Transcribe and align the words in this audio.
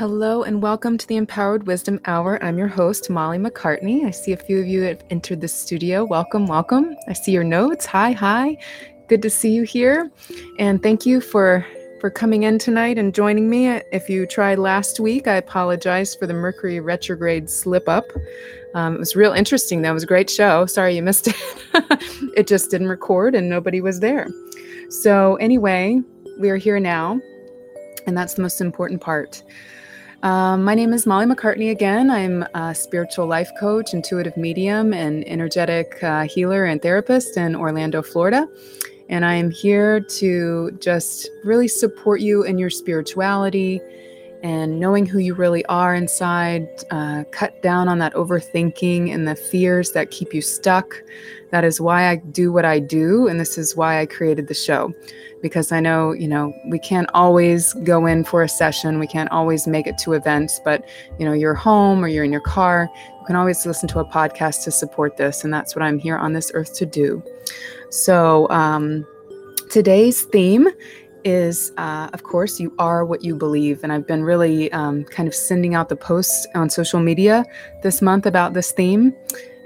Hello 0.00 0.44
and 0.44 0.62
welcome 0.62 0.96
to 0.96 1.06
the 1.08 1.18
Empowered 1.18 1.66
Wisdom 1.66 2.00
Hour. 2.06 2.42
I'm 2.42 2.56
your 2.56 2.68
host, 2.68 3.10
Molly 3.10 3.36
MacCartney. 3.36 4.06
I 4.06 4.10
see 4.10 4.32
a 4.32 4.36
few 4.38 4.58
of 4.58 4.66
you 4.66 4.80
have 4.84 5.04
entered 5.10 5.42
the 5.42 5.46
studio. 5.46 6.06
Welcome, 6.06 6.46
welcome. 6.46 6.96
I 7.06 7.12
see 7.12 7.32
your 7.32 7.44
notes. 7.44 7.84
Hi, 7.84 8.12
hi. 8.12 8.56
Good 9.08 9.20
to 9.20 9.28
see 9.28 9.50
you 9.50 9.62
here. 9.62 10.10
And 10.58 10.82
thank 10.82 11.04
you 11.04 11.20
for 11.20 11.66
for 12.00 12.08
coming 12.08 12.44
in 12.44 12.58
tonight 12.58 12.96
and 12.96 13.14
joining 13.14 13.50
me. 13.50 13.66
If 13.92 14.08
you 14.08 14.24
tried 14.24 14.58
last 14.58 15.00
week, 15.00 15.28
I 15.28 15.34
apologize 15.34 16.14
for 16.14 16.26
the 16.26 16.32
Mercury 16.32 16.80
retrograde 16.80 17.50
slip 17.50 17.86
up. 17.86 18.06
Um, 18.74 18.94
it 18.94 19.00
was 19.00 19.14
real 19.14 19.34
interesting. 19.34 19.82
That 19.82 19.92
was 19.92 20.04
a 20.04 20.06
great 20.06 20.30
show. 20.30 20.64
Sorry 20.64 20.96
you 20.96 21.02
missed 21.02 21.28
it. 21.28 21.36
it 22.38 22.46
just 22.46 22.70
didn't 22.70 22.88
record 22.88 23.34
and 23.34 23.50
nobody 23.50 23.82
was 23.82 24.00
there. 24.00 24.28
So, 24.88 25.36
anyway, 25.36 26.00
we 26.38 26.48
are 26.48 26.56
here 26.56 26.80
now, 26.80 27.20
and 28.06 28.16
that's 28.16 28.32
the 28.32 28.40
most 28.40 28.62
important 28.62 29.02
part. 29.02 29.42
Um, 30.22 30.64
my 30.64 30.74
name 30.74 30.92
is 30.92 31.06
Molly 31.06 31.24
MacCartney 31.24 31.70
again. 31.70 32.10
I'm 32.10 32.42
a 32.52 32.74
spiritual 32.74 33.26
life 33.26 33.50
coach, 33.58 33.94
intuitive 33.94 34.36
medium, 34.36 34.92
and 34.92 35.26
energetic 35.26 36.02
uh, 36.02 36.24
healer 36.24 36.66
and 36.66 36.82
therapist 36.82 37.38
in 37.38 37.56
Orlando, 37.56 38.02
Florida. 38.02 38.46
And 39.08 39.24
I 39.24 39.34
am 39.34 39.50
here 39.50 39.98
to 39.98 40.72
just 40.78 41.30
really 41.42 41.68
support 41.68 42.20
you 42.20 42.42
in 42.42 42.58
your 42.58 42.68
spirituality 42.68 43.80
and 44.42 44.78
knowing 44.78 45.06
who 45.06 45.20
you 45.20 45.32
really 45.32 45.64
are 45.66 45.94
inside, 45.94 46.68
uh, 46.90 47.24
cut 47.30 47.62
down 47.62 47.88
on 47.88 47.98
that 48.00 48.12
overthinking 48.12 49.14
and 49.14 49.26
the 49.26 49.34
fears 49.34 49.92
that 49.92 50.10
keep 50.10 50.34
you 50.34 50.42
stuck. 50.42 51.02
That 51.50 51.64
is 51.64 51.80
why 51.80 52.08
I 52.08 52.16
do 52.16 52.52
what 52.52 52.64
I 52.64 52.78
do. 52.78 53.26
And 53.26 53.40
this 53.40 53.58
is 53.58 53.76
why 53.76 54.00
I 54.00 54.06
created 54.06 54.48
the 54.48 54.54
show 54.54 54.94
because 55.42 55.72
I 55.72 55.80
know, 55.80 56.12
you 56.12 56.28
know, 56.28 56.54
we 56.66 56.78
can't 56.78 57.08
always 57.14 57.72
go 57.84 58.06
in 58.06 58.24
for 58.24 58.42
a 58.42 58.48
session, 58.48 58.98
we 58.98 59.06
can't 59.06 59.30
always 59.30 59.66
make 59.66 59.86
it 59.86 59.96
to 59.98 60.12
events, 60.12 60.60
but, 60.64 60.86
you 61.18 61.24
know, 61.24 61.32
you're 61.32 61.54
home 61.54 62.04
or 62.04 62.08
you're 62.08 62.24
in 62.24 62.32
your 62.32 62.42
car, 62.42 62.90
you 63.20 63.26
can 63.26 63.36
always 63.36 63.64
listen 63.64 63.88
to 63.88 64.00
a 64.00 64.04
podcast 64.04 64.64
to 64.64 64.70
support 64.70 65.16
this. 65.16 65.44
And 65.44 65.52
that's 65.52 65.74
what 65.74 65.82
I'm 65.82 65.98
here 65.98 66.16
on 66.16 66.32
this 66.32 66.50
earth 66.54 66.74
to 66.76 66.86
do. 66.86 67.22
So, 67.90 68.48
um, 68.50 69.06
today's 69.70 70.22
theme 70.22 70.68
is, 71.24 71.72
uh, 71.76 72.08
of 72.12 72.22
course, 72.22 72.60
you 72.60 72.74
are 72.78 73.04
what 73.04 73.22
you 73.22 73.34
believe. 73.34 73.82
And 73.82 73.92
I've 73.92 74.06
been 74.06 74.22
really 74.22 74.70
um, 74.72 75.04
kind 75.04 75.28
of 75.28 75.34
sending 75.34 75.74
out 75.74 75.88
the 75.88 75.96
posts 75.96 76.46
on 76.54 76.70
social 76.70 77.00
media 77.00 77.44
this 77.82 78.00
month 78.00 78.26
about 78.26 78.54
this 78.54 78.72
theme. 78.72 79.14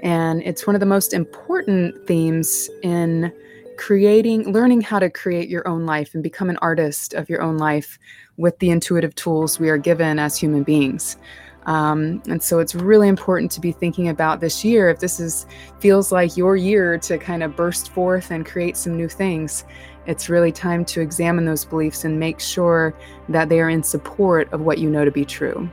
And 0.05 0.43
it's 0.43 0.67
one 0.67 0.75
of 0.75 0.79
the 0.79 0.85
most 0.85 1.13
important 1.13 2.05
themes 2.05 2.69
in 2.83 3.33
creating, 3.77 4.53
learning 4.53 4.81
how 4.81 4.99
to 4.99 5.09
create 5.09 5.49
your 5.49 5.67
own 5.67 5.87
life 5.87 6.13
and 6.13 6.21
become 6.21 6.47
an 6.47 6.57
artist 6.57 7.15
of 7.15 7.27
your 7.27 7.41
own 7.41 7.57
life 7.57 7.97
with 8.37 8.57
the 8.59 8.69
intuitive 8.69 9.15
tools 9.15 9.59
we 9.59 9.67
are 9.67 9.79
given 9.79 10.19
as 10.19 10.37
human 10.37 10.61
beings. 10.61 11.17
Um, 11.65 12.21
and 12.29 12.43
so 12.43 12.59
it's 12.59 12.75
really 12.75 13.07
important 13.07 13.51
to 13.53 13.59
be 13.59 13.71
thinking 13.71 14.09
about 14.09 14.41
this 14.41 14.63
year 14.63 14.89
if 14.89 14.99
this 14.99 15.19
is 15.19 15.47
feels 15.79 16.11
like 16.11 16.37
your 16.37 16.55
year 16.55 16.99
to 16.99 17.17
kind 17.17 17.41
of 17.41 17.55
burst 17.55 17.89
forth 17.89 18.29
and 18.29 18.45
create 18.45 18.77
some 18.77 18.95
new 18.95 19.09
things 19.09 19.65
it's 20.05 20.29
really 20.29 20.51
time 20.51 20.85
to 20.85 21.01
examine 21.01 21.45
those 21.45 21.65
beliefs 21.65 22.03
and 22.03 22.19
make 22.19 22.39
sure 22.39 22.93
that 23.29 23.49
they 23.49 23.59
are 23.59 23.69
in 23.71 23.81
support 23.81 24.53
of 24.53 24.61
what 24.61 24.77
you 24.77 24.91
know 24.91 25.03
to 25.03 25.09
be 25.09 25.25
true 25.25 25.67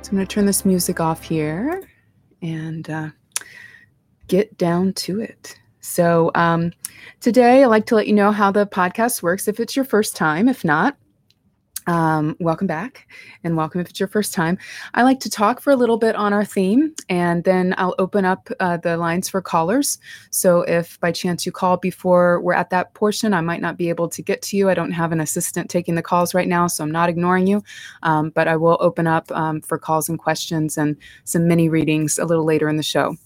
so 0.00 0.08
i'm 0.10 0.16
going 0.16 0.26
to 0.26 0.34
turn 0.34 0.46
this 0.46 0.64
music 0.64 1.00
off 1.00 1.22
here 1.22 1.86
and 2.42 2.88
uh, 2.90 3.10
get 4.28 4.56
down 4.58 4.92
to 4.94 5.20
it 5.20 5.56
so, 5.86 6.32
um, 6.34 6.72
today 7.20 7.62
I'd 7.62 7.66
like 7.66 7.86
to 7.86 7.94
let 7.94 8.08
you 8.08 8.12
know 8.12 8.32
how 8.32 8.50
the 8.50 8.66
podcast 8.66 9.22
works 9.22 9.46
if 9.46 9.60
it's 9.60 9.76
your 9.76 9.84
first 9.84 10.16
time. 10.16 10.48
If 10.48 10.64
not, 10.64 10.96
um, 11.86 12.36
welcome 12.40 12.66
back 12.66 13.06
and 13.44 13.56
welcome 13.56 13.80
if 13.80 13.88
it's 13.88 14.00
your 14.00 14.08
first 14.08 14.34
time. 14.34 14.58
I 14.94 15.02
like 15.02 15.20
to 15.20 15.30
talk 15.30 15.60
for 15.60 15.70
a 15.70 15.76
little 15.76 15.96
bit 15.96 16.16
on 16.16 16.32
our 16.32 16.44
theme 16.44 16.94
and 17.08 17.44
then 17.44 17.74
I'll 17.78 17.94
open 17.98 18.24
up 18.24 18.48
uh, 18.60 18.76
the 18.78 18.96
lines 18.96 19.28
for 19.28 19.40
callers. 19.40 19.98
So, 20.30 20.62
if 20.62 20.98
by 21.00 21.12
chance 21.12 21.46
you 21.46 21.52
call 21.52 21.76
before 21.76 22.40
we're 22.40 22.54
at 22.54 22.70
that 22.70 22.94
portion, 22.94 23.34
I 23.34 23.40
might 23.40 23.60
not 23.60 23.76
be 23.76 23.88
able 23.88 24.08
to 24.08 24.22
get 24.22 24.42
to 24.42 24.56
you. 24.56 24.68
I 24.68 24.74
don't 24.74 24.92
have 24.92 25.12
an 25.12 25.20
assistant 25.20 25.70
taking 25.70 25.94
the 25.94 26.02
calls 26.02 26.34
right 26.34 26.48
now, 26.48 26.66
so 26.66 26.82
I'm 26.82 26.90
not 26.90 27.08
ignoring 27.08 27.46
you. 27.46 27.62
Um, 28.02 28.30
but 28.30 28.48
I 28.48 28.56
will 28.56 28.78
open 28.80 29.06
up 29.06 29.30
um, 29.32 29.60
for 29.60 29.78
calls 29.78 30.08
and 30.08 30.18
questions 30.18 30.76
and 30.76 30.96
some 31.24 31.46
mini 31.46 31.68
readings 31.68 32.18
a 32.18 32.24
little 32.24 32.44
later 32.44 32.68
in 32.68 32.76
the 32.76 32.82
show. 32.82 33.16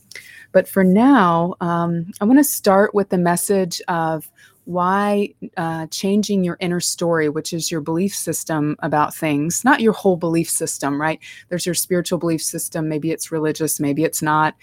But 0.52 0.68
for 0.68 0.82
now, 0.82 1.54
um, 1.60 2.10
I 2.20 2.24
want 2.24 2.38
to 2.38 2.44
start 2.44 2.94
with 2.94 3.10
the 3.10 3.18
message 3.18 3.80
of 3.88 4.30
why 4.70 5.34
uh, 5.56 5.86
changing 5.88 6.44
your 6.44 6.56
inner 6.60 6.78
story, 6.78 7.28
which 7.28 7.52
is 7.52 7.70
your 7.72 7.80
belief 7.80 8.14
system 8.14 8.76
about 8.80 9.12
things, 9.12 9.64
not 9.64 9.80
your 9.80 9.92
whole 9.92 10.16
belief 10.16 10.48
system, 10.48 11.00
right? 11.00 11.18
There's 11.48 11.66
your 11.66 11.74
spiritual 11.74 12.20
belief 12.20 12.40
system. 12.40 12.88
Maybe 12.88 13.10
it's 13.10 13.32
religious, 13.32 13.80
maybe 13.80 14.04
it's 14.04 14.22
not. 14.22 14.54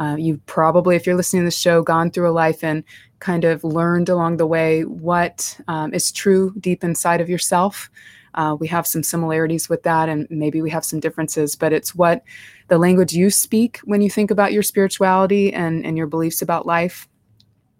Uh, 0.00 0.16
you've 0.18 0.44
probably, 0.46 0.96
if 0.96 1.06
you're 1.06 1.14
listening 1.14 1.42
to 1.42 1.46
the 1.46 1.52
show, 1.52 1.80
gone 1.80 2.10
through 2.10 2.28
a 2.28 2.32
life 2.32 2.64
and 2.64 2.82
kind 3.20 3.44
of 3.44 3.62
learned 3.62 4.08
along 4.08 4.38
the 4.38 4.46
way 4.46 4.82
what 4.82 5.56
um, 5.68 5.94
is 5.94 6.10
true 6.10 6.52
deep 6.58 6.82
inside 6.82 7.20
of 7.20 7.28
yourself. 7.28 7.88
Uh, 8.34 8.56
we 8.58 8.66
have 8.66 8.86
some 8.86 9.04
similarities 9.04 9.68
with 9.68 9.84
that, 9.84 10.08
and 10.08 10.26
maybe 10.28 10.60
we 10.60 10.70
have 10.70 10.84
some 10.84 10.98
differences, 10.98 11.54
but 11.54 11.72
it's 11.72 11.94
what 11.94 12.24
the 12.66 12.78
language 12.78 13.12
you 13.12 13.30
speak 13.30 13.78
when 13.84 14.00
you 14.00 14.10
think 14.10 14.32
about 14.32 14.52
your 14.52 14.62
spirituality 14.62 15.52
and, 15.52 15.86
and 15.86 15.96
your 15.96 16.08
beliefs 16.08 16.42
about 16.42 16.66
life. 16.66 17.06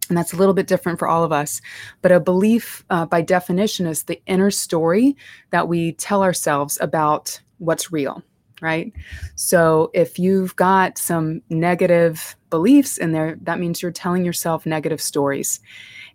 And 0.08 0.18
that's 0.18 0.32
a 0.32 0.36
little 0.36 0.54
bit 0.54 0.66
different 0.66 0.98
for 0.98 1.08
all 1.08 1.24
of 1.24 1.32
us. 1.32 1.60
But 2.02 2.12
a 2.12 2.20
belief, 2.20 2.84
uh, 2.90 3.06
by 3.06 3.22
definition, 3.22 3.86
is 3.86 4.02
the 4.02 4.20
inner 4.26 4.50
story 4.50 5.16
that 5.50 5.68
we 5.68 5.92
tell 5.92 6.22
ourselves 6.22 6.76
about 6.80 7.40
what's 7.58 7.92
real, 7.92 8.22
right? 8.60 8.92
So 9.36 9.90
if 9.94 10.18
you've 10.18 10.56
got 10.56 10.98
some 10.98 11.40
negative 11.48 12.36
beliefs 12.50 12.98
in 12.98 13.12
there, 13.12 13.38
that 13.42 13.60
means 13.60 13.80
you're 13.80 13.92
telling 13.92 14.24
yourself 14.24 14.66
negative 14.66 15.00
stories. 15.00 15.60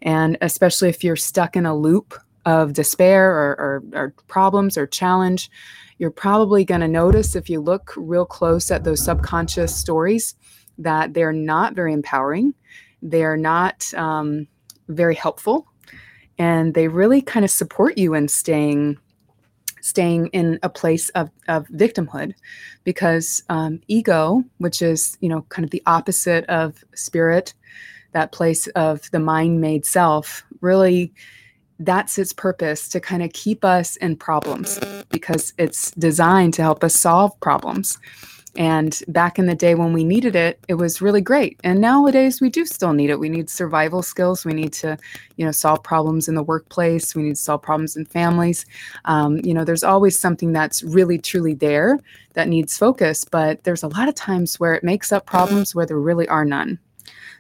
And 0.02 0.38
especially 0.42 0.90
if 0.90 1.04
you're 1.04 1.16
stuck 1.16 1.56
in 1.56 1.66
a 1.66 1.76
loop 1.76 2.14
of 2.46 2.74
despair 2.74 3.32
or, 3.32 3.60
or, 3.60 3.84
or 3.94 4.14
problems 4.28 4.78
or 4.78 4.86
challenge, 4.86 5.50
you're 5.98 6.12
probably 6.12 6.64
going 6.64 6.82
to 6.82 6.88
notice 6.88 7.36
if 7.36 7.50
you 7.50 7.60
look 7.60 7.94
real 7.98 8.26
close 8.26 8.70
at 8.70 8.84
those 8.84 9.04
subconscious 9.04 9.76
stories 9.76 10.36
that 10.78 11.14
they're 11.14 11.34
not 11.34 11.74
very 11.74 11.92
empowering. 11.92 12.54
They're 13.02 13.38
not 13.38 13.94
um, 13.94 14.48
very 14.88 15.16
helpful. 15.16 15.68
And 16.40 16.74
they 16.74 16.88
really 16.88 17.22
kind 17.22 17.44
of 17.44 17.52
support 17.52 17.98
you 17.98 18.14
in 18.14 18.28
staying 18.28 18.98
staying 19.82 20.28
in 20.28 20.60
a 20.64 20.70
place 20.70 21.08
of, 21.10 21.30
of 21.48 21.66
victimhood 21.68 22.34
because 22.84 23.42
um, 23.48 23.80
ego 23.88 24.44
which 24.58 24.82
is 24.82 25.18
you 25.22 25.30
know 25.30 25.44
kind 25.44 25.64
of 25.64 25.70
the 25.70 25.84
opposite 25.86 26.44
of 26.46 26.84
spirit 26.94 27.54
that 28.12 28.34
place 28.34 28.68
of 28.70 29.10
the 29.12 29.20
mind 29.20 29.62
made 29.62 29.86
self 29.86 30.44
really 30.62 31.14
that's 31.80 32.18
its 32.18 32.34
purpose 32.34 32.90
to 32.90 33.00
kind 33.00 33.22
of 33.24 33.32
keep 33.34 33.64
us 33.64 33.96
in 33.98 34.16
problems 34.16 34.80
because 35.10 35.54
it's 35.58 35.92
designed 35.92 36.54
to 36.56 36.62
help 36.62 36.84
us 36.84 36.96
solve 36.96 37.40
problems. 37.40 38.00
And 38.58 39.00
back 39.08 39.38
in 39.38 39.46
the 39.46 39.56
day 39.56 39.76
when 39.76 39.94
we 39.94 40.04
needed 40.04 40.36
it, 40.36 40.60
it 40.68 40.74
was 40.74 41.00
really 41.00 41.22
great. 41.22 41.60
And 41.64 41.80
nowadays 41.80 42.42
we 42.42 42.50
do 42.50 42.66
still 42.66 42.92
need 42.92 43.12
it. 43.12 43.20
We 43.20 43.30
need 43.30 43.52
survival 43.52 44.02
skills. 44.02 44.46
We 44.46 44.54
need 44.54 44.74
to, 44.74 44.98
you 45.36 45.46
know, 45.46 45.52
solve 45.52 45.84
problems 45.84 46.28
in 46.28 46.34
the 46.34 46.42
workplace. 46.42 47.16
We 47.16 47.22
need 47.22 47.36
to 47.36 47.42
solve 47.42 47.62
problems 47.62 47.96
in 47.96 48.06
families. 48.06 48.66
Um, 49.06 49.38
you 49.44 49.54
know, 49.54 49.64
there's 49.64 49.84
always 49.84 50.18
something 50.18 50.54
that's 50.54 50.82
really 50.82 51.20
truly 51.20 51.54
there 51.54 52.00
that 52.34 52.48
needs 52.48 52.78
focus. 52.78 53.24
But 53.24 53.64
there's 53.64 53.84
a 53.84 53.90
lot 53.90 54.10
of 54.10 54.16
times 54.16 54.60
where 54.60 54.74
it 54.74 54.84
makes 54.84 55.12
up 55.12 55.28
problems 55.28 55.76
where 55.76 55.86
there 55.86 56.00
really 56.00 56.28
are 56.28 56.44
none. 56.44 56.80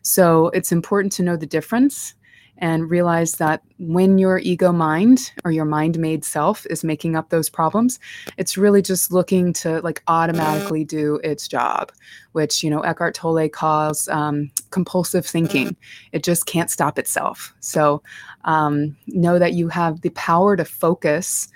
So 0.04 0.50
it's 0.50 0.72
important 0.72 1.12
to 1.14 1.24
know 1.24 1.36
the 1.36 1.48
difference 1.48 2.14
and 2.59 2.89
realize 2.89 3.33
that 3.33 3.62
when 3.80 4.18
your 4.18 4.39
ego 4.39 4.71
mind 4.71 5.31
or 5.44 5.51
your 5.51 5.65
mind 5.65 6.00
made 6.00 6.25
self 6.25 6.65
is 6.68 6.83
making 6.83 7.15
up 7.15 7.30
those 7.30 7.50
problems 7.50 8.00
it's 8.38 8.57
really 8.57 8.81
just 8.81 9.12
looking 9.12 9.54
to 9.54 9.80
like 9.81 10.01
automatically 10.07 10.83
do 10.83 11.19
its 11.24 11.48
job 11.48 11.92
which 12.31 12.63
you 12.63 12.69
know 12.69 12.81
eckhart 12.81 13.15
tolle 13.15 13.48
calls 13.50 14.07
um, 14.09 14.51
compulsive 14.71 15.25
thinking. 15.25 15.75
It 16.12 16.24
just 16.24 16.45
can't 16.45 16.71
stop 16.71 17.00
itself. 17.00 17.54
So 17.59 18.01
um, 18.45 18.95
know 19.07 19.39
that 19.39 19.54
you 19.54 19.68
have 19.69 20.01
the 20.01 20.09
power 20.12 20.56
to 20.56 20.65
focus 20.65 21.48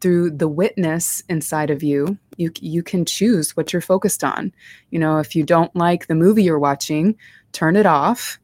through 0.00 0.30
the 0.30 0.48
witness 0.48 1.22
inside 1.28 1.70
of 1.70 1.82
you. 1.82 2.18
You 2.36 2.50
you 2.60 2.82
can 2.82 3.04
choose 3.04 3.56
what 3.56 3.72
you're 3.72 3.82
focused 3.82 4.24
on. 4.24 4.52
You 4.90 4.98
know 4.98 5.18
if 5.18 5.36
you 5.36 5.44
don't 5.44 5.74
like 5.76 6.06
the 6.06 6.14
movie 6.14 6.42
you're 6.42 6.58
watching 6.58 7.16
turn 7.52 7.74
it 7.74 7.86
off 7.86 8.38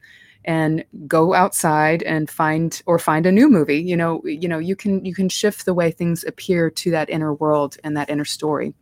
and 0.47 0.85
go 1.07 1.35
outside 1.35 2.03
and 2.05 2.31
find 2.31 2.83
or 2.87 2.99
find 2.99 3.27
a 3.27 3.33
new 3.33 3.49
movie. 3.49 3.81
You 3.81 3.97
know 3.97 4.25
you 4.25 4.49
know 4.49 4.59
you 4.59 4.77
can 4.77 5.05
you 5.05 5.15
can 5.15 5.29
shift 5.29 5.65
the 5.65 5.75
way 5.75 5.91
things 5.91 6.25
appear 6.25 6.71
to 6.71 6.91
that 6.93 7.11
inner 7.11 7.35
world 7.35 7.77
and 7.85 7.97
that 7.97 8.11
inner 8.11 8.25
story 8.25 8.75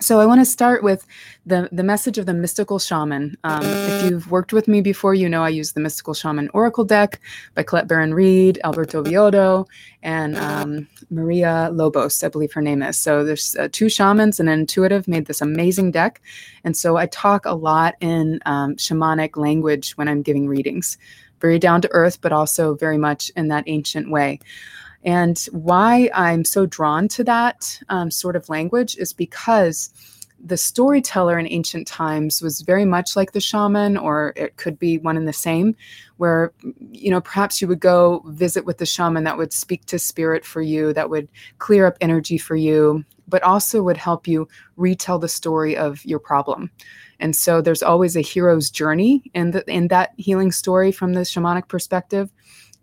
so 0.00 0.20
I 0.20 0.26
want 0.26 0.40
to 0.40 0.44
start 0.44 0.82
with 0.82 1.06
the 1.46 1.68
the 1.70 1.82
message 1.82 2.18
of 2.18 2.26
the 2.26 2.34
mystical 2.34 2.78
shaman. 2.78 3.36
Um, 3.44 3.64
if 3.64 4.04
you've 4.04 4.30
worked 4.30 4.52
with 4.52 4.66
me 4.66 4.80
before, 4.80 5.14
you 5.14 5.28
know 5.28 5.42
I 5.42 5.50
use 5.50 5.72
the 5.72 5.80
mystical 5.80 6.14
shaman 6.14 6.50
oracle 6.52 6.84
deck 6.84 7.20
by 7.54 7.62
Colette 7.62 7.86
Baron-Reid, 7.86 8.60
Alberto 8.64 9.02
Villoldo, 9.02 9.66
and 10.02 10.36
um, 10.36 10.88
Maria 11.10 11.70
Lobos, 11.72 12.22
I 12.24 12.28
believe 12.28 12.52
her 12.52 12.62
name 12.62 12.82
is. 12.82 12.96
So 12.96 13.24
there's 13.24 13.56
uh, 13.56 13.68
two 13.70 13.88
shamans 13.88 14.40
and 14.40 14.48
an 14.48 14.60
intuitive 14.60 15.06
made 15.06 15.26
this 15.26 15.40
amazing 15.40 15.92
deck, 15.92 16.20
and 16.64 16.76
so 16.76 16.96
I 16.96 17.06
talk 17.06 17.46
a 17.46 17.54
lot 17.54 17.94
in 18.00 18.40
um, 18.46 18.76
shamanic 18.76 19.36
language 19.36 19.92
when 19.92 20.08
I'm 20.08 20.22
giving 20.22 20.48
readings, 20.48 20.98
very 21.40 21.58
down 21.58 21.80
to 21.82 21.92
earth, 21.92 22.20
but 22.20 22.32
also 22.32 22.74
very 22.74 22.98
much 22.98 23.30
in 23.36 23.48
that 23.48 23.64
ancient 23.66 24.10
way. 24.10 24.40
And 25.04 25.38
why 25.52 26.10
I'm 26.14 26.44
so 26.44 26.66
drawn 26.66 27.08
to 27.08 27.24
that 27.24 27.78
um, 27.88 28.10
sort 28.10 28.36
of 28.36 28.48
language 28.48 28.96
is 28.96 29.12
because 29.12 29.90
the 30.42 30.56
storyteller 30.58 31.38
in 31.38 31.46
ancient 31.50 31.86
times 31.86 32.42
was 32.42 32.60
very 32.60 32.84
much 32.84 33.16
like 33.16 33.32
the 33.32 33.40
shaman, 33.40 33.96
or 33.96 34.34
it 34.36 34.56
could 34.56 34.78
be 34.78 34.98
one 34.98 35.16
and 35.16 35.26
the 35.26 35.32
same, 35.32 35.74
where, 36.18 36.52
you 36.92 37.10
know, 37.10 37.20
perhaps 37.20 37.62
you 37.62 37.68
would 37.68 37.80
go 37.80 38.22
visit 38.26 38.66
with 38.66 38.76
the 38.76 38.84
shaman 38.84 39.24
that 39.24 39.38
would 39.38 39.54
speak 39.54 39.86
to 39.86 39.98
spirit 39.98 40.44
for 40.44 40.60
you, 40.60 40.92
that 40.92 41.08
would 41.08 41.28
clear 41.58 41.86
up 41.86 41.96
energy 42.02 42.36
for 42.36 42.56
you, 42.56 43.02
but 43.26 43.42
also 43.42 43.82
would 43.82 43.96
help 43.96 44.26
you 44.26 44.46
retell 44.76 45.18
the 45.18 45.28
story 45.28 45.74
of 45.76 46.04
your 46.04 46.18
problem. 46.18 46.70
And 47.20 47.34
so 47.34 47.62
there's 47.62 47.82
always 47.82 48.14
a 48.14 48.20
hero's 48.20 48.70
journey 48.70 49.22
in, 49.32 49.52
the, 49.52 49.64
in 49.70 49.88
that 49.88 50.12
healing 50.18 50.52
story 50.52 50.92
from 50.92 51.14
the 51.14 51.20
shamanic 51.20 51.68
perspective 51.68 52.30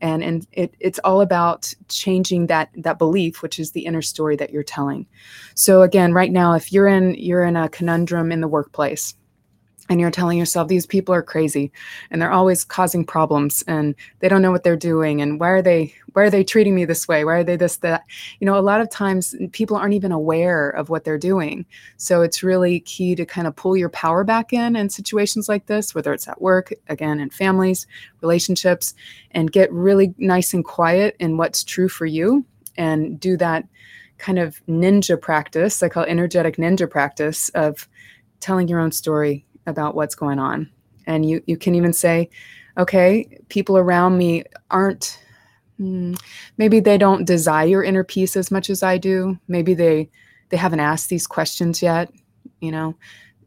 and 0.01 0.23
and 0.23 0.47
it, 0.51 0.75
it's 0.79 0.99
all 0.99 1.21
about 1.21 1.73
changing 1.87 2.47
that 2.47 2.69
that 2.75 2.97
belief 2.97 3.41
which 3.41 3.59
is 3.59 3.71
the 3.71 3.85
inner 3.85 4.01
story 4.01 4.35
that 4.35 4.51
you're 4.51 4.63
telling. 4.63 5.07
So 5.55 5.81
again 5.81 6.13
right 6.13 6.31
now 6.31 6.53
if 6.53 6.71
you're 6.71 6.87
in 6.87 7.15
you're 7.15 7.43
in 7.43 7.55
a 7.55 7.69
conundrum 7.69 8.31
in 8.31 8.41
the 8.41 8.47
workplace 8.47 9.13
and 9.91 9.99
you're 9.99 10.09
telling 10.09 10.37
yourself 10.37 10.69
these 10.69 10.85
people 10.85 11.13
are 11.13 11.21
crazy 11.21 11.69
and 12.09 12.21
they're 12.21 12.31
always 12.31 12.63
causing 12.63 13.03
problems 13.03 13.61
and 13.67 13.93
they 14.19 14.29
don't 14.29 14.41
know 14.41 14.49
what 14.49 14.63
they're 14.63 14.77
doing 14.77 15.21
and 15.21 15.37
why 15.37 15.49
are 15.49 15.61
they 15.61 15.93
why 16.13 16.23
are 16.23 16.29
they 16.29 16.45
treating 16.45 16.73
me 16.73 16.85
this 16.85 17.09
way? 17.09 17.25
Why 17.25 17.35
are 17.35 17.43
they 17.43 17.57
this 17.57 17.75
that? 17.77 18.05
You 18.39 18.45
know 18.45 18.57
a 18.57 18.61
lot 18.61 18.79
of 18.79 18.89
times 18.89 19.35
people 19.51 19.75
aren't 19.75 19.93
even 19.93 20.13
aware 20.13 20.69
of 20.69 20.89
what 20.89 21.03
they're 21.03 21.17
doing. 21.17 21.65
So 21.97 22.21
it's 22.21 22.41
really 22.41 22.79
key 22.79 23.15
to 23.15 23.25
kind 23.25 23.47
of 23.47 23.55
pull 23.57 23.75
your 23.75 23.89
power 23.89 24.23
back 24.23 24.53
in 24.53 24.77
in 24.77 24.89
situations 24.89 25.49
like 25.49 25.65
this 25.65 25.93
whether 25.93 26.13
it's 26.13 26.27
at 26.27 26.41
work 26.41 26.71
again 26.87 27.19
in 27.19 27.29
families 27.29 27.85
relationships 28.21 28.93
and 29.31 29.51
get 29.51 29.69
really 29.73 30.13
nice 30.17 30.53
and 30.53 30.63
quiet 30.63 31.17
in 31.19 31.35
what's 31.35 31.65
true 31.65 31.89
for 31.89 32.05
you 32.05 32.45
and 32.77 33.19
do 33.19 33.35
that 33.35 33.67
kind 34.19 34.39
of 34.39 34.61
ninja 34.67 35.19
practice 35.19 35.83
i 35.83 35.89
call 35.89 36.03
energetic 36.03 36.57
ninja 36.57 36.89
practice 36.89 37.49
of 37.49 37.89
telling 38.39 38.67
your 38.67 38.79
own 38.79 38.91
story 38.91 39.45
about 39.67 39.95
what's 39.95 40.15
going 40.15 40.39
on. 40.39 40.69
And 41.07 41.27
you, 41.27 41.41
you 41.45 41.57
can 41.57 41.75
even 41.75 41.93
say, 41.93 42.29
okay, 42.77 43.39
people 43.49 43.77
around 43.77 44.17
me 44.17 44.43
aren't, 44.69 45.19
hmm, 45.77 46.13
maybe 46.57 46.79
they 46.79 46.97
don't 46.97 47.25
desire 47.25 47.83
inner 47.83 48.03
peace 48.03 48.35
as 48.35 48.51
much 48.51 48.69
as 48.69 48.83
I 48.83 48.97
do. 48.97 49.37
Maybe 49.47 49.73
they, 49.73 50.09
they 50.49 50.57
haven't 50.57 50.79
asked 50.79 51.09
these 51.09 51.27
questions 51.27 51.81
yet. 51.81 52.11
You 52.59 52.71
know, 52.71 52.95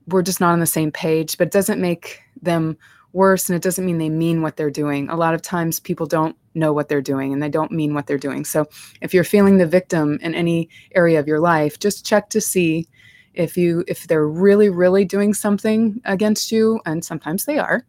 we're 0.07 0.23
just 0.23 0.41
not 0.41 0.53
on 0.53 0.61
the 0.61 0.67
same 0.67 0.91
page, 0.91 1.39
but 1.39 1.49
it 1.49 1.53
doesn't 1.53 1.81
make 1.81 2.21
them 2.43 2.77
worse 3.13 3.49
and 3.49 3.57
it 3.57 3.63
doesn't 3.63 3.87
mean 3.87 3.99
they 3.99 4.11
mean 4.11 4.43
what 4.43 4.57
they're 4.57 4.71
doing. 4.71 5.09
A 5.09 5.17
lot 5.17 5.35
of 5.35 5.41
times 5.41 5.81
people 5.81 6.07
don't 6.07 6.37
know 6.55 6.73
what 6.73 6.89
they're 6.89 7.01
doing 7.01 7.33
and 7.33 7.43
they 7.43 7.49
don't 7.49 7.71
mean 7.71 7.95
what 7.95 8.07
they're 8.07 8.19
doing. 8.19 8.45
So 8.45 8.67
if 9.01 9.15
you're 9.15 9.25
feeling 9.25 9.57
the 9.57 9.67
victim 9.67 10.19
in 10.21 10.35
any 10.35 10.69
area 10.95 11.21
of 11.21 11.29
your 11.29 11.41
life, 11.41 11.79
just 11.79 12.05
check 12.05 12.29
to 12.31 12.41
see 12.41 12.89
if 13.35 13.57
you 13.57 13.85
if 13.87 14.07
they're 14.07 14.29
really 14.29 14.69
really 14.69 15.05
doing 15.05 15.35
something 15.35 16.01
against 16.05 16.51
you 16.51 16.81
and 16.87 17.05
sometimes 17.05 17.45
they 17.45 17.59
are 17.59 17.85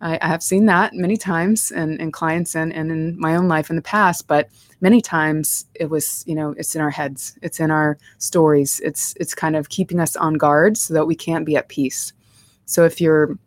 i, 0.00 0.18
I 0.20 0.28
have 0.28 0.42
seen 0.42 0.66
that 0.66 0.94
many 0.94 1.16
times 1.16 1.70
and 1.70 2.00
in 2.00 2.12
clients 2.12 2.54
and, 2.54 2.72
and 2.72 2.90
in 2.90 3.18
my 3.18 3.34
own 3.34 3.48
life 3.48 3.70
in 3.70 3.76
the 3.76 3.82
past 3.82 4.26
but 4.26 4.48
many 4.80 5.00
times 5.00 5.66
it 5.74 5.90
was 5.90 6.24
you 6.26 6.34
know 6.34 6.54
it's 6.56 6.74
in 6.74 6.80
our 6.80 6.90
heads 6.90 7.38
it's 7.42 7.60
in 7.60 7.70
our 7.70 7.98
stories 8.18 8.80
it's 8.80 9.14
it's 9.18 9.34
kind 9.34 9.56
of 9.56 9.68
keeping 9.68 10.00
us 10.00 10.16
on 10.16 10.34
guard 10.34 10.76
so 10.76 10.94
that 10.94 11.06
we 11.06 11.14
can't 11.14 11.46
be 11.46 11.56
at 11.56 11.68
peace 11.68 12.12
so 12.66 12.84
if 12.84 13.00
you're 13.00 13.38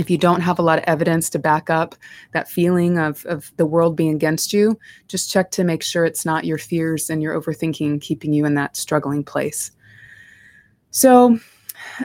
if 0.00 0.08
you 0.08 0.16
don't 0.16 0.40
have 0.40 0.58
a 0.58 0.62
lot 0.62 0.78
of 0.78 0.84
evidence 0.86 1.28
to 1.28 1.38
back 1.38 1.68
up 1.68 1.94
that 2.32 2.48
feeling 2.48 2.98
of, 2.98 3.26
of 3.26 3.52
the 3.58 3.66
world 3.66 3.96
being 3.96 4.14
against 4.14 4.50
you, 4.50 4.78
just 5.08 5.30
check 5.30 5.50
to 5.50 5.62
make 5.62 5.82
sure 5.82 6.06
it's 6.06 6.24
not 6.24 6.46
your 6.46 6.56
fears 6.56 7.10
and 7.10 7.22
your 7.22 7.38
overthinking 7.38 8.00
keeping 8.00 8.32
you 8.32 8.46
in 8.46 8.54
that 8.54 8.78
struggling 8.78 9.22
place. 9.22 9.72
So, 10.90 11.38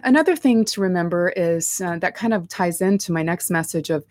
another 0.03 0.35
thing 0.35 0.65
to 0.65 0.81
remember 0.81 1.33
is 1.35 1.81
uh, 1.81 1.97
that 1.99 2.15
kind 2.15 2.33
of 2.33 2.47
ties 2.47 2.81
into 2.81 3.11
my 3.11 3.23
next 3.23 3.49
message 3.49 3.89
of 3.89 4.05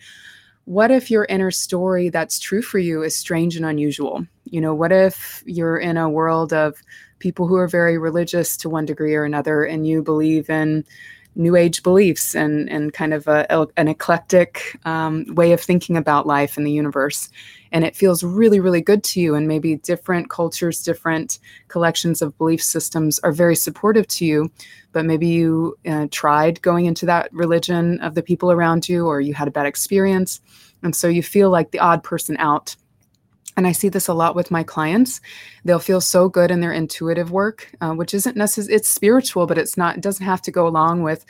what 0.65 0.91
if 0.91 1.11
your 1.11 1.27
inner 1.27 1.51
story 1.51 2.09
that's 2.09 2.39
true 2.39 2.63
for 2.63 2.79
you 2.79 3.03
is 3.03 3.17
strange 3.17 3.57
and 3.57 3.67
unusual? 3.67 4.27
You 4.45 4.61
know, 4.61 4.75
what 4.75 4.93
if 4.93 5.43
you're 5.47 5.79
in 5.79 5.97
a 5.97 6.09
world 6.09 6.53
of 6.53 6.83
people 7.19 7.47
who 7.47 7.57
are 7.57 7.69
very 7.69 7.99
religious 7.99 8.57
to 8.59 8.69
one 8.69 8.87
degree 8.87 9.15
or 9.15 9.25
another 9.25 9.65
and 9.65 9.87
you 9.87 10.03
believe 10.03 10.49
in 10.51 10.85
new 11.37 11.57
age 11.57 11.83
beliefs 11.83 12.35
and 12.35 12.71
and 12.71 12.93
kind 12.93 13.13
of 13.13 13.27
a, 13.27 13.69
an 13.77 13.89
eclectic 13.89 14.79
um, 14.85 15.25
way 15.35 15.53
of 15.53 15.61
thinking 15.61 15.97
about 15.97 16.27
life 16.27 16.57
and 16.57 16.67
the 16.67 16.73
universe. 16.73 17.29
And 17.73 17.85
it 17.85 17.97
feels 17.97 18.23
really 18.23 18.61
really 18.61 18.81
good 18.81 19.03
to 19.05 19.21
you. 19.21 19.35
And 19.35 19.49
maybe 19.49 19.77
different 19.77 20.31
cultures 20.31 20.83
different 20.83 21.39
collections 21.69 22.23
of 22.23 22.37
belief 22.39 22.63
systems 22.63 23.19
are 23.21 23.33
very 23.33 23.57
supportive 23.57 24.07
to 24.09 24.25
you. 24.25 24.51
But 24.93 25.05
maybe 25.05 25.27
you 25.27 25.77
uh, 25.87 26.07
tried 26.11 26.63
going 26.63 26.87
into 26.87 27.07
that 27.07 27.33
religion 27.33 28.01
of 28.01 28.15
the 28.15 28.23
people 28.23 28.53
around 28.53 28.89
you 28.89 29.07
or 29.07 29.21
you 29.21 29.35
had 29.35 29.49
a 29.49 29.53
bad 29.53 29.67
experience. 29.67 30.41
And 30.83 30.95
so 30.95 31.09
you 31.09 31.23
feel 31.23 31.51
like 31.51 31.71
the 31.71 31.81
odd 31.81 32.05
person 32.05 32.37
out 32.39 32.77
and 33.57 33.67
I 33.67 33.73
see 33.73 33.89
this 33.89 34.09
a 34.09 34.15
lot 34.15 34.35
with 34.35 34.51
my 34.51 34.63
clients. 34.63 35.21
They'll 35.65 35.79
feel 35.79 36.01
so 36.01 36.29
good 36.29 36.51
in 36.51 36.61
their 36.61 36.73
intuitive 36.73 37.31
work, 37.31 37.71
uh, 37.81 37.93
which 37.93 38.15
isn't 38.15 38.37
necessarily 38.37 38.75
it's 38.75 38.89
spiritual, 38.89 39.47
but 39.47 39.59
it's 39.59 39.77
not. 39.77 39.97
It 39.97 40.03
doesn't 40.03 40.25
have 40.25 40.43
to 40.43 40.51
go 40.51 40.67
along 40.67 41.03
with, 41.03 41.25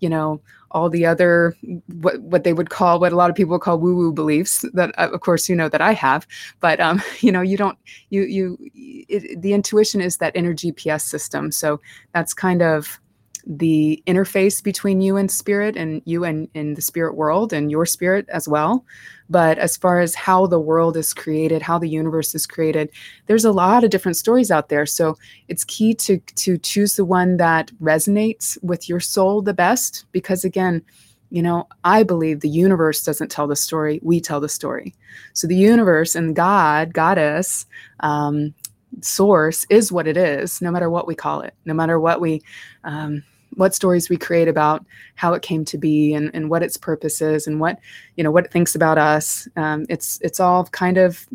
you 0.00 0.08
know, 0.08 0.40
all 0.70 0.90
the 0.90 1.06
other 1.06 1.56
what 2.00 2.20
what 2.20 2.44
they 2.44 2.52
would 2.52 2.68
call 2.68 3.00
what 3.00 3.12
a 3.12 3.16
lot 3.16 3.30
of 3.30 3.36
people 3.36 3.58
call 3.58 3.78
woo 3.78 3.96
woo 3.96 4.12
beliefs. 4.12 4.64
That 4.74 4.90
uh, 4.98 5.10
of 5.12 5.20
course 5.20 5.48
you 5.48 5.56
know 5.56 5.68
that 5.68 5.80
I 5.80 5.92
have, 5.92 6.26
but 6.60 6.80
um, 6.80 7.02
you 7.20 7.32
know 7.32 7.40
you 7.40 7.56
don't 7.56 7.78
you 8.10 8.22
you 8.22 8.58
it, 8.74 9.40
the 9.40 9.52
intuition 9.52 10.00
is 10.00 10.18
that 10.18 10.36
inner 10.36 10.54
GPS 10.54 11.02
system. 11.02 11.52
So 11.52 11.80
that's 12.12 12.34
kind 12.34 12.62
of 12.62 13.00
the 13.48 14.02
interface 14.06 14.62
between 14.62 15.00
you 15.00 15.16
and 15.16 15.30
spirit 15.30 15.74
and 15.74 16.02
you 16.04 16.22
and 16.22 16.48
in 16.52 16.74
the 16.74 16.82
spirit 16.82 17.16
world 17.16 17.50
and 17.50 17.70
your 17.70 17.86
spirit 17.86 18.28
as 18.28 18.46
well. 18.46 18.84
But 19.30 19.56
as 19.58 19.74
far 19.74 20.00
as 20.00 20.14
how 20.14 20.46
the 20.46 20.60
world 20.60 20.98
is 20.98 21.14
created 21.14 21.62
how 21.62 21.78
the 21.78 21.88
universe 21.88 22.34
is 22.34 22.46
created 22.46 22.90
there's 23.26 23.46
a 23.46 23.52
lot 23.52 23.84
of 23.84 23.90
different 23.90 24.18
stories 24.18 24.50
out 24.50 24.68
there. 24.68 24.84
So 24.84 25.16
it's 25.48 25.64
key 25.64 25.94
to 25.94 26.18
to 26.18 26.58
choose 26.58 26.96
the 26.96 27.06
one 27.06 27.38
that 27.38 27.72
resonates 27.80 28.62
with 28.62 28.86
your 28.86 29.00
soul 29.00 29.40
the 29.40 29.54
best 29.54 30.04
because 30.12 30.44
again 30.44 30.82
you 31.30 31.42
know 31.42 31.66
i 31.84 32.02
believe 32.02 32.40
the 32.40 32.48
universe 32.48 33.04
doesn't 33.04 33.30
tell 33.30 33.46
the 33.46 33.56
story 33.56 33.98
we 34.02 34.20
tell 34.20 34.40
the 34.40 34.48
story. 34.48 34.94
So 35.32 35.46
the 35.46 35.56
universe 35.56 36.14
and 36.14 36.36
god 36.36 36.92
goddess 36.92 37.64
um, 38.00 38.54
source 39.00 39.64
is 39.70 39.90
what 39.90 40.06
it 40.06 40.18
is 40.18 40.60
no 40.60 40.70
matter 40.70 40.90
what 40.90 41.06
we 41.06 41.14
call 41.14 41.40
it 41.40 41.54
no 41.64 41.72
matter 41.72 41.98
what 41.98 42.20
we 42.20 42.42
um, 42.84 43.22
what 43.54 43.74
stories 43.74 44.08
we 44.08 44.16
create 44.16 44.48
about 44.48 44.84
how 45.14 45.32
it 45.34 45.42
came 45.42 45.64
to 45.66 45.78
be 45.78 46.12
and, 46.14 46.30
and 46.34 46.50
what 46.50 46.62
its 46.62 46.76
purpose 46.76 47.20
is 47.20 47.46
and 47.46 47.60
what 47.60 47.78
you 48.16 48.24
know 48.24 48.30
what 48.30 48.46
it 48.46 48.52
thinks 48.52 48.74
about 48.74 48.98
us. 48.98 49.48
Um, 49.56 49.86
it's 49.88 50.18
it's 50.22 50.40
all 50.40 50.64
kind 50.66 50.98
of 50.98 51.26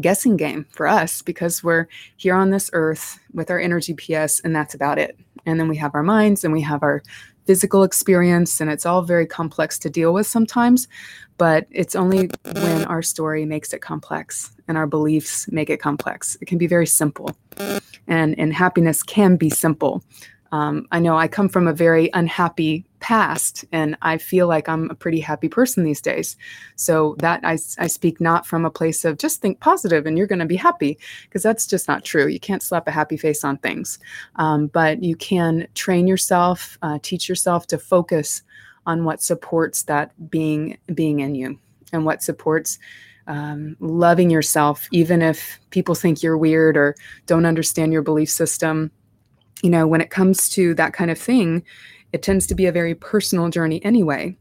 guessing 0.00 0.36
game 0.36 0.66
for 0.70 0.86
us 0.86 1.20
because 1.20 1.62
we're 1.62 1.86
here 2.16 2.34
on 2.34 2.50
this 2.50 2.70
earth 2.72 3.18
with 3.34 3.50
our 3.50 3.60
inner 3.60 3.78
gps 3.78 4.42
and 4.42 4.56
that's 4.56 4.74
about 4.74 4.98
it. 4.98 5.18
And 5.44 5.60
then 5.60 5.68
we 5.68 5.76
have 5.76 5.94
our 5.94 6.02
minds 6.02 6.44
and 6.44 6.52
we 6.52 6.62
have 6.62 6.82
our 6.82 7.02
physical 7.46 7.82
experience 7.82 8.60
and 8.60 8.70
it's 8.70 8.86
all 8.86 9.02
very 9.02 9.26
complex 9.26 9.78
to 9.80 9.90
deal 9.90 10.14
with 10.14 10.26
sometimes 10.26 10.86
but 11.42 11.66
it's 11.72 11.96
only 11.96 12.30
when 12.44 12.84
our 12.84 13.02
story 13.02 13.44
makes 13.44 13.72
it 13.72 13.80
complex 13.80 14.52
and 14.68 14.78
our 14.78 14.86
beliefs 14.86 15.50
make 15.50 15.70
it 15.70 15.78
complex. 15.78 16.36
It 16.40 16.46
can 16.46 16.56
be 16.56 16.68
very 16.68 16.86
simple. 16.86 17.30
And 18.06 18.38
and 18.38 18.52
happiness 18.52 19.02
can 19.02 19.36
be 19.36 19.50
simple 19.50 20.04
um, 20.52 20.86
I 20.92 21.00
know 21.00 21.16
I 21.16 21.28
come 21.28 21.48
from 21.48 21.66
a 21.66 21.72
very 21.72 22.10
unhappy 22.14 22.84
past, 23.00 23.64
and 23.72 23.96
I 24.02 24.18
feel 24.18 24.46
like 24.46 24.68
I'm 24.68 24.88
a 24.90 24.94
pretty 24.94 25.18
happy 25.18 25.48
person 25.48 25.82
these 25.82 26.00
days. 26.00 26.36
So 26.76 27.16
that 27.18 27.40
I, 27.42 27.58
I 27.78 27.88
speak 27.88 28.20
not 28.20 28.46
from 28.46 28.64
a 28.64 28.70
place 28.70 29.04
of 29.04 29.18
just 29.18 29.40
think 29.40 29.58
positive 29.58 30.06
and 30.06 30.16
you're 30.16 30.28
going 30.28 30.38
to 30.38 30.46
be 30.46 30.56
happy, 30.56 30.98
because 31.22 31.42
that's 31.42 31.66
just 31.66 31.88
not 31.88 32.04
true. 32.04 32.28
You 32.28 32.38
can't 32.38 32.62
slap 32.62 32.86
a 32.86 32.92
happy 32.92 33.16
face 33.16 33.42
on 33.42 33.56
things, 33.58 33.98
um, 34.36 34.68
but 34.68 35.02
you 35.02 35.16
can 35.16 35.66
train 35.74 36.06
yourself, 36.06 36.78
uh, 36.82 36.98
teach 37.02 37.28
yourself 37.28 37.66
to 37.68 37.78
focus 37.78 38.42
on 38.86 39.04
what 39.04 39.22
supports 39.22 39.84
that 39.84 40.12
being 40.30 40.78
being 40.94 41.20
in 41.20 41.34
you, 41.34 41.58
and 41.92 42.04
what 42.04 42.22
supports. 42.22 42.78
Um, 43.28 43.76
loving 43.78 44.30
yourself, 44.30 44.88
even 44.90 45.22
if 45.22 45.60
people 45.70 45.94
think 45.94 46.24
you're 46.24 46.36
weird 46.36 46.76
or 46.76 46.96
don't 47.26 47.46
understand 47.46 47.92
your 47.92 48.02
belief 48.02 48.28
system, 48.28 48.90
you 49.62 49.70
know, 49.70 49.86
when 49.86 50.00
it 50.00 50.10
comes 50.10 50.48
to 50.50 50.74
that 50.74 50.92
kind 50.92 51.10
of 51.10 51.18
thing, 51.18 51.64
it 52.12 52.22
tends 52.22 52.46
to 52.48 52.54
be 52.54 52.66
a 52.66 52.72
very 52.72 52.94
personal 52.94 53.48
journey 53.48 53.82
anyway. 53.84 54.36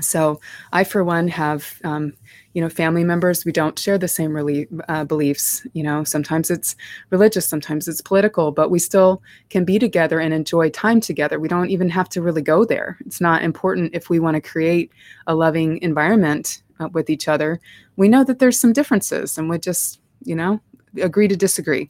So 0.00 0.40
I, 0.72 0.82
for 0.82 1.04
one, 1.04 1.28
have 1.28 1.80
um, 1.84 2.14
you 2.52 2.60
know 2.60 2.68
family 2.68 3.04
members. 3.04 3.44
We 3.44 3.52
don't 3.52 3.78
share 3.78 3.96
the 3.96 4.08
same 4.08 4.34
really, 4.34 4.66
uh, 4.88 5.04
beliefs. 5.04 5.64
You 5.72 5.84
know, 5.84 6.02
sometimes 6.02 6.50
it's 6.50 6.74
religious, 7.10 7.46
sometimes 7.46 7.86
it's 7.86 8.00
political, 8.00 8.50
but 8.50 8.70
we 8.70 8.80
still 8.80 9.22
can 9.50 9.64
be 9.64 9.78
together 9.78 10.18
and 10.18 10.34
enjoy 10.34 10.70
time 10.70 11.00
together. 11.00 11.38
We 11.38 11.48
don't 11.48 11.70
even 11.70 11.88
have 11.90 12.08
to 12.10 12.22
really 12.22 12.42
go 12.42 12.64
there. 12.64 12.98
It's 13.06 13.20
not 13.20 13.44
important 13.44 13.94
if 13.94 14.10
we 14.10 14.18
want 14.18 14.34
to 14.34 14.40
create 14.40 14.90
a 15.28 15.34
loving 15.36 15.80
environment 15.80 16.62
uh, 16.80 16.88
with 16.92 17.08
each 17.08 17.28
other. 17.28 17.60
We 17.96 18.08
know 18.08 18.24
that 18.24 18.40
there's 18.40 18.58
some 18.58 18.72
differences, 18.72 19.38
and 19.38 19.48
we 19.48 19.58
just 19.58 20.00
you 20.24 20.34
know 20.34 20.60
agree 21.00 21.28
to 21.28 21.36
disagree. 21.36 21.88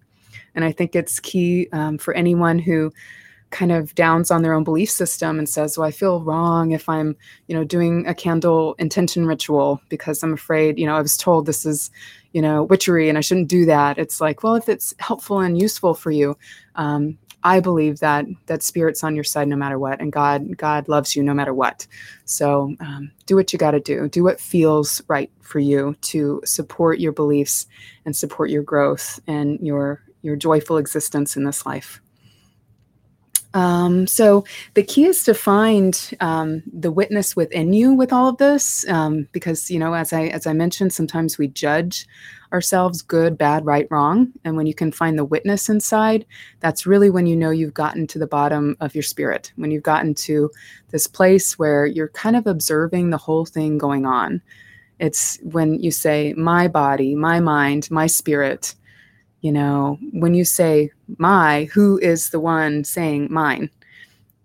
And 0.54 0.64
I 0.64 0.72
think 0.72 0.94
it's 0.94 1.20
key 1.20 1.68
um, 1.72 1.98
for 1.98 2.14
anyone 2.14 2.58
who 2.58 2.92
kind 3.50 3.70
of 3.70 3.94
downs 3.94 4.32
on 4.32 4.42
their 4.42 4.52
own 4.52 4.64
belief 4.64 4.90
system 4.90 5.38
and 5.38 5.48
says, 5.48 5.78
"Well, 5.78 5.86
I 5.86 5.92
feel 5.92 6.20
wrong 6.20 6.72
if 6.72 6.88
I'm, 6.88 7.16
you 7.46 7.54
know, 7.54 7.62
doing 7.64 8.06
a 8.06 8.14
candle 8.14 8.74
intention 8.78 9.26
ritual 9.26 9.80
because 9.88 10.22
I'm 10.22 10.32
afraid, 10.34 10.78
you 10.78 10.86
know, 10.86 10.96
I 10.96 11.00
was 11.00 11.16
told 11.16 11.46
this 11.46 11.64
is, 11.64 11.90
you 12.32 12.42
know, 12.42 12.64
witchery 12.64 13.08
and 13.08 13.16
I 13.16 13.20
shouldn't 13.20 13.48
do 13.48 13.64
that." 13.66 13.96
It's 13.96 14.20
like, 14.20 14.42
well, 14.42 14.56
if 14.56 14.68
it's 14.68 14.92
helpful 14.98 15.40
and 15.40 15.60
useful 15.60 15.94
for 15.94 16.10
you, 16.10 16.36
um, 16.74 17.16
I 17.44 17.60
believe 17.60 18.00
that 18.00 18.24
that 18.46 18.62
spirit's 18.62 19.04
on 19.04 19.14
your 19.14 19.22
side 19.22 19.48
no 19.48 19.56
matter 19.56 19.78
what, 19.78 20.00
and 20.00 20.10
God 20.10 20.56
God 20.56 20.88
loves 20.88 21.14
you 21.14 21.22
no 21.22 21.34
matter 21.34 21.54
what. 21.54 21.86
So 22.24 22.74
um, 22.80 23.12
do 23.26 23.36
what 23.36 23.52
you 23.52 23.58
got 23.58 23.72
to 23.72 23.80
do. 23.80 24.08
Do 24.08 24.24
what 24.24 24.40
feels 24.40 25.02
right 25.08 25.30
for 25.42 25.58
you 25.58 25.94
to 26.00 26.40
support 26.44 26.98
your 26.98 27.12
beliefs 27.12 27.66
and 28.06 28.16
support 28.16 28.50
your 28.50 28.62
growth 28.62 29.20
and 29.26 29.60
your 29.60 30.02
your 30.24 30.36
joyful 30.36 30.78
existence 30.78 31.36
in 31.36 31.44
this 31.44 31.64
life. 31.66 32.00
Um, 33.54 34.08
so 34.08 34.44
the 34.74 34.82
key 34.82 35.04
is 35.06 35.22
to 35.24 35.32
find 35.32 36.10
um, 36.18 36.64
the 36.72 36.90
witness 36.90 37.36
within 37.36 37.72
you 37.72 37.94
with 37.94 38.12
all 38.12 38.28
of 38.28 38.36
this, 38.38 38.86
um, 38.88 39.28
because 39.30 39.70
you 39.70 39.78
know, 39.78 39.94
as 39.94 40.12
I 40.12 40.24
as 40.24 40.46
I 40.46 40.52
mentioned, 40.52 40.92
sometimes 40.92 41.38
we 41.38 41.46
judge 41.46 42.06
ourselves 42.52 43.00
good, 43.00 43.38
bad, 43.38 43.64
right, 43.64 43.86
wrong, 43.90 44.32
and 44.44 44.56
when 44.56 44.66
you 44.66 44.74
can 44.74 44.90
find 44.90 45.16
the 45.16 45.24
witness 45.24 45.68
inside, 45.68 46.26
that's 46.58 46.84
really 46.84 47.10
when 47.10 47.26
you 47.26 47.36
know 47.36 47.50
you've 47.50 47.74
gotten 47.74 48.08
to 48.08 48.18
the 48.18 48.26
bottom 48.26 48.76
of 48.80 48.94
your 48.94 49.02
spirit. 49.02 49.52
When 49.54 49.70
you've 49.70 49.84
gotten 49.84 50.14
to 50.14 50.50
this 50.90 51.06
place 51.06 51.56
where 51.56 51.86
you're 51.86 52.08
kind 52.08 52.34
of 52.34 52.48
observing 52.48 53.10
the 53.10 53.18
whole 53.18 53.46
thing 53.46 53.78
going 53.78 54.04
on. 54.04 54.42
It's 54.98 55.38
when 55.42 55.74
you 55.78 55.92
say, 55.92 56.34
"My 56.36 56.66
body, 56.66 57.14
my 57.14 57.38
mind, 57.38 57.88
my 57.88 58.08
spirit." 58.08 58.74
You 59.44 59.52
know 59.52 59.98
when 60.12 60.32
you 60.32 60.42
say 60.42 60.90
my 61.18 61.64
who 61.64 61.98
is 61.98 62.30
the 62.30 62.40
one 62.40 62.82
saying 62.82 63.28
mine? 63.30 63.68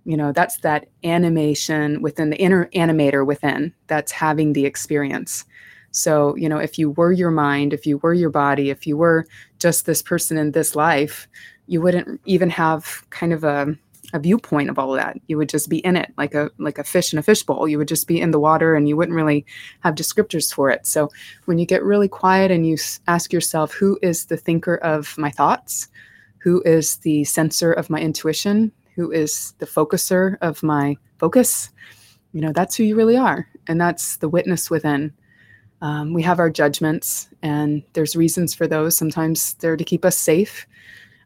You 0.04 0.18
know 0.18 0.34
that's 0.34 0.58
that 0.58 0.90
animation 1.06 2.02
within 2.02 2.32
the 2.32 2.38
inner 2.38 2.66
animator 2.76 3.26
within 3.26 3.74
that's 3.88 4.12
having 4.12 4.52
the 4.52 4.66
experience. 4.66 5.46
So 5.92 6.36
you 6.36 6.50
know 6.50 6.58
if 6.58 6.78
you 6.78 6.92
were 6.92 7.14
your 7.14 7.32
mind 7.32 7.72
if 7.72 7.88
you 7.88 8.00
were 8.00 8.14
your 8.14 8.30
body 8.30 8.72
if 8.72 8.86
you 8.86 8.98
were 8.98 9.26
just 9.58 9.86
this 9.86 10.02
person 10.02 10.38
in 10.38 10.52
this 10.52 10.76
life 10.76 11.30
you 11.68 11.80
wouldn't 11.80 12.20
even 12.26 12.50
have 12.50 13.10
kind 13.10 13.32
of 13.32 13.46
a 13.46 13.74
a 14.14 14.20
viewpoint 14.20 14.70
of 14.70 14.80
all 14.80 14.94
of 14.94 15.00
that. 15.00 15.18
You 15.28 15.38
would 15.38 15.50
just 15.50 15.70
be 15.70 15.80
in 15.80 15.96
it 15.96 16.12
like 16.18 16.34
a 16.34 16.50
like 16.58 16.78
a 16.78 16.84
fish 16.84 17.14
in 17.14 17.20
a 17.20 17.24
fishbowl. 17.24 17.68
You 17.68 17.78
would 17.78 17.88
just 17.88 18.08
be 18.08 18.20
in 18.20 18.32
the 18.32 18.40
water 18.40 18.76
and 18.76 18.88
you 18.88 18.98
wouldn't 18.98 19.16
really 19.16 19.46
have 19.82 19.96
descriptors 19.96 20.54
for 20.54 20.70
it. 20.70 20.86
So 20.88 21.10
when 21.46 21.60
you 21.60 21.66
get 21.66 21.84
really 21.84 22.08
quiet 22.08 22.52
and 22.52 22.66
you 22.66 22.78
ask 23.08 23.32
yourself 23.32 23.74
who 23.74 24.00
is 24.02 24.26
the 24.26 24.38
thinker 24.38 24.76
of 24.78 25.18
my 25.18 25.30
thoughts? 25.30 25.88
Who 26.40 26.62
is 26.64 26.98
the 26.98 27.24
sensor 27.26 27.72
of 27.72 27.90
my 27.90 28.00
intuition? 28.00 28.72
Who 28.96 29.12
is 29.12 29.54
the 29.60 29.66
focuser 29.66 30.38
of 30.42 30.64
my 30.64 30.98
focus? 31.18 31.70
You 32.34 32.42
know, 32.42 32.52
that's 32.52 32.76
who 32.76 32.84
you 32.84 32.96
really 32.96 33.18
are. 33.18 33.48
And 33.68 33.80
that's 33.80 34.18
the 34.18 34.30
witness 34.30 34.70
within. 34.70 35.14
Um, 35.82 36.14
we 36.14 36.22
have 36.24 36.40
our 36.40 36.50
judgments, 36.50 37.30
and 37.42 37.84
there's 37.94 38.16
reasons 38.16 38.54
for 38.54 38.68
those. 38.68 38.98
Sometimes 38.98 39.54
they're 39.56 39.78
to 39.78 39.84
keep 39.86 40.04
us 40.04 40.18
safe. 40.18 40.68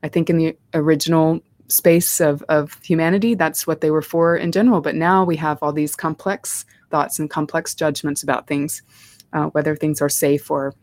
I 0.04 0.10
think 0.10 0.30
in 0.30 0.38
the 0.38 0.56
original 0.74 1.42
space 1.74 2.22
of, 2.22 2.44
of 2.50 2.78
humanity. 2.84 3.34
That's 3.34 3.66
what 3.66 3.82
they 3.82 3.90
were 3.90 4.02
for 4.02 4.36
in 4.36 4.52
general. 4.52 4.80
But 4.80 4.96
now 4.96 5.24
we 5.24 5.36
have 5.38 5.58
all 5.62 5.74
these 5.74 5.96
complex 5.96 6.66
thoughts 6.92 7.18
and 7.18 7.30
complex 7.30 7.74
judgments 7.74 8.22
about 8.22 8.46
things, 8.46 8.84
uh, 9.34 9.48
whether 9.48 9.76
things 9.76 10.02
are 10.02 10.10
safe 10.10 10.52
or 10.52 10.76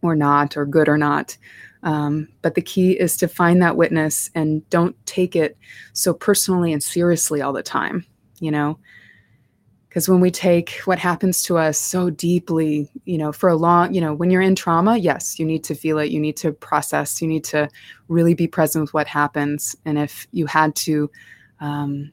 or 0.00 0.14
not, 0.14 0.56
or 0.56 0.64
good 0.64 0.88
or 0.88 0.96
not. 0.96 1.36
Um, 1.82 2.28
but 2.42 2.54
the 2.54 2.62
key 2.62 2.92
is 2.92 3.16
to 3.16 3.26
find 3.26 3.60
that 3.62 3.76
witness 3.76 4.30
and 4.34 4.68
don't 4.70 4.94
take 5.06 5.34
it 5.34 5.56
so 5.92 6.14
personally 6.14 6.72
and 6.72 6.82
seriously 6.82 7.42
all 7.42 7.52
the 7.52 7.64
time. 7.64 8.06
You 8.38 8.52
know, 8.52 8.78
because 9.88 10.08
when 10.08 10.20
we 10.20 10.30
take 10.30 10.80
what 10.84 10.98
happens 10.98 11.42
to 11.42 11.56
us 11.56 11.78
so 11.78 12.10
deeply 12.10 12.90
you 13.04 13.18
know 13.18 13.32
for 13.32 13.48
a 13.48 13.56
long 13.56 13.92
you 13.92 14.00
know 14.00 14.14
when 14.14 14.30
you're 14.30 14.42
in 14.42 14.54
trauma 14.54 14.96
yes 14.96 15.38
you 15.38 15.44
need 15.44 15.64
to 15.64 15.74
feel 15.74 15.98
it 15.98 16.10
you 16.10 16.20
need 16.20 16.36
to 16.36 16.52
process 16.52 17.22
you 17.22 17.28
need 17.28 17.44
to 17.44 17.68
really 18.08 18.34
be 18.34 18.46
present 18.46 18.82
with 18.82 18.94
what 18.94 19.06
happens. 19.06 19.76
And 19.84 19.98
if 19.98 20.26
you 20.32 20.46
had 20.46 20.74
to 20.76 21.10
um, 21.60 22.10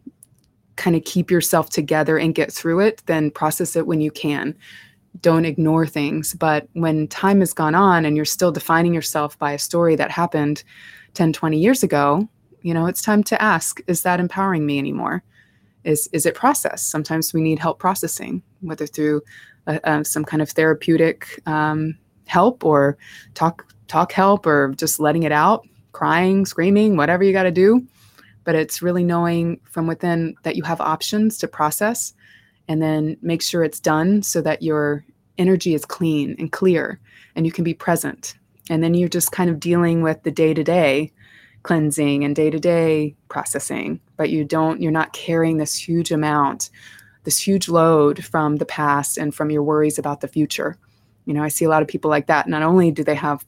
kind 0.76 0.96
of 0.96 1.04
keep 1.06 1.32
yourself 1.32 1.70
together 1.70 2.18
and 2.18 2.36
get 2.36 2.52
through 2.52 2.82
it 2.82 3.02
then 3.06 3.32
process 3.32 3.76
it 3.76 3.88
when 3.88 4.02
you 4.02 4.12
can. 4.12 4.56
Don't 5.22 5.46
ignore 5.46 5.88
things. 5.88 6.34
But 6.34 6.68
when 6.74 7.08
time 7.08 7.40
has 7.40 7.54
gone 7.54 7.74
on 7.76 8.04
and 8.04 8.18
you're 8.18 8.26
still 8.26 8.52
defining 8.52 8.94
yourself 8.94 9.40
by 9.40 9.54
a 9.54 9.60
story 9.60 9.96
that 9.96 10.12
happened 10.12 10.64
10 11.14 11.32
20 11.32 11.58
years 11.58 11.82
ago 11.82 12.28
you 12.62 12.74
know 12.74 12.88
it's 12.88 13.02
time 13.02 13.24
to 13.24 13.42
ask 13.42 13.80
is 13.88 14.02
that 14.02 14.20
empowering 14.20 14.66
me 14.66 14.80
anymore 14.80 15.24
is 15.86 16.10
is 16.12 16.26
it 16.26 16.36
processed? 16.36 16.90
Sometimes 16.90 17.34
we 17.34 17.42
need 17.42 17.60
help 17.60 17.80
processing, 17.80 18.42
whether 18.62 18.88
through 18.88 19.22
uh, 19.68 19.80
uh, 19.84 20.04
some 20.04 20.26
kind 20.26 20.42
of 20.42 20.50
therapeutic 20.50 21.42
um, 21.46 21.98
help 22.28 22.66
or 22.66 22.98
talk 23.34 23.66
talk 23.88 24.12
help 24.12 24.46
or 24.46 24.74
just 24.76 25.00
letting 25.00 25.24
it 25.24 25.32
out, 25.32 25.66
crying, 25.92 26.46
screaming, 26.46 26.98
whatever 26.98 27.24
you 27.24 27.32
got 27.32 27.44
to 27.44 27.52
do. 27.52 27.86
But 28.44 28.56
it's 28.56 28.82
really 28.82 29.04
knowing 29.04 29.60
from 29.64 29.88
within 29.88 30.36
that 30.44 30.56
you 30.56 30.64
have 30.64 30.82
options 30.82 31.38
to 31.38 31.48
process, 31.48 32.14
and 32.68 32.82
then 32.82 33.18
make 33.22 33.42
sure 33.42 33.64
it's 33.64 33.80
done 33.80 34.24
so 34.24 34.42
that 34.42 34.62
your 34.62 35.06
energy 35.38 35.74
is 35.74 35.86
clean 35.86 36.36
and 36.40 36.52
clear, 36.52 37.00
and 37.36 37.46
you 37.46 37.52
can 37.52 37.64
be 37.64 37.74
present. 37.74 38.36
And 38.70 38.84
then 38.84 38.96
you're 38.96 39.10
just 39.10 39.32
kind 39.32 39.50
of 39.50 39.60
dealing 39.60 40.02
with 40.02 40.24
the 40.24 40.32
day 40.32 40.54
to 40.54 40.64
day 40.64 41.12
cleansing 41.66 42.24
and 42.24 42.36
day-to-day 42.36 43.16
processing 43.28 44.00
but 44.18 44.30
you 44.30 44.44
don't 44.44 44.82
you're 44.82 44.92
not 44.92 45.14
carrying 45.14 45.58
this 45.58 45.76
huge 45.76 46.12
amount 46.12 46.70
this 47.24 47.40
huge 47.40 47.68
load 47.68 48.24
from 48.24 48.58
the 48.58 48.66
past 48.66 49.18
and 49.18 49.34
from 49.34 49.50
your 49.50 49.64
worries 49.64 49.98
about 49.98 50.22
the 50.22 50.28
future. 50.28 50.78
You 51.26 51.34
know 51.34 51.44
i 51.44 51.48
see 51.48 51.66
a 51.66 51.70
lot 51.70 51.82
of 51.82 51.88
people 51.88 52.10
like 52.10 52.28
that. 52.28 52.48
Not 52.48 52.64
only 52.64 52.92
do 52.92 53.04
they 53.04 53.16
have 53.16 53.46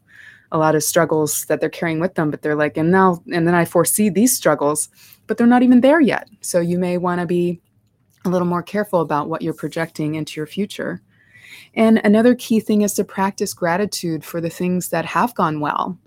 a 0.51 0.57
lot 0.57 0.75
of 0.75 0.83
struggles 0.83 1.45
that 1.45 1.59
they're 1.59 1.69
carrying 1.69 1.99
with 1.99 2.15
them 2.15 2.31
but 2.31 2.41
they're 2.41 2.55
like 2.55 2.77
and 2.77 2.89
now 2.89 3.21
and 3.33 3.45
then 3.45 3.53
i 3.53 3.65
foresee 3.65 4.07
these 4.07 4.33
struggles 4.33 4.87
but 5.27 5.37
they're 5.37 5.45
not 5.45 5.63
even 5.63 5.81
there 5.81 6.01
yet. 6.01 6.29
So 6.41 6.59
you 6.59 6.79
may 6.79 6.97
want 6.97 7.21
to 7.21 7.27
be 7.27 7.61
a 8.25 8.29
little 8.29 8.47
more 8.47 8.63
careful 8.63 9.01
about 9.01 9.29
what 9.29 9.41
you're 9.41 9.53
projecting 9.53 10.15
into 10.15 10.39
your 10.39 10.47
future. 10.47 11.01
And 11.75 12.01
another 12.03 12.33
key 12.35 12.59
thing 12.59 12.81
is 12.81 12.93
to 12.93 13.03
practice 13.03 13.53
gratitude 13.53 14.23
for 14.23 14.41
the 14.41 14.49
things 14.49 14.89
that 14.89 15.05
have 15.05 15.35
gone 15.35 15.59
well 15.59 15.97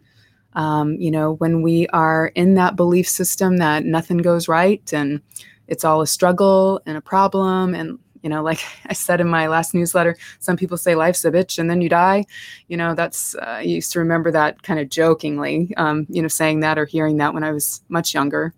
um, 0.54 0.95
you 0.95 1.11
know, 1.11 1.35
when 1.35 1.62
we 1.62 1.87
are 1.88 2.28
in 2.35 2.54
that 2.54 2.76
belief 2.76 3.09
system 3.09 3.59
that 3.59 3.85
nothing 3.85 4.19
goes 4.19 4.49
right 4.49 4.92
and 4.92 5.21
it's 5.69 5.85
all 5.85 6.02
a 6.02 6.07
struggle 6.07 6.83
and 6.85 6.97
a 6.99 7.00
problem 7.00 7.75
and 7.75 7.99
you 8.23 8.28
know 8.28 8.42
like 8.50 8.61
i 8.87 8.92
said 8.92 9.21
in 9.21 9.28
my 9.28 9.47
last 9.47 9.73
newsletter 9.73 10.16
some 10.40 10.57
people 10.57 10.76
say 10.76 10.95
life's 10.95 11.25
a 11.25 11.30
bitch 11.30 11.59
and 11.59 11.71
then 11.71 11.80
you 11.80 11.88
die. 11.88 12.25
You 12.69 12.76
know 12.76 12.95
that's 12.95 13.35
uh, 13.37 13.57
i 13.59 13.62
used 13.62 13.92
to 13.92 13.99
remember 13.99 14.30
that 14.33 14.62
kind 14.62 14.78
of 14.78 14.90
jokingly 14.90 15.73
um, 15.76 16.07
you 16.11 16.21
know 16.21 16.28
saying 16.28 16.61
that 16.61 16.78
or 16.78 16.85
hearing 16.85 17.16
that 17.19 17.33
when 17.33 17.45
i 17.45 17.52
was 17.52 17.83
much 17.88 18.12
younger. 18.12 18.52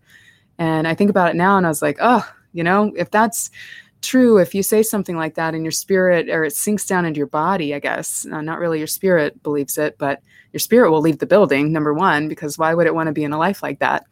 And 0.58 0.88
i 0.88 0.94
think 0.94 1.10
about 1.10 1.30
it 1.30 1.36
now 1.36 1.56
and 1.56 1.66
i 1.66 1.68
was 1.68 1.82
like 1.82 1.98
oh 2.00 2.26
you 2.52 2.64
know 2.64 2.92
if 2.96 3.10
that's 3.10 3.50
true 4.00 4.38
if 4.38 4.54
you 4.54 4.62
say 4.62 4.82
something 4.82 5.16
like 5.16 5.34
that 5.36 5.54
in 5.54 5.64
your 5.64 5.70
spirit 5.70 6.28
or 6.28 6.44
it 6.44 6.56
sinks 6.56 6.86
down 6.86 7.04
into 7.04 7.18
your 7.18 7.28
body 7.28 7.72
i 7.74 7.78
guess 7.78 8.26
uh, 8.32 8.40
not 8.40 8.58
really 8.58 8.78
your 8.78 8.86
spirit 8.88 9.40
believes 9.44 9.78
it 9.78 9.96
but 9.96 10.20
your 10.52 10.60
spirit 10.60 10.90
will 10.90 11.00
leave 11.00 11.18
the 11.18 11.26
building 11.26 11.72
number 11.72 11.94
one 11.94 12.28
because 12.28 12.58
why 12.58 12.74
would 12.74 12.86
it 12.86 12.94
want 12.94 13.06
to 13.08 13.12
be 13.12 13.24
in 13.24 13.32
a 13.32 13.38
life 13.38 13.62
like 13.62 13.78
that? 13.80 14.04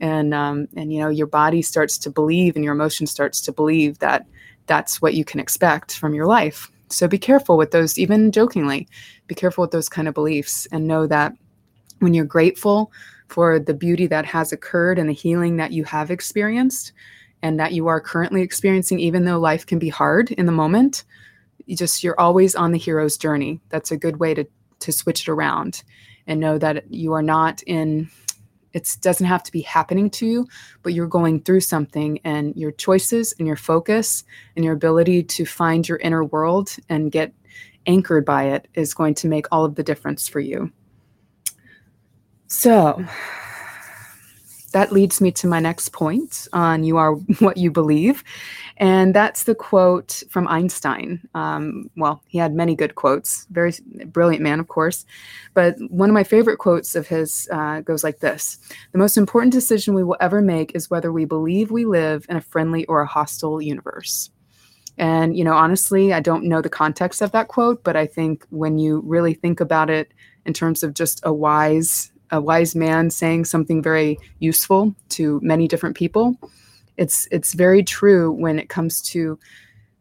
And 0.00 0.32
um, 0.32 0.68
and 0.76 0.92
you 0.92 1.00
know 1.00 1.08
your 1.08 1.26
body 1.26 1.62
starts 1.62 1.98
to 1.98 2.10
believe 2.10 2.56
and 2.56 2.64
your 2.64 2.74
emotion 2.74 3.06
starts 3.06 3.40
to 3.42 3.52
believe 3.52 3.98
that 3.98 4.26
that's 4.66 5.02
what 5.02 5.14
you 5.14 5.24
can 5.24 5.40
expect 5.40 5.96
from 5.96 6.14
your 6.14 6.26
life. 6.26 6.70
So 6.88 7.06
be 7.06 7.18
careful 7.18 7.56
with 7.56 7.70
those 7.70 7.98
even 7.98 8.32
jokingly 8.32 8.88
be 9.26 9.34
careful 9.34 9.62
with 9.62 9.70
those 9.70 9.88
kind 9.88 10.08
of 10.08 10.14
beliefs 10.14 10.66
and 10.72 10.88
know 10.88 11.06
that 11.06 11.32
when 12.00 12.14
you're 12.14 12.24
grateful 12.24 12.90
for 13.28 13.60
the 13.60 13.74
beauty 13.74 14.08
that 14.08 14.24
has 14.24 14.52
occurred 14.52 14.98
and 14.98 15.08
the 15.08 15.14
healing 15.14 15.56
that 15.58 15.70
you 15.70 15.84
have 15.84 16.10
experienced 16.10 16.92
and 17.42 17.60
that 17.60 17.72
you 17.72 17.86
are 17.86 18.00
currently 18.00 18.42
experiencing 18.42 18.98
even 18.98 19.24
though 19.24 19.38
life 19.38 19.66
can 19.66 19.78
be 19.78 19.88
hard 19.88 20.32
in 20.32 20.46
the 20.46 20.52
moment 20.52 21.04
you 21.70 21.76
just 21.76 22.02
you're 22.02 22.18
always 22.18 22.56
on 22.56 22.72
the 22.72 22.78
hero's 22.78 23.16
journey. 23.16 23.60
That's 23.68 23.92
a 23.92 23.96
good 23.96 24.18
way 24.18 24.34
to 24.34 24.44
to 24.80 24.92
switch 24.92 25.22
it 25.22 25.28
around 25.28 25.82
and 26.26 26.40
know 26.40 26.58
that 26.58 26.92
you 26.92 27.12
are 27.12 27.22
not 27.22 27.62
in 27.66 28.10
It 28.72 28.96
doesn't 29.00 29.26
have 29.26 29.42
to 29.42 29.52
be 29.52 29.62
happening 29.62 30.10
to 30.10 30.26
you, 30.26 30.46
but 30.82 30.92
you're 30.92 31.08
going 31.08 31.40
through 31.42 31.60
something, 31.60 32.20
and 32.24 32.54
your 32.56 32.70
choices 32.72 33.34
and 33.38 33.46
your 33.46 33.56
focus 33.56 34.24
and 34.54 34.64
your 34.64 34.74
ability 34.74 35.24
to 35.24 35.44
find 35.44 35.88
your 35.88 35.98
inner 35.98 36.24
world 36.24 36.76
and 36.88 37.10
get 37.10 37.32
anchored 37.86 38.24
by 38.24 38.44
it 38.44 38.68
is 38.74 38.94
going 38.94 39.14
to 39.14 39.26
make 39.26 39.46
all 39.50 39.64
of 39.64 39.74
the 39.74 39.82
difference 39.82 40.28
for 40.28 40.40
you. 40.40 40.70
So, 42.46 43.04
that 44.72 44.92
leads 44.92 45.20
me 45.20 45.32
to 45.32 45.46
my 45.46 45.60
next 45.60 45.90
point 45.90 46.46
on 46.52 46.84
you 46.84 46.96
are 46.96 47.14
what 47.38 47.56
you 47.56 47.70
believe. 47.70 48.22
And 48.76 49.14
that's 49.14 49.44
the 49.44 49.54
quote 49.54 50.22
from 50.30 50.48
Einstein. 50.48 51.20
Um, 51.34 51.90
well, 51.96 52.22
he 52.28 52.38
had 52.38 52.54
many 52.54 52.74
good 52.74 52.94
quotes, 52.94 53.46
very 53.50 53.74
brilliant 54.06 54.42
man, 54.42 54.60
of 54.60 54.68
course. 54.68 55.04
But 55.54 55.76
one 55.90 56.08
of 56.08 56.14
my 56.14 56.24
favorite 56.24 56.58
quotes 56.58 56.94
of 56.94 57.06
his 57.06 57.48
uh, 57.52 57.80
goes 57.80 58.04
like 58.04 58.20
this 58.20 58.58
The 58.92 58.98
most 58.98 59.16
important 59.16 59.52
decision 59.52 59.94
we 59.94 60.04
will 60.04 60.16
ever 60.20 60.40
make 60.40 60.74
is 60.74 60.90
whether 60.90 61.12
we 61.12 61.24
believe 61.24 61.70
we 61.70 61.84
live 61.84 62.24
in 62.28 62.36
a 62.36 62.40
friendly 62.40 62.86
or 62.86 63.00
a 63.00 63.06
hostile 63.06 63.60
universe. 63.60 64.30
And, 64.98 65.36
you 65.36 65.44
know, 65.44 65.54
honestly, 65.54 66.12
I 66.12 66.20
don't 66.20 66.44
know 66.44 66.60
the 66.60 66.68
context 66.68 67.22
of 67.22 67.32
that 67.32 67.48
quote, 67.48 67.82
but 67.82 67.96
I 67.96 68.06
think 68.06 68.44
when 68.50 68.78
you 68.78 69.02
really 69.06 69.32
think 69.32 69.58
about 69.60 69.88
it 69.88 70.12
in 70.44 70.52
terms 70.52 70.82
of 70.82 70.94
just 70.94 71.20
a 71.22 71.32
wise 71.32 72.09
a 72.30 72.40
wise 72.40 72.74
man 72.74 73.10
saying 73.10 73.44
something 73.44 73.82
very 73.82 74.18
useful 74.38 74.94
to 75.10 75.40
many 75.42 75.68
different 75.68 75.96
people. 75.96 76.36
It's 76.96 77.26
it's 77.30 77.54
very 77.54 77.82
true 77.82 78.32
when 78.32 78.58
it 78.58 78.68
comes 78.68 79.02
to 79.10 79.38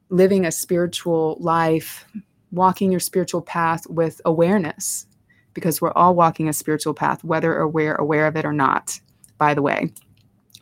living 0.09 0.45
a 0.45 0.51
spiritual 0.51 1.37
life, 1.39 2.05
walking 2.51 2.91
your 2.91 2.99
spiritual 2.99 3.41
path 3.41 3.87
with 3.87 4.21
awareness, 4.25 5.07
because 5.53 5.81
we're 5.81 5.93
all 5.93 6.15
walking 6.15 6.49
a 6.49 6.53
spiritual 6.53 6.93
path, 6.93 7.23
whether 7.23 7.55
or 7.55 7.67
we're 7.67 7.95
aware 7.95 8.27
of 8.27 8.35
it 8.35 8.45
or 8.45 8.53
not, 8.53 8.99
by 9.37 9.53
the 9.53 9.61
way. 9.61 9.91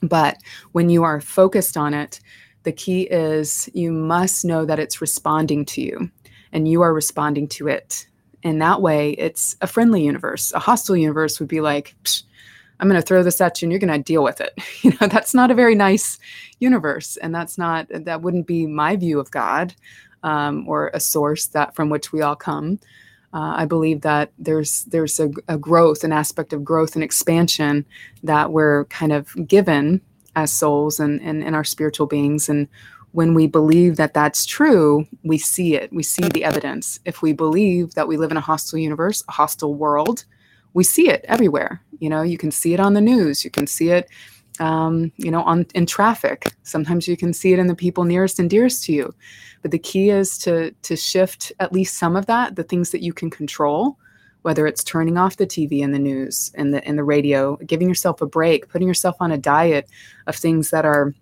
But 0.02 0.38
when 0.74 0.90
you 0.90 1.04
are 1.04 1.22
focused 1.22 1.78
on 1.78 1.94
it, 1.94 2.20
the 2.64 2.72
key 2.72 3.04
is 3.04 3.70
you 3.74 3.92
must 3.92 4.46
know 4.46 4.66
that 4.66 4.80
it's 4.80 5.02
responding 5.02 5.66
to 5.66 5.82
you 5.82 6.12
and 6.52 6.68
you 6.68 6.82
are 6.82 6.94
responding 6.94 7.48
to 7.48 7.68
it 7.68 8.08
in 8.48 8.60
that 8.60 8.82
way, 8.82 9.12
it's 9.12 9.56
a 9.62 9.68
friendly 9.68 10.04
universe. 10.04 10.52
A 10.54 10.60
hostile 10.60 10.96
universe 10.98 11.40
would 11.40 11.50
be 11.50 11.62
like, 11.62 11.96
I'm 12.80 12.88
going 12.88 13.02
to 13.02 13.06
throw 13.06 13.24
this 13.24 13.42
at 13.42 13.62
you 13.62 13.66
and 13.66 13.72
you're 13.72 13.80
going 13.80 13.92
to 13.92 14.04
deal 14.04 14.24
with 14.24 14.42
it. 14.42 14.54
You 14.84 14.92
know, 15.02 15.08
that's 15.08 15.34
not 15.34 15.52
a 15.52 15.56
very 15.56 15.76
nice 15.76 16.20
universe. 16.60 17.18
And 17.18 17.34
that's 17.34 17.58
not, 17.58 17.88
that 17.90 18.22
wouldn't 18.22 18.48
be 18.48 18.68
my 18.68 18.96
view 18.96 19.20
of 19.20 19.32
God 19.32 19.74
um, 20.24 20.68
or 20.68 20.92
a 20.94 21.00
source 21.00 21.48
that 21.48 21.76
from 21.76 21.90
which 21.90 22.12
we 22.14 22.22
all 22.22 22.36
come. 22.36 22.80
Uh, 23.34 23.56
I 23.58 23.66
believe 23.66 24.02
that 24.02 24.32
there's 24.40 24.86
there's 24.86 25.20
a, 25.20 25.30
a, 25.48 25.58
growth, 25.58 26.04
an 26.04 26.14
aspect 26.14 26.54
of 26.54 26.64
growth 26.64 26.96
and 26.96 27.04
expansion 27.04 27.86
that 28.24 28.52
we're 28.52 28.86
kind 28.86 29.12
of 29.12 29.36
given 29.48 30.02
as 30.36 30.54
souls 30.54 31.00
and, 31.00 31.20
and, 31.22 31.44
and 31.44 31.56
our 31.56 31.64
spiritual 31.64 32.08
beings. 32.08 32.48
And 32.48 32.68
when 33.18 33.34
we 33.34 33.48
believe 33.48 33.96
that 33.96 34.14
that's 34.14 34.46
true, 34.46 35.04
we 35.24 35.40
see 35.40 35.74
it. 35.74 35.92
We 35.92 36.04
see 36.04 36.28
the 36.30 36.44
evidence. 36.44 37.00
If 37.04 37.24
we 37.24 37.34
believe 37.34 37.96
that 37.96 38.08
we 38.08 38.16
live 38.16 38.30
in 38.30 38.38
a 38.38 38.42
hostile 38.42 38.78
universe, 38.78 39.24
a 39.28 39.32
hostile 39.32 39.74
world, 39.74 40.26
we 40.76 40.84
see 40.84 41.10
it 41.10 41.26
everywhere. 41.28 41.82
You 41.98 42.12
know, 42.12 42.22
you 42.22 42.38
can 42.38 42.52
see 42.52 42.76
it 42.76 42.80
on 42.80 42.94
the 42.94 43.02
news. 43.02 43.44
You 43.44 43.50
can 43.50 43.66
see 43.66 43.90
it, 43.90 44.08
um, 44.60 45.12
you 45.18 45.32
know, 45.32 45.42
on 45.42 45.66
in 45.74 45.88
traffic. 45.88 46.46
Sometimes 46.62 47.08
you 47.08 47.18
can 47.18 47.34
see 47.34 47.54
it 47.54 47.58
in 47.58 47.66
the 47.66 47.74
people 47.74 48.04
nearest 48.04 48.38
and 48.38 48.52
dearest 48.52 48.84
to 48.84 48.94
you. 48.94 49.12
But 49.64 49.72
the 49.72 49.80
key 49.80 50.12
is 50.12 50.38
to 50.44 50.70
to 50.84 50.96
shift 50.96 51.52
at 51.60 51.74
least 51.74 51.98
some 51.98 52.16
of 52.16 52.28
that, 52.28 52.56
the 52.56 52.64
things 52.66 52.92
that 52.92 53.02
you 53.02 53.14
can 53.14 53.32
control, 53.32 53.98
whether 54.44 54.68
it's 54.68 54.84
turning 54.84 55.18
off 55.18 55.38
the 55.38 55.48
TV 55.48 55.84
and 55.84 55.92
the 55.92 55.98
news 55.98 56.52
and 56.54 56.72
the 56.72 56.88
and 56.88 57.00
the 57.00 57.04
radio, 57.04 57.56
giving 57.66 57.90
yourself 57.90 58.22
a 58.22 58.28
break, 58.28 58.70
putting 58.70 58.88
yourself 58.88 59.16
on 59.20 59.32
a 59.32 59.40
diet 59.40 59.90
of 60.28 60.36
things 60.36 60.70
that 60.70 60.86
are 60.86 61.16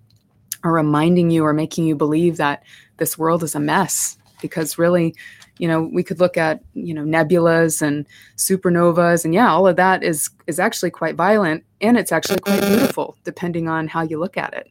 are 0.66 0.74
reminding 0.74 1.30
you 1.30 1.46
or 1.46 1.54
making 1.54 1.86
you 1.86 1.96
believe 1.96 2.38
that 2.38 2.64
this 2.98 3.18
world 3.18 3.44
is 3.44 3.56
a 3.56 3.60
mess. 3.60 4.18
Because 4.42 4.78
really 4.78 5.16
you 5.58 5.68
know 5.68 5.90
we 5.94 6.04
could 6.04 6.20
look 6.20 6.36
at 6.36 6.62
you 6.74 6.94
know 6.94 7.04
nebulas 7.04 7.82
and 7.82 8.06
supernovas 8.36 9.24
and 9.24 9.34
yeah 9.34 9.50
all 9.50 9.66
of 9.66 9.78
that 9.78 10.04
is 10.04 10.30
is 10.48 10.60
actually 10.60 10.92
quite 10.92 11.16
violent 11.16 11.64
and 11.80 11.98
it's 11.98 12.12
actually 12.12 12.40
quite 12.40 12.60
beautiful 12.62 13.16
depending 13.24 13.70
on 13.70 13.88
how 13.88 14.02
you 14.02 14.20
look 14.20 14.38
at 14.38 14.54
it. 14.54 14.70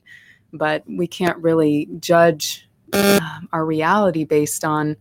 But 0.52 0.84
we 0.86 1.06
can't 1.06 1.38
really 1.38 1.88
judge 1.98 2.68
um, 2.92 3.48
our 3.52 3.64
reality 3.64 4.24
based 4.24 4.64
on 4.64 4.96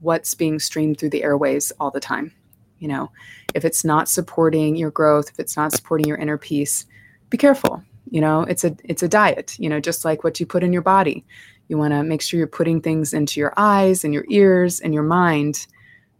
what's 0.00 0.34
being 0.34 0.58
streamed 0.58 0.98
through 0.98 1.10
the 1.10 1.22
airways 1.22 1.72
all 1.78 1.90
the 1.90 2.00
time 2.00 2.32
you 2.78 2.88
know. 2.88 3.10
If 3.54 3.64
it's 3.64 3.84
not 3.84 4.08
supporting 4.08 4.76
your 4.76 4.90
growth 4.90 5.30
if 5.30 5.38
it's 5.38 5.56
not 5.56 5.72
supporting 5.72 6.06
your 6.06 6.18
inner 6.18 6.38
peace 6.38 6.84
be 7.30 7.38
careful 7.38 7.82
you 8.10 8.20
know 8.20 8.42
it's 8.42 8.64
a 8.64 8.74
it's 8.84 9.02
a 9.02 9.08
diet 9.08 9.58
you 9.58 9.68
know 9.68 9.80
just 9.80 10.04
like 10.04 10.24
what 10.24 10.38
you 10.40 10.46
put 10.46 10.62
in 10.62 10.72
your 10.72 10.82
body 10.82 11.24
you 11.68 11.76
want 11.76 11.92
to 11.92 12.02
make 12.02 12.22
sure 12.22 12.38
you're 12.38 12.46
putting 12.46 12.80
things 12.80 13.12
into 13.12 13.40
your 13.40 13.52
eyes 13.56 14.04
and 14.04 14.14
your 14.14 14.24
ears 14.30 14.80
and 14.80 14.94
your 14.94 15.02
mind 15.02 15.66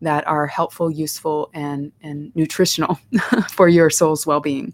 that 0.01 0.27
are 0.27 0.46
helpful 0.46 0.90
useful 0.90 1.51
and 1.55 1.92
and 2.03 2.35
nutritional 2.35 2.98
for 3.51 3.68
your 3.68 3.90
soul's 3.90 4.27
well-being 4.27 4.72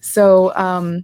so 0.00 0.54
um, 0.56 1.02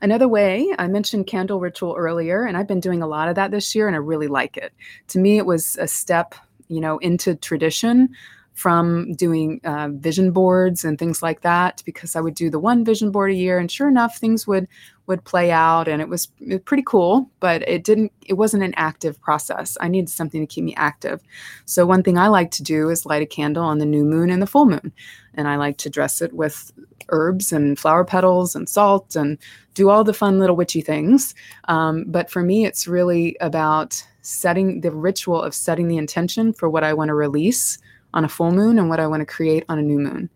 Another 0.00 0.28
way, 0.28 0.72
I 0.78 0.86
mentioned 0.86 1.26
candle 1.26 1.58
ritual 1.58 1.96
earlier, 1.98 2.44
and 2.44 2.56
I've 2.56 2.68
been 2.68 2.80
doing 2.80 3.02
a 3.02 3.06
lot 3.06 3.28
of 3.28 3.34
that 3.34 3.50
this 3.50 3.74
year, 3.74 3.88
and 3.88 3.96
I 3.96 3.98
really 3.98 4.28
like 4.28 4.56
it. 4.56 4.72
To 5.08 5.18
me, 5.18 5.38
it 5.38 5.46
was 5.46 5.76
a 5.80 5.88
step, 5.88 6.34
you 6.68 6.80
know, 6.80 6.98
into 6.98 7.34
tradition 7.34 8.10
from 8.58 9.12
doing 9.12 9.60
uh, 9.62 9.88
vision 9.92 10.32
boards 10.32 10.84
and 10.84 10.98
things 10.98 11.22
like 11.22 11.42
that 11.42 11.80
because 11.86 12.16
I 12.16 12.20
would 12.20 12.34
do 12.34 12.50
the 12.50 12.58
one 12.58 12.84
vision 12.84 13.12
board 13.12 13.30
a 13.30 13.34
year, 13.34 13.56
and 13.56 13.70
sure 13.70 13.86
enough, 13.86 14.18
things 14.18 14.48
would 14.48 14.66
would 15.06 15.24
play 15.24 15.52
out, 15.52 15.86
and 15.86 16.02
it 16.02 16.08
was 16.08 16.26
pretty 16.64 16.82
cool. 16.84 17.30
But 17.38 17.62
it 17.68 17.84
didn't. 17.84 18.12
It 18.26 18.34
wasn't 18.34 18.64
an 18.64 18.74
active 18.76 19.20
process. 19.20 19.78
I 19.80 19.86
needed 19.86 20.08
something 20.08 20.40
to 20.40 20.46
keep 20.52 20.64
me 20.64 20.74
active. 20.74 21.22
So 21.66 21.86
one 21.86 22.02
thing 22.02 22.18
I 22.18 22.26
like 22.26 22.50
to 22.52 22.64
do 22.64 22.90
is 22.90 23.06
light 23.06 23.22
a 23.22 23.26
candle 23.26 23.62
on 23.62 23.78
the 23.78 23.86
new 23.86 24.04
moon 24.04 24.28
and 24.28 24.42
the 24.42 24.46
full 24.48 24.66
moon, 24.66 24.92
and 25.34 25.46
I 25.46 25.54
like 25.54 25.76
to 25.78 25.88
dress 25.88 26.20
it 26.20 26.32
with 26.32 26.72
herbs 27.10 27.52
and 27.52 27.78
flower 27.78 28.04
petals 28.04 28.56
and 28.56 28.68
salt 28.68 29.14
and 29.14 29.38
do 29.74 29.88
all 29.88 30.02
the 30.02 30.12
fun 30.12 30.40
little 30.40 30.56
witchy 30.56 30.80
things. 30.80 31.32
Um, 31.68 32.06
but 32.08 32.28
for 32.28 32.42
me, 32.42 32.66
it's 32.66 32.88
really 32.88 33.36
about 33.40 34.04
setting 34.22 34.80
the 34.80 34.90
ritual 34.90 35.40
of 35.40 35.54
setting 35.54 35.86
the 35.86 35.96
intention 35.96 36.52
for 36.52 36.68
what 36.68 36.82
I 36.82 36.92
want 36.92 37.08
to 37.08 37.14
release 37.14 37.78
on 38.14 38.24
a 38.24 38.28
full 38.28 38.52
moon 38.52 38.78
and 38.78 38.88
what 38.88 39.00
I 39.00 39.06
want 39.06 39.20
to 39.20 39.26
create 39.26 39.64
on 39.68 39.78
a 39.78 39.82
new 39.82 39.98
moon. 39.98 40.30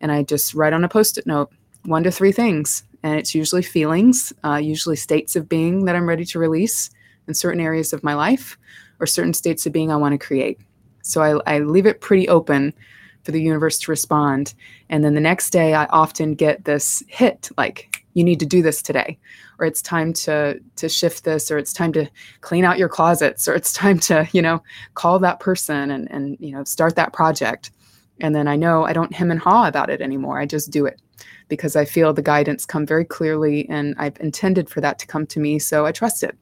And 0.00 0.12
I 0.12 0.22
just 0.22 0.54
write 0.54 0.72
on 0.72 0.84
a 0.84 0.88
post 0.88 1.18
it 1.18 1.26
note 1.26 1.52
one 1.84 2.04
to 2.04 2.10
three 2.10 2.32
things. 2.32 2.84
And 3.02 3.18
it's 3.18 3.34
usually 3.34 3.62
feelings, 3.62 4.32
uh, 4.44 4.56
usually 4.56 4.96
states 4.96 5.36
of 5.36 5.48
being 5.48 5.84
that 5.84 5.94
I'm 5.94 6.08
ready 6.08 6.24
to 6.26 6.38
release 6.38 6.90
in 7.26 7.34
certain 7.34 7.60
areas 7.60 7.92
of 7.92 8.02
my 8.02 8.14
life 8.14 8.58
or 9.00 9.06
certain 9.06 9.34
states 9.34 9.66
of 9.66 9.72
being 9.72 9.92
I 9.92 9.96
want 9.96 10.18
to 10.18 10.26
create. 10.26 10.58
So 11.02 11.22
I, 11.22 11.54
I 11.54 11.58
leave 11.60 11.86
it 11.86 12.00
pretty 12.00 12.28
open 12.28 12.74
for 13.22 13.32
the 13.32 13.42
universe 13.42 13.78
to 13.80 13.90
respond. 13.90 14.54
And 14.88 15.04
then 15.04 15.14
the 15.14 15.20
next 15.20 15.50
day, 15.50 15.74
I 15.74 15.84
often 15.86 16.34
get 16.34 16.64
this 16.64 17.02
hit 17.08 17.50
like, 17.56 17.97
you 18.14 18.24
need 18.24 18.40
to 18.40 18.46
do 18.46 18.62
this 18.62 18.82
today 18.82 19.18
or 19.58 19.66
it's 19.66 19.82
time 19.82 20.12
to 20.12 20.58
to 20.76 20.88
shift 20.88 21.24
this 21.24 21.50
or 21.50 21.58
it's 21.58 21.72
time 21.72 21.92
to 21.92 22.08
clean 22.40 22.64
out 22.64 22.78
your 22.78 22.88
closets 22.88 23.48
or 23.48 23.54
it's 23.54 23.72
time 23.72 23.98
to 23.98 24.26
you 24.32 24.42
know 24.42 24.62
call 24.94 25.18
that 25.18 25.40
person 25.40 25.90
and 25.90 26.10
and 26.10 26.36
you 26.40 26.52
know 26.52 26.64
start 26.64 26.96
that 26.96 27.12
project 27.12 27.70
and 28.20 28.34
then 28.34 28.48
i 28.48 28.56
know 28.56 28.84
i 28.84 28.92
don't 28.92 29.14
hem 29.14 29.30
and 29.30 29.40
haw 29.40 29.66
about 29.66 29.90
it 29.90 30.00
anymore 30.00 30.38
i 30.38 30.46
just 30.46 30.70
do 30.70 30.86
it 30.86 31.00
because 31.48 31.76
i 31.76 31.84
feel 31.84 32.12
the 32.12 32.22
guidance 32.22 32.66
come 32.66 32.86
very 32.86 33.04
clearly 33.04 33.68
and 33.68 33.94
i've 33.98 34.18
intended 34.20 34.68
for 34.68 34.80
that 34.80 34.98
to 34.98 35.06
come 35.06 35.26
to 35.26 35.40
me 35.40 35.58
so 35.58 35.86
i 35.86 35.92
trust 35.92 36.22
it 36.22 36.36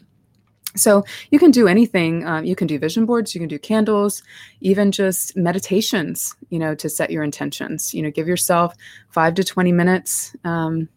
so 0.77 1.05
you 1.31 1.39
can 1.39 1.51
do 1.51 1.67
anything. 1.69 2.27
Um, 2.27 2.45
you 2.45 2.55
can 2.55 2.67
do 2.67 2.79
vision 2.79 3.07
boards. 3.07 3.35
You 3.35 3.41
can 3.41 3.49
do 3.49 3.59
candles, 3.59 4.23
even 4.61 4.93
just 4.93 5.37
meditations. 5.37 6.37
You 6.51 6.59
know, 6.59 6.75
to 6.75 6.89
set 6.89 7.11
your 7.11 7.23
intentions. 7.23 7.95
You 7.95 8.03
know, 8.03 8.11
give 8.11 8.29
yourself 8.29 8.75
five 9.09 9.35
to 9.35 9.45
twenty 9.45 9.73
minutes. 9.73 10.37
Um, 10.45 10.89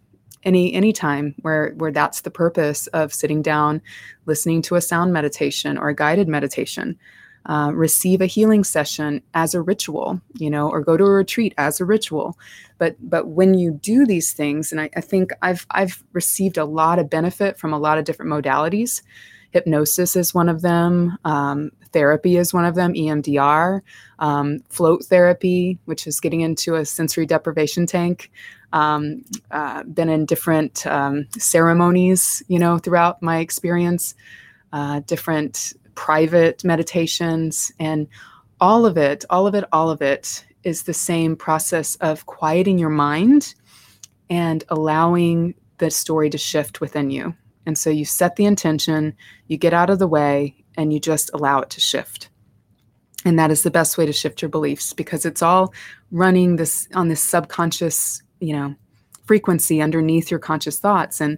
any 0.44 0.74
any 0.74 0.94
time 0.94 1.36
where 1.42 1.74
where 1.78 1.92
that's 1.92 2.22
the 2.22 2.32
purpose 2.32 2.88
of 2.88 3.14
sitting 3.14 3.42
down 3.42 3.82
listening 4.26 4.62
to 4.64 4.76
a 4.76 4.82
sound 4.82 5.14
meditation 5.14 5.78
or 5.78 5.90
a 5.90 5.96
guided 5.96 6.28
meditation. 6.28 6.98
Uh, 7.46 7.72
receive 7.74 8.20
a 8.20 8.26
healing 8.26 8.66
session 8.66 9.24
as 9.34 9.56
a 9.56 9.62
ritual 9.62 10.22
you 10.34 10.50
know 10.50 10.70
or 10.70 10.82
go 10.82 10.98
to 10.98 11.06
a 11.06 11.10
retreat 11.10 11.54
as 11.58 11.80
a 11.80 11.86
ritual. 11.86 12.38
But 12.78 12.98
but 13.00 13.28
when 13.28 13.54
you 13.54 13.72
do 13.72 14.06
these 14.06 14.34
things 14.34 14.72
and 14.72 14.82
I, 14.82 14.90
I 14.96 15.02
think 15.02 15.32
i've 15.42 15.66
i've 15.72 16.04
received 16.12 16.58
a 16.58 16.66
lot 16.66 17.00
of 17.00 17.10
benefit 17.10 17.58
from 17.58 17.72
a 17.74 17.80
lot 17.80 17.98
of 17.98 18.04
different 18.04 18.32
modalities 18.32 19.02
hypnosis 19.52 20.16
is 20.16 20.34
one 20.34 20.50
of 20.50 20.62
them 20.62 21.18
um, 21.26 21.72
therapy 21.92 22.38
is 22.38 22.54
one 22.54 22.66
of 22.66 22.76
them 22.76 22.94
emdr 22.94 23.82
um, 24.20 24.60
float 24.70 25.04
therapy 25.06 25.78
which 25.86 26.06
is 26.08 26.20
getting 26.20 26.42
into 26.42 26.76
a 26.76 26.86
sensory 26.86 27.26
deprivation 27.26 27.86
tank 27.86 28.32
um, 28.74 29.24
uh, 29.52 29.84
been 29.84 30.10
in 30.10 30.26
different 30.26 30.86
um, 30.86 31.28
ceremonies, 31.38 32.44
you 32.48 32.60
know, 32.60 32.78
throughout 32.78 33.22
my 33.22 33.40
experience, 33.40 34.16
uh, 34.74 35.02
different 35.06 35.74
private 35.96 36.64
meditations, 36.64 37.72
and 37.80 38.08
all 38.62 38.86
of 38.86 38.98
it, 38.98 39.26
all 39.30 39.48
of 39.48 39.56
it, 39.56 39.64
all 39.72 39.90
of 39.90 40.02
it 40.02 40.46
is 40.64 40.84
the 40.84 40.94
same 40.94 41.36
process 41.36 41.96
of 41.96 42.26
quieting 42.26 42.78
your 42.78 42.90
mind 42.90 43.56
and 44.30 44.64
allowing 44.70 45.56
the 45.78 45.90
story 45.90 46.30
to 46.30 46.38
shift 46.38 46.82
within 46.82 47.10
you. 47.10 47.34
And 47.70 47.78
so 47.78 47.92
you 47.92 48.04
set 48.04 48.36
the 48.36 48.46
intention, 48.46 49.14
you 49.46 49.56
get 49.56 49.76
out 49.76 49.92
of 49.92 50.00
the 50.00 50.08
way, 50.08 50.56
and 50.76 50.92
you 50.92 51.00
just 51.00 51.30
allow 51.36 51.60
it 51.60 51.70
to 51.70 51.80
shift. 51.80 52.32
And 53.26 53.38
that 53.38 53.52
is 53.52 53.62
the 53.62 53.70
best 53.70 53.96
way 53.96 54.08
to 54.08 54.12
shift 54.12 54.42
your 54.42 54.50
beliefs 54.50 54.92
because 54.92 55.24
it's 55.24 55.44
all 55.44 55.72
running 56.10 56.56
this 56.56 56.88
on 56.96 57.10
this 57.10 57.22
subconscious, 57.22 58.24
you 58.40 58.54
know, 58.54 58.74
frequency 59.28 59.84
underneath 59.84 60.32
your 60.32 60.40
conscious 60.40 60.80
thoughts. 60.80 61.22
And 61.22 61.38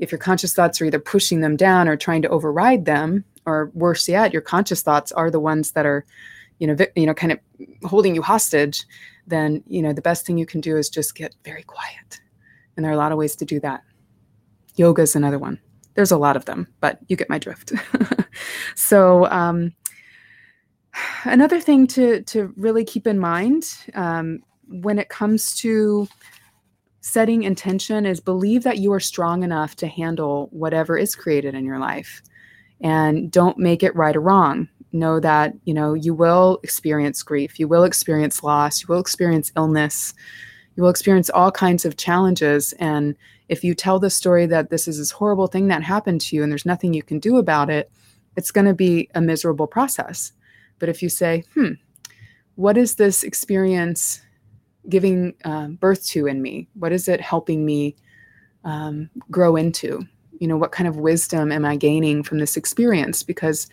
if 0.00 0.10
your 0.10 0.18
conscious 0.18 0.52
thoughts 0.52 0.80
are 0.80 0.86
either 0.86 0.98
pushing 0.98 1.42
them 1.42 1.54
down 1.54 1.86
or 1.86 1.96
trying 1.96 2.22
to 2.22 2.28
override 2.28 2.84
them, 2.84 3.24
or 3.46 3.70
worse 3.72 4.08
yet, 4.08 4.32
your 4.32 4.42
conscious 4.42 4.82
thoughts 4.82 5.12
are 5.12 5.30
the 5.30 5.38
ones 5.38 5.70
that 5.72 5.86
are, 5.86 6.04
you 6.58 6.66
know, 6.66 6.74
vi- 6.74 6.90
you 6.96 7.06
know, 7.06 7.14
kind 7.14 7.30
of 7.30 7.38
holding 7.84 8.16
you 8.16 8.22
hostage, 8.22 8.84
then 9.28 9.62
you 9.68 9.80
know 9.80 9.92
the 9.92 10.02
best 10.02 10.26
thing 10.26 10.38
you 10.38 10.46
can 10.46 10.60
do 10.60 10.76
is 10.76 10.90
just 10.90 11.14
get 11.14 11.36
very 11.44 11.62
quiet. 11.62 12.20
And 12.76 12.84
there 12.84 12.90
are 12.90 12.96
a 12.96 12.98
lot 12.98 13.12
of 13.12 13.18
ways 13.18 13.36
to 13.36 13.44
do 13.44 13.60
that. 13.60 13.84
Yoga 14.78 15.02
is 15.02 15.16
another 15.16 15.40
one. 15.40 15.58
There's 15.98 16.12
a 16.12 16.16
lot 16.16 16.36
of 16.36 16.44
them, 16.44 16.68
but 16.78 17.00
you 17.08 17.16
get 17.16 17.28
my 17.28 17.40
drift. 17.40 17.72
so 18.76 19.26
um, 19.32 19.72
another 21.24 21.58
thing 21.58 21.88
to 21.88 22.22
to 22.22 22.54
really 22.56 22.84
keep 22.84 23.04
in 23.04 23.18
mind 23.18 23.64
um, 23.94 24.38
when 24.68 25.00
it 25.00 25.08
comes 25.08 25.56
to 25.56 26.06
setting 27.00 27.42
intention 27.42 28.06
is 28.06 28.20
believe 28.20 28.62
that 28.62 28.78
you 28.78 28.92
are 28.92 29.00
strong 29.00 29.42
enough 29.42 29.74
to 29.74 29.88
handle 29.88 30.48
whatever 30.52 30.96
is 30.96 31.16
created 31.16 31.56
in 31.56 31.64
your 31.64 31.80
life. 31.80 32.22
And 32.80 33.28
don't 33.28 33.58
make 33.58 33.82
it 33.82 33.96
right 33.96 34.14
or 34.14 34.20
wrong. 34.20 34.68
Know 34.92 35.18
that 35.18 35.52
you 35.64 35.74
know 35.74 35.94
you 35.94 36.14
will 36.14 36.60
experience 36.62 37.24
grief 37.24 37.58
you 37.58 37.66
will 37.66 37.82
experience 37.82 38.44
loss 38.44 38.82
you 38.82 38.86
will 38.88 39.00
experience 39.00 39.50
illness 39.56 40.14
you 40.78 40.84
will 40.84 40.90
experience 40.90 41.28
all 41.28 41.50
kinds 41.50 41.84
of 41.84 41.96
challenges. 41.96 42.72
And 42.74 43.16
if 43.48 43.64
you 43.64 43.74
tell 43.74 43.98
the 43.98 44.10
story 44.10 44.46
that 44.46 44.70
this 44.70 44.86
is 44.86 44.98
this 44.98 45.10
horrible 45.10 45.46
thing 45.46 45.68
that 45.68 45.82
happened 45.82 46.20
to 46.20 46.36
you 46.36 46.42
and 46.42 46.50
there's 46.50 46.66
nothing 46.66 46.92
you 46.92 47.02
can 47.02 47.18
do 47.18 47.36
about 47.36 47.70
it 47.70 47.90
it's 48.36 48.50
going 48.50 48.66
to 48.66 48.74
be 48.74 49.08
a 49.14 49.20
miserable 49.20 49.66
process 49.66 50.32
but 50.78 50.88
if 50.88 51.02
you 51.02 51.08
say 51.08 51.44
hmm 51.54 51.72
what 52.58 52.76
is 52.76 52.96
this 52.96 53.22
experience 53.22 54.20
giving 54.88 55.34
um, 55.44 55.76
birth 55.76 56.04
to 56.06 56.26
in 56.26 56.42
me? 56.42 56.68
What 56.74 56.92
is 56.92 57.08
it 57.08 57.20
helping 57.20 57.64
me 57.64 57.96
um, 58.64 59.10
grow 59.30 59.56
into? 59.56 60.02
You 60.40 60.48
know, 60.48 60.56
what 60.56 60.72
kind 60.72 60.88
of 60.88 60.96
wisdom 60.96 61.52
am 61.52 61.64
I 61.64 61.76
gaining 61.76 62.22
from 62.22 62.38
this 62.38 62.56
experience? 62.56 63.22
Because, 63.22 63.68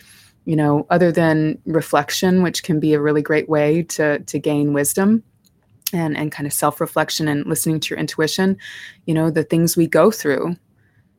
you 0.46 0.56
know, 0.56 0.86
other 0.90 1.12
than 1.12 1.60
reflection, 1.66 2.44
which 2.44 2.64
can 2.64 2.80
be 2.80 2.94
a 2.94 3.02
really 3.02 3.22
great 3.22 3.50
way 3.50 3.84
to 3.84 4.20
to 4.20 4.40
gain 4.40 4.74
wisdom, 4.74 5.24
and 5.94 6.18
and 6.18 6.32
kind 6.32 6.48
of 6.48 6.54
self 6.54 6.82
reflection 6.82 7.28
and 7.28 7.46
listening 7.46 7.80
to 7.80 7.90
your 7.90 8.00
intuition, 8.00 8.58
you 9.06 9.14
know, 9.14 9.30
the 9.30 9.44
things 9.44 9.78
we 9.78 9.88
go 9.88 10.12
through. 10.12 10.56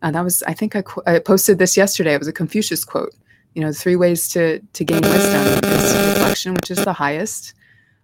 Uh, 0.02 0.11
that 0.11 0.22
was, 0.22 0.42
I 0.42 0.52
think, 0.52 0.76
I, 0.76 0.83
qu- 0.83 1.02
I 1.07 1.18
posted 1.18 1.59
this 1.59 1.76
yesterday. 1.76 2.14
It 2.14 2.18
was 2.18 2.29
a 2.29 2.33
Confucius 2.33 2.85
quote. 2.85 3.14
You 3.55 3.62
know, 3.62 3.72
three 3.72 3.96
ways 3.96 4.29
to 4.31 4.61
to 4.61 4.85
gain 4.85 5.00
wisdom 5.00 5.64
is 5.64 5.94
reflection, 6.09 6.55
which 6.55 6.70
is 6.70 6.85
the 6.85 6.92
highest 6.92 7.55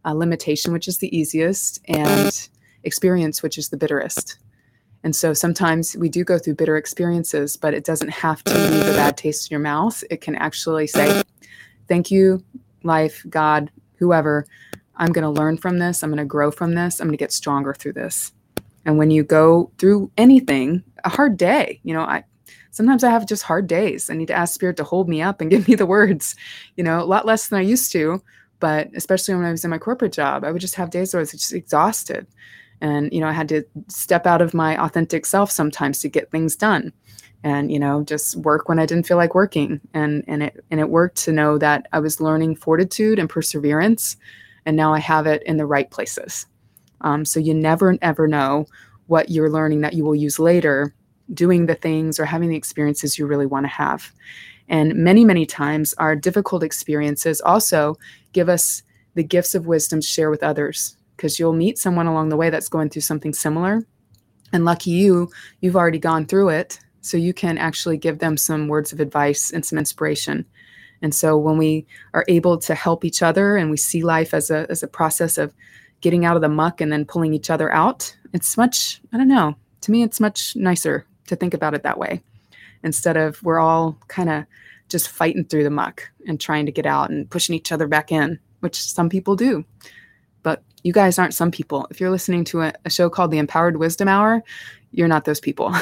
uh, 0.05 0.13
limitation, 0.13 0.73
which 0.73 0.89
is 0.89 0.99
the 0.99 1.15
easiest, 1.17 1.81
and 1.89 2.49
experience, 2.85 3.43
which 3.43 3.59
is 3.59 3.69
the 3.69 3.77
bitterest. 3.77 4.39
And 5.05 5.15
so 5.15 5.35
sometimes 5.35 5.97
we 5.97 6.09
do 6.09 6.25
go 6.25 6.39
through 6.39 6.55
bitter 6.55 6.77
experiences, 6.77 7.57
but 7.57 7.75
it 7.75 7.85
doesn't 7.85 8.11
have 8.11 8.43
to 8.45 8.55
leave 8.55 8.87
a 8.87 8.93
bad 8.93 9.17
taste 9.17 9.51
in 9.51 9.55
your 9.55 9.61
mouth. 9.61 10.03
It 10.11 10.21
can 10.21 10.37
actually 10.37 10.87
say, 10.87 11.23
Thank 11.89 12.11
you, 12.11 12.43
life, 12.85 13.25
God, 13.29 13.71
whoever. 13.97 14.47
I'm 14.97 15.13
going 15.13 15.25
to 15.25 15.31
learn 15.31 15.57
from 15.57 15.79
this. 15.79 16.03
I'm 16.03 16.11
going 16.11 16.19
to 16.19 16.25
grow 16.25 16.51
from 16.51 16.75
this. 16.75 17.01
I'm 17.01 17.07
going 17.07 17.17
to 17.17 17.23
get 17.23 17.33
stronger 17.33 17.75
through 17.75 17.95
this. 17.95 18.33
And 18.85 18.99
when 18.99 19.11
you 19.11 19.23
go 19.23 19.71
through 19.79 20.11
anything, 20.17 20.83
a 21.05 21.09
hard 21.09 21.37
day, 21.37 21.81
you 21.83 21.95
know, 21.95 22.03
I 22.03 22.25
sometimes 22.71 23.05
I 23.05 23.11
have 23.11 23.27
just 23.27 23.43
hard 23.43 23.67
days. 23.67 24.11
I 24.11 24.15
need 24.15 24.29
to 24.29 24.35
ask 24.35 24.55
spirit 24.55 24.77
to 24.79 24.85
hold 24.85 25.09
me 25.09 25.23
up 25.23 25.41
and 25.41 25.51
give 25.53 25.69
me 25.69 25.75
the 25.75 25.87
words, 25.87 26.37
you 26.77 26.85
know, 26.85 27.01
a 27.01 27.05
lot 27.05 27.27
less 27.27 27.49
than 27.49 27.59
I 27.59 27.63
used 27.63 27.93
to 27.93 28.23
but 28.63 28.91
especially 28.95 29.35
when 29.35 29.45
I 29.45 29.51
was 29.51 29.65
in 29.65 29.71
my 29.71 29.79
corporate 29.79 30.13
job, 30.13 30.45
I 30.45 30.53
would 30.53 30.61
just 30.61 30.77
have 30.77 30.91
days 30.91 31.13
where 31.13 31.19
I 31.19 31.23
was 31.23 31.33
just 31.33 31.53
exhausted. 31.53 32.29
And, 32.81 33.13
you 33.13 33.21
know, 33.21 33.27
I 33.27 33.33
had 33.33 33.49
to 33.49 33.65
step 33.89 34.25
out 34.25 34.41
of 34.41 34.55
my 34.55 34.81
authentic 34.81 35.27
self 35.27 35.51
sometimes 35.51 35.99
to 35.99 36.09
get 36.09 36.31
things 36.31 36.55
done 36.55 36.93
and, 37.43 37.73
you 37.73 37.81
know, 37.81 38.05
just 38.05 38.37
work 38.37 38.69
when 38.69 38.79
I 38.79 38.87
didn't 38.87 39.09
feel 39.09 39.17
like 39.17 39.35
working. 39.35 39.81
And, 39.95 40.23
and 40.29 40.45
it, 40.45 40.65
and 40.71 40.79
it 40.79 40.91
worked 40.91 41.17
to 41.25 41.33
know 41.33 41.59
that 41.59 41.89
I 41.93 41.99
was 41.99 42.21
learning 42.21 42.55
fortitude 42.55 43.19
and 43.19 43.29
perseverance. 43.29 44.17
And 44.67 44.77
now 44.77 44.93
I 44.93 44.99
have 45.01 45.27
it 45.27 45.43
in 45.45 45.57
the 45.57 45.67
right 45.67 45.91
places. 45.91 46.47
Um, 47.01 47.25
so 47.25 47.41
you 47.41 47.55
never, 47.55 47.97
ever 48.01 48.29
know 48.29 48.67
what 49.07 49.31
you're 49.31 49.51
learning 49.51 49.81
that 49.81 49.95
you 49.95 50.05
will 50.05 50.15
use 50.15 50.39
later 50.39 50.95
doing 51.35 51.67
the 51.67 51.75
things 51.75 52.19
or 52.21 52.25
having 52.25 52.49
the 52.49 52.57
experiences 52.57 53.19
you 53.19 53.27
really 53.27 53.47
want 53.47 53.65
to 53.65 53.69
have. 53.69 54.13
And 54.69 54.95
many, 54.95 55.25
many 55.25 55.45
times, 55.47 55.95
our 55.95 56.15
difficult 56.17 56.63
experiences 56.63 57.41
also 57.41 57.97
give 58.33 58.49
us 58.49 58.83
the 59.15 59.25
gifts 59.25 59.55
of 59.55 59.67
wisdom 59.67 60.01
to 60.01 60.07
share 60.07 60.31
with 60.31 60.43
others 60.43 60.97
because 61.17 61.39
you'll 61.39 61.53
meet 61.53 61.79
someone 61.79 62.07
along 62.07 62.29
the 62.29 62.37
way 62.37 62.51
that's 62.51 62.69
going 62.69 62.89
through 62.89 63.03
something 63.03 63.33
similar. 63.33 63.87
And 64.53 64.65
lucky 64.65 64.91
you, 64.91 65.31
you've 65.61 65.77
already 65.77 65.99
gone 65.99 66.27
through 66.27 66.51
it. 66.51 66.79
So 67.01 67.17
you 67.17 67.35
can 67.35 67.59
actually 67.59 67.97
give 67.97 68.19
them 68.19 68.37
some 68.37 68.69
words 68.69 68.93
of 68.93 69.01
advice 69.01 69.51
and 69.51 69.65
some 69.65 69.79
inspiration. 69.79 70.47
And 71.03 71.15
so 71.15 71.37
when 71.37 71.59
we 71.59 71.87
are 72.15 72.25
able 72.29 72.57
to 72.59 72.75
help 72.75 73.05
each 73.05 73.23
other 73.23 73.57
and 73.57 73.71
we 73.71 73.77
see 73.77 74.03
life 74.03 74.33
as 74.33 74.51
a, 74.51 74.67
as 74.71 74.83
a 74.83 74.89
process 74.89 75.37
of 75.37 75.53
getting 76.01 76.25
out 76.25 76.37
of 76.37 76.43
the 76.43 76.49
muck 76.49 76.81
and 76.81 76.93
then 76.93 77.05
pulling 77.05 77.35
each 77.35 77.51
other 77.51 77.73
out, 77.73 78.17
it's 78.33 78.57
much, 78.57 79.01
I 79.13 79.19
don't 79.19 79.29
know, 79.29 79.57
to 79.83 79.91
me, 79.91 80.03
it's 80.03 80.21
much 80.21 80.57
nicer 80.57 81.07
to 81.27 81.37
think 81.37 81.55
about 81.55 81.75
it 81.75 81.83
that 81.83 81.99
way 81.99 82.23
instead 82.83 83.17
of 83.17 83.43
we're 83.43 83.61
all 83.61 83.99
kind 84.09 84.29
of 84.29 84.45
just 84.89 85.09
fighting 85.09 85.45
through 85.45 85.65
the 85.65 85.71
muck 85.71 86.09
and 86.27 86.41
trying 86.41 86.67
to 86.67 86.73
get 86.73 86.87
out 86.87 87.11
and 87.11 87.31
pushing 87.31 87.55
each 87.55 87.73
other 87.73 87.89
back 87.89 88.13
in, 88.13 88.39
which 88.61 88.77
some 88.77 89.09
people 89.09 89.37
do. 89.37 89.65
But 90.43 90.63
you 90.83 90.93
guys 90.93 91.19
aren't 91.19 91.35
some 91.35 91.51
people. 91.51 91.87
If 91.91 92.01
you're 92.01 92.11
listening 92.11 92.45
to 92.45 92.63
a, 92.63 92.73
a 92.85 92.91
show 92.91 93.09
called 93.09 93.31
The 93.31 93.39
Empowered 93.39 93.77
Wisdom 93.77 94.09
Hour, 94.09 94.43
you're 94.91 95.09
not 95.09 95.25
those 95.25 95.41
people. 95.41 95.75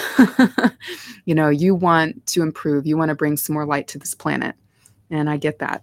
you 1.24 1.34
know, 1.34 1.48
you 1.48 1.74
want 1.74 2.24
to 2.26 2.42
improve, 2.42 2.86
you 2.86 2.96
want 2.96 3.08
to 3.08 3.14
bring 3.14 3.36
some 3.36 3.54
more 3.54 3.66
light 3.66 3.88
to 3.88 3.98
this 3.98 4.14
planet. 4.14 4.54
And 5.10 5.28
I 5.28 5.36
get 5.36 5.58
that. 5.58 5.82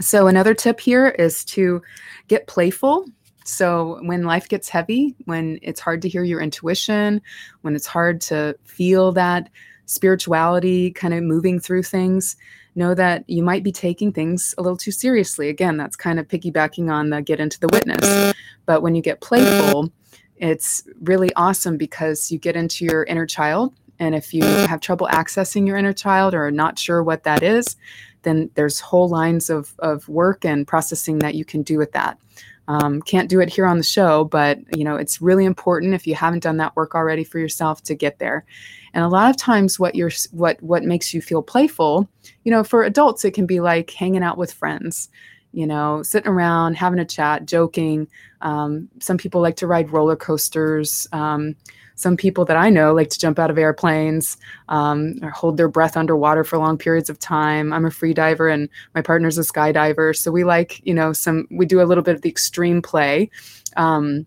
So, 0.00 0.26
another 0.28 0.54
tip 0.54 0.80
here 0.80 1.08
is 1.08 1.44
to 1.46 1.82
get 2.28 2.46
playful. 2.46 3.06
So, 3.44 4.00
when 4.02 4.24
life 4.24 4.48
gets 4.48 4.68
heavy, 4.68 5.14
when 5.26 5.58
it's 5.62 5.80
hard 5.80 6.02
to 6.02 6.08
hear 6.08 6.24
your 6.24 6.40
intuition, 6.40 7.20
when 7.62 7.76
it's 7.76 7.86
hard 7.86 8.20
to 8.22 8.56
feel 8.64 9.12
that 9.12 9.50
spirituality, 9.86 10.90
kind 10.92 11.12
of 11.12 11.22
moving 11.22 11.60
through 11.60 11.82
things, 11.82 12.36
know 12.74 12.94
that 12.94 13.28
you 13.28 13.42
might 13.42 13.62
be 13.62 13.72
taking 13.72 14.12
things 14.12 14.54
a 14.56 14.62
little 14.62 14.76
too 14.76 14.92
seriously. 14.92 15.48
Again, 15.48 15.76
that's 15.76 15.96
kind 15.96 16.18
of 16.18 16.28
piggybacking 16.28 16.90
on 16.90 17.10
the 17.10 17.20
get 17.20 17.40
into 17.40 17.58
the 17.60 17.68
witness. 17.68 18.34
But 18.66 18.82
when 18.82 18.94
you 18.94 19.02
get 19.02 19.20
playful, 19.20 19.92
it's 20.36 20.84
really 21.02 21.32
awesome 21.34 21.76
because 21.76 22.30
you 22.30 22.38
get 22.38 22.56
into 22.56 22.84
your 22.84 23.04
inner 23.04 23.26
child. 23.26 23.74
And 24.00 24.14
if 24.14 24.34
you 24.34 24.42
have 24.42 24.80
trouble 24.80 25.06
accessing 25.12 25.66
your 25.66 25.76
inner 25.76 25.92
child 25.92 26.34
or 26.34 26.46
are 26.46 26.50
not 26.50 26.78
sure 26.78 27.02
what 27.02 27.22
that 27.24 27.42
is, 27.42 27.76
then 28.22 28.50
there's 28.54 28.80
whole 28.80 29.08
lines 29.08 29.50
of, 29.50 29.74
of 29.78 30.08
work 30.08 30.44
and 30.44 30.66
processing 30.66 31.18
that 31.20 31.34
you 31.34 31.44
can 31.44 31.62
do 31.62 31.78
with 31.78 31.92
that. 31.92 32.18
Um, 32.66 33.02
can't 33.02 33.28
do 33.28 33.40
it 33.40 33.48
here 33.48 33.66
on 33.66 33.78
the 33.78 33.84
show, 33.84 34.24
but 34.24 34.58
you 34.76 34.84
know 34.84 34.94
it's 34.94 35.20
really 35.20 35.44
important 35.44 35.92
if 35.92 36.06
you 36.06 36.14
haven't 36.14 36.44
done 36.44 36.58
that 36.58 36.76
work 36.76 36.94
already 36.94 37.24
for 37.24 37.38
yourself 37.40 37.82
to 37.84 37.96
get 37.96 38.20
there. 38.20 38.44
And 38.94 39.04
a 39.04 39.08
lot 39.08 39.28
of 39.28 39.36
times, 39.36 39.80
what 39.80 39.96
you're 39.96 40.12
what 40.30 40.62
what 40.62 40.84
makes 40.84 41.12
you 41.12 41.20
feel 41.20 41.42
playful, 41.42 42.08
you 42.44 42.52
know, 42.52 42.62
for 42.62 42.84
adults 42.84 43.24
it 43.24 43.32
can 43.32 43.44
be 43.44 43.58
like 43.58 43.90
hanging 43.90 44.22
out 44.22 44.38
with 44.38 44.52
friends, 44.52 45.08
you 45.50 45.66
know, 45.66 46.04
sitting 46.04 46.30
around 46.30 46.74
having 46.74 47.00
a 47.00 47.04
chat, 47.04 47.44
joking. 47.44 48.06
Um, 48.40 48.88
some 49.00 49.18
people 49.18 49.40
like 49.40 49.56
to 49.56 49.66
ride 49.66 49.90
roller 49.90 50.16
coasters. 50.16 51.08
Um, 51.12 51.56
some 52.00 52.16
people 52.16 52.46
that 52.46 52.56
I 52.56 52.70
know 52.70 52.94
like 52.94 53.10
to 53.10 53.18
jump 53.18 53.38
out 53.38 53.50
of 53.50 53.58
airplanes 53.58 54.38
um, 54.70 55.16
or 55.22 55.28
hold 55.30 55.58
their 55.58 55.68
breath 55.68 55.96
underwater 55.96 56.44
for 56.44 56.56
long 56.56 56.78
periods 56.78 57.10
of 57.10 57.18
time. 57.18 57.74
I'm 57.74 57.84
a 57.84 57.90
free 57.90 58.14
diver 58.14 58.48
and 58.48 58.70
my 58.94 59.02
partner's 59.02 59.36
a 59.36 59.42
skydiver. 59.42 60.16
So 60.16 60.30
we 60.30 60.42
like, 60.42 60.80
you 60.86 60.94
know, 60.94 61.12
some, 61.12 61.46
we 61.50 61.66
do 61.66 61.82
a 61.82 61.84
little 61.84 62.02
bit 62.02 62.14
of 62.14 62.22
the 62.22 62.30
extreme 62.30 62.80
play. 62.80 63.30
Um, 63.76 64.26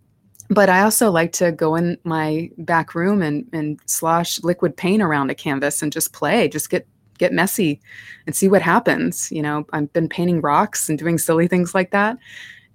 but 0.49 0.69
I 0.69 0.81
also 0.81 1.09
like 1.09 1.31
to 1.33 1.51
go 1.51 1.73
in 1.73 1.97
my 2.03 2.51
back 2.59 2.93
room 2.93 3.23
and, 3.23 3.49
and 3.53 3.79
slosh 3.87 4.43
liquid 4.43 4.77
paint 4.77 5.01
around 5.01 5.31
a 5.31 5.35
canvas 5.35 5.81
and 5.81 5.91
just 5.91 6.13
play, 6.13 6.47
just 6.47 6.69
get 6.69 6.87
get 7.17 7.33
messy 7.33 7.81
and 8.27 8.35
see 8.35 8.47
what 8.47 8.61
happens. 8.61 9.31
You 9.31 9.41
know, 9.41 9.65
I've 9.73 9.91
been 9.93 10.09
painting 10.09 10.41
rocks 10.41 10.89
and 10.89 10.99
doing 10.99 11.17
silly 11.17 11.47
things 11.47 11.73
like 11.73 11.89
that. 11.89 12.17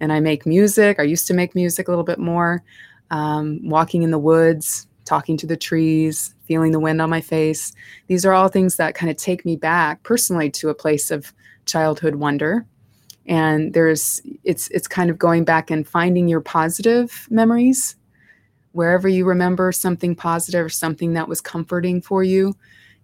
And 0.01 0.13
I 0.13 0.19
make 0.19 0.45
music. 0.45 0.99
I 0.99 1.05
used 1.05 1.27
to 1.29 1.35
make 1.35 1.55
music 1.55 1.87
a 1.87 1.91
little 1.91 2.05
bit 2.05 2.19
more. 2.19 2.65
Um, 3.11 3.61
walking 3.63 4.03
in 4.03 4.11
the 4.11 4.19
woods, 4.19 4.87
talking 5.09 5.37
to 5.38 5.47
the 5.47 5.57
trees, 5.57 6.35
feeling 6.44 6.73
the 6.73 6.81
wind 6.81 7.01
on 7.01 7.11
my 7.11 7.21
face. 7.21 7.73
These 8.07 8.27
are 8.27 8.33
all 8.33 8.49
things 8.49 8.77
that 8.77 8.94
kind 8.94 9.11
of 9.11 9.16
take 9.16 9.44
me 9.44 9.57
back 9.57 10.03
personally 10.03 10.51
to 10.51 10.68
a 10.68 10.75
place 10.75 11.11
of 11.11 11.33
childhood 11.64 12.16
wonder. 12.16 12.66
And 13.27 13.73
there's 13.73 14.21
it's 14.44 14.68
it's 14.68 14.87
kind 14.87 15.11
of 15.11 15.18
going 15.18 15.44
back 15.44 15.71
and 15.71 15.87
finding 15.87 16.29
your 16.29 16.40
positive 16.40 17.27
memories 17.31 17.97
wherever 18.73 19.09
you 19.09 19.25
remember 19.25 19.73
something 19.73 20.14
positive 20.14 20.64
or 20.64 20.68
something 20.68 21.14
that 21.14 21.29
was 21.29 21.40
comforting 21.40 22.01
for 22.01 22.23
you. 22.23 22.55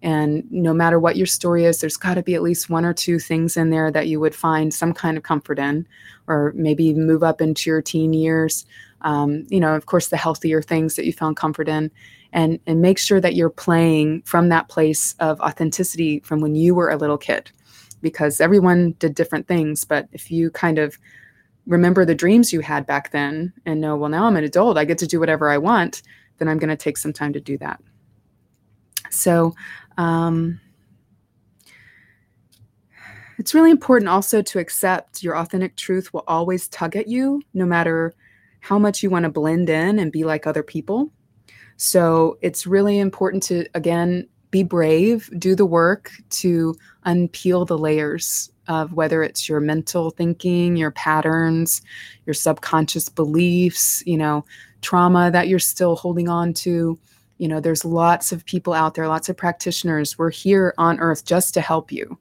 And 0.03 0.45
no 0.53 0.75
matter 0.75 1.01
what 1.01 1.17
your 1.17 1.27
story 1.27 1.65
is, 1.65 1.81
there's 1.81 1.97
got 1.97 2.15
to 2.15 2.23
be 2.23 2.35
at 2.35 2.43
least 2.43 2.69
one 2.69 2.85
or 2.85 2.93
two 2.93 3.19
things 3.19 3.57
in 3.57 3.71
there 3.71 3.91
that 3.91 4.07
you 4.07 4.21
would 4.21 4.35
find 4.35 4.73
some 4.73 4.93
kind 4.93 5.17
of 5.17 5.23
comfort 5.23 5.59
in, 5.59 5.89
or 6.27 6.53
maybe 6.55 6.93
move 6.93 7.23
up 7.23 7.41
into 7.41 7.71
your 7.71 7.81
teen 7.81 8.13
years. 8.13 8.67
Um, 9.05 9.47
you 9.49 9.61
know, 9.61 9.75
of 9.77 9.87
course, 9.87 10.09
the 10.09 10.17
healthier 10.17 10.63
things 10.63 10.97
that 10.97 11.07
you 11.07 11.13
found 11.13 11.37
comfort 11.37 11.69
in, 11.69 11.91
and 12.33 12.59
and 12.67 12.81
make 12.81 12.99
sure 12.99 13.21
that 13.21 13.35
you're 13.35 13.51
playing 13.51 14.23
from 14.23 14.49
that 14.49 14.69
place 14.69 15.15
of 15.21 15.41
authenticity 15.41 16.21
from 16.21 16.41
when 16.41 16.55
you 16.57 16.75
were 16.75 16.91
a 16.91 16.97
little 16.97 17.19
kid, 17.19 17.51
because 18.01 18.41
everyone 18.41 18.97
did 18.99 19.15
different 19.15 19.47
things. 19.47 19.85
But 19.85 20.09
if 20.13 20.31
you 20.31 20.51
kind 20.51 20.79
of 20.79 20.99
remember 21.67 22.05
the 22.05 22.15
dreams 22.15 22.53
you 22.53 22.61
had 22.61 22.87
back 22.87 23.11
then 23.11 23.53
and 23.65 23.81
know, 23.81 23.97
well, 23.97 24.11
now 24.11 24.27
I'm 24.27 24.37
an 24.37 24.45
adult, 24.45 24.77
I 24.77 24.85
get 24.85 24.99
to 24.99 25.07
do 25.07 25.21
whatever 25.21 25.49
I 25.49 25.59
want, 25.59 26.03
then 26.39 26.49
I'm 26.49 26.59
going 26.59 26.69
to 26.69 26.77
take 26.77 26.99
some 26.99 27.13
time 27.13 27.33
to 27.33 27.41
do 27.41 27.57
that. 27.59 27.81
So, 29.11 29.55
um, 29.97 30.61
it's 33.39 33.55
really 33.55 33.71
important 33.71 34.09
also 34.09 34.43
to 34.43 34.59
accept 34.59 35.23
your 35.23 35.37
authentic 35.37 35.77
truth 35.77 36.13
will 36.13 36.25
always 36.27 36.69
tug 36.69 36.97
at 36.97 37.09
you, 37.09 37.43
no 37.53 37.67
matter 37.67 38.15
how 38.65 38.79
much 38.79 39.03
you 39.03 39.11
want 39.11 39.25
to 39.25 39.29
blend 39.29 39.69
in 39.69 39.99
and 39.99 40.11
be 40.11 40.25
like 40.25 40.47
other 40.47 40.63
people. 40.63 41.13
So, 41.77 42.39
it's 42.41 42.67
really 42.67 42.99
important 42.99 43.43
to, 43.45 43.67
again, 43.75 44.27
be 44.51 44.63
brave, 44.63 45.29
do 45.39 45.55
the 45.55 45.67
work 45.67 46.11
to 46.31 46.75
unpeel 47.05 47.67
the 47.67 47.77
layers 47.77 48.51
of 48.67 48.95
whether 48.95 49.23
it's 49.23 49.49
your 49.51 49.61
mental 49.61 50.11
thinking, 50.11 50.77
your 50.77 50.93
patterns, 50.93 51.83
your 52.25 52.33
subconscious 52.33 53.11
beliefs, 53.11 54.03
you 54.07 54.17
know, 54.17 54.47
trauma 54.81 55.31
that 55.31 55.49
you're 55.49 55.59
still 55.59 55.97
holding 55.97 56.29
on 56.29 56.55
to. 56.55 56.99
You 57.37 57.49
know, 57.49 57.61
there's 57.61 57.85
lots 57.85 58.33
of 58.33 58.47
people 58.47 58.73
out 58.73 58.95
there, 58.95 59.09
lots 59.09 59.29
of 59.29 59.37
practitioners. 59.37 60.17
We're 60.17 60.31
here 60.31 60.73
on 60.79 61.01
earth 61.01 61.27
just 61.27 61.53
to 61.55 61.61
help 61.61 61.93
you. 61.93 62.17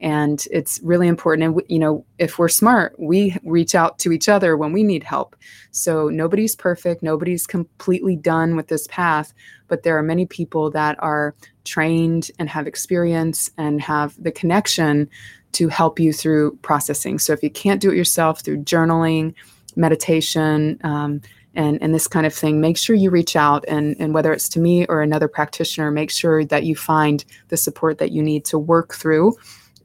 And 0.00 0.44
it's 0.50 0.78
really 0.82 1.08
important. 1.08 1.44
And, 1.46 1.62
you 1.68 1.78
know, 1.78 2.04
if 2.18 2.38
we're 2.38 2.48
smart, 2.48 2.94
we 2.98 3.36
reach 3.44 3.74
out 3.74 3.98
to 4.00 4.12
each 4.12 4.28
other 4.28 4.56
when 4.56 4.72
we 4.72 4.82
need 4.82 5.02
help. 5.02 5.36
So 5.70 6.08
nobody's 6.08 6.54
perfect. 6.54 7.02
Nobody's 7.02 7.46
completely 7.46 8.16
done 8.16 8.56
with 8.56 8.68
this 8.68 8.86
path. 8.88 9.32
But 9.68 9.82
there 9.82 9.96
are 9.96 10.02
many 10.02 10.26
people 10.26 10.70
that 10.72 10.96
are 11.02 11.34
trained 11.64 12.30
and 12.38 12.48
have 12.48 12.66
experience 12.66 13.50
and 13.56 13.80
have 13.80 14.14
the 14.22 14.32
connection 14.32 15.08
to 15.52 15.68
help 15.68 15.98
you 15.98 16.12
through 16.12 16.56
processing. 16.62 17.18
So 17.18 17.32
if 17.32 17.42
you 17.42 17.50
can't 17.50 17.80
do 17.80 17.90
it 17.90 17.96
yourself 17.96 18.40
through 18.40 18.64
journaling, 18.64 19.34
meditation, 19.74 20.78
um, 20.84 21.22
and, 21.54 21.82
and 21.82 21.94
this 21.94 22.06
kind 22.06 22.26
of 22.26 22.34
thing, 22.34 22.60
make 22.60 22.76
sure 22.76 22.94
you 22.94 23.08
reach 23.08 23.34
out 23.34 23.64
and, 23.66 23.96
and 23.98 24.12
whether 24.12 24.32
it's 24.32 24.50
to 24.50 24.60
me 24.60 24.84
or 24.86 25.00
another 25.00 25.28
practitioner, 25.28 25.90
make 25.90 26.10
sure 26.10 26.44
that 26.44 26.64
you 26.64 26.76
find 26.76 27.24
the 27.48 27.56
support 27.56 27.96
that 27.98 28.12
you 28.12 28.22
need 28.22 28.44
to 28.44 28.58
work 28.58 28.94
through 28.94 29.34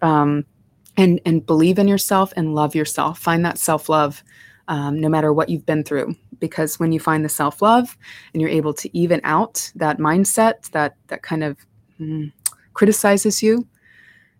um, 0.02 0.46
and, 0.98 1.22
and 1.26 1.46
believe 1.46 1.80
in 1.80 1.88
yourself 1.88 2.34
and 2.36 2.56
love 2.56 2.76
yourself. 2.76 3.20
Find 3.20 3.46
that 3.46 3.58
self 3.58 3.90
love 3.90 4.24
um, 4.68 5.00
no 5.00 5.10
matter 5.10 5.34
what 5.34 5.50
you've 5.50 5.66
been 5.66 5.84
through. 5.84 6.16
Because 6.40 6.80
when 6.80 6.92
you 6.92 7.00
find 7.00 7.24
the 7.24 7.30
self 7.30 7.62
love 7.62 7.98
and 8.34 8.42
you're 8.42 8.50
able 8.50 8.74
to 8.76 8.98
even 8.98 9.22
out 9.24 9.72
that 9.76 9.98
mindset 10.00 10.70
that, 10.72 10.96
that 11.08 11.22
kind 11.24 11.44
of 11.44 11.58
mm, 12.00 12.32
criticizes 12.74 13.42
you, 13.44 13.68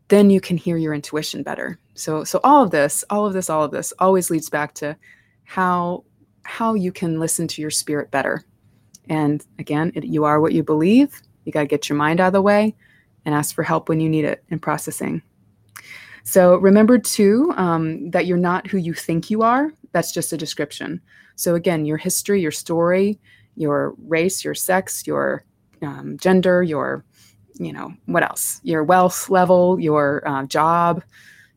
then 0.08 0.30
you 0.30 0.42
can 0.42 0.58
hear 0.58 0.78
your 0.78 0.94
intuition 0.94 1.44
better. 1.44 1.80
So 1.94 2.24
so 2.24 2.40
all 2.44 2.64
of 2.64 2.72
this, 2.72 3.04
all 3.10 3.26
of 3.26 3.34
this, 3.34 3.50
all 3.50 3.64
of 3.64 3.72
this 3.72 3.94
always 4.00 4.30
leads 4.30 4.50
back 4.50 4.74
to 4.76 4.98
how 5.44 6.04
how 6.44 6.74
you 6.74 6.92
can 6.92 7.20
listen 7.20 7.48
to 7.48 7.62
your 7.62 7.72
spirit 7.72 8.12
better. 8.12 8.44
And 9.10 9.46
again, 9.60 9.92
it, 9.96 10.04
you 10.04 10.24
are 10.24 10.42
what 10.42 10.54
you 10.54 10.64
believe. 10.64 11.22
You 11.46 11.52
got 11.52 11.62
to 11.62 11.68
get 11.68 11.90
your 11.90 11.98
mind 11.98 12.20
out 12.20 12.28
of 12.28 12.34
the 12.34 12.42
way 12.42 12.76
and 13.26 13.36
ask 13.36 13.54
for 13.54 13.64
help 13.64 13.90
when 13.90 14.00
you 14.00 14.10
need 14.10 14.26
it 14.26 14.44
in 14.50 14.60
processing. 14.60 15.22
So 16.24 16.58
remember 16.58 16.98
too 16.98 17.54
um, 17.58 18.10
that 18.12 18.26
you're 18.26 18.38
not 18.38 18.68
who 18.68 18.78
you 18.78 18.94
think 18.94 19.30
you 19.30 19.42
are. 19.42 19.72
That's 19.92 20.12
just 20.12 20.34
a 20.34 20.38
description. 20.38 21.02
So 21.36 21.56
again, 21.56 21.86
your 21.86 21.98
history, 21.98 22.42
your 22.42 22.52
story, 22.52 23.20
your 23.56 23.94
race, 24.08 24.44
your 24.44 24.54
sex, 24.54 25.06
your 25.08 25.44
um, 25.82 26.18
gender, 26.20 26.64
your 26.64 27.04
you 27.60 27.74
know, 27.74 27.94
what 28.06 28.24
else? 28.24 28.60
Your 28.64 28.84
wealth 28.84 29.30
level, 29.30 29.80
your 29.80 30.28
uh, 30.28 30.46
job, 30.46 31.04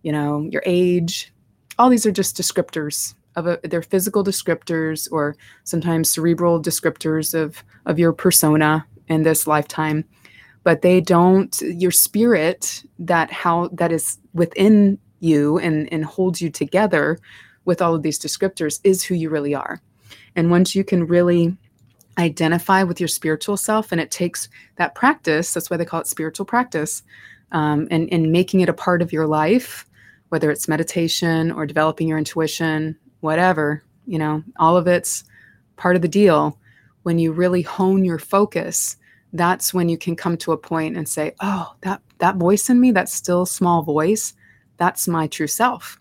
you 0.03 0.13
know, 0.13 0.47
your 0.51 0.63
age. 0.67 1.33
All 1.79 1.89
these 1.89 2.05
are 2.05 2.13
just 2.13 2.37
descriptors 2.37 3.15
of 3.37 3.47
a, 3.47 3.59
they're 3.65 3.83
physical 3.83 4.23
descriptors 4.23 5.09
or 5.11 5.37
sometimes 5.65 6.11
cerebral 6.11 6.61
descriptors 6.61 7.35
of 7.35 7.65
of 7.87 7.99
your 7.99 8.13
persona 8.13 8.87
in 9.09 9.23
this 9.23 9.47
lifetime 9.47 10.05
but 10.65 10.83
they 10.83 11.01
don't 11.01 11.61
your 11.63 11.91
spirit 11.91 12.83
that 12.99 13.31
how 13.31 13.69
that 13.69 13.93
is 13.93 14.19
within 14.33 14.99
you 15.21 15.59
and 15.59 15.91
and 15.93 16.05
holds 16.05 16.43
you 16.43 16.51
together 16.51 17.19
with 17.65 17.81
all 17.81 17.95
of 17.95 18.03
these 18.03 18.19
descriptors 18.19 18.81
is 18.85 19.03
who 19.03 19.15
you 19.15 19.31
really 19.31 19.55
are. 19.55 19.81
And 20.37 20.51
once 20.51 20.75
you 20.75 20.85
can 20.85 21.07
really 21.07 21.57
identify 22.19 22.83
with 22.83 23.01
your 23.01 23.09
spiritual 23.09 23.57
self 23.57 23.93
and 23.93 24.01
it 24.01 24.11
takes 24.11 24.49
that 24.77 24.95
practice 24.95 25.53
that's 25.53 25.69
why 25.69 25.77
they 25.77 25.85
call 25.85 26.01
it 26.01 26.07
spiritual 26.07 26.47
practice 26.47 27.03
um, 27.51 27.89
and, 27.91 28.09
and 28.13 28.31
making 28.31 28.61
it 28.61 28.69
a 28.69 28.73
part 28.73 29.03
of 29.03 29.13
your 29.13 29.27
life 29.27 29.85
whether 30.29 30.49
it's 30.49 30.69
meditation 30.69 31.51
or 31.51 31.67
developing 31.67 32.07
your 32.07 32.17
intuition 32.17 32.97
whatever 33.19 33.83
you 34.07 34.17
know 34.17 34.45
all 34.61 34.77
of 34.77 34.87
it's 34.87 35.25
part 35.77 35.97
of 35.97 36.03
the 36.03 36.09
deal. 36.09 36.59
When 37.03 37.19
you 37.19 37.33
really 37.33 37.63
hone 37.63 38.05
your 38.05 38.19
focus 38.19 38.97
that's 39.35 39.75
when 39.75 39.89
you 39.89 39.99
can 39.99 40.17
come 40.17 40.37
to 40.37 40.53
a 40.53 40.57
point 40.57 40.97
and 40.97 41.09
say 41.09 41.33
oh 41.41 41.75
that 41.83 42.01
that 42.19 42.37
voice 42.37 42.71
in 42.71 42.81
me 42.81 42.91
that 42.91 43.09
still 43.09 43.45
small 43.45 43.83
voice 43.83 44.33
that's 44.79 45.07
my 45.07 45.27
true 45.27 45.47
self 45.47 45.99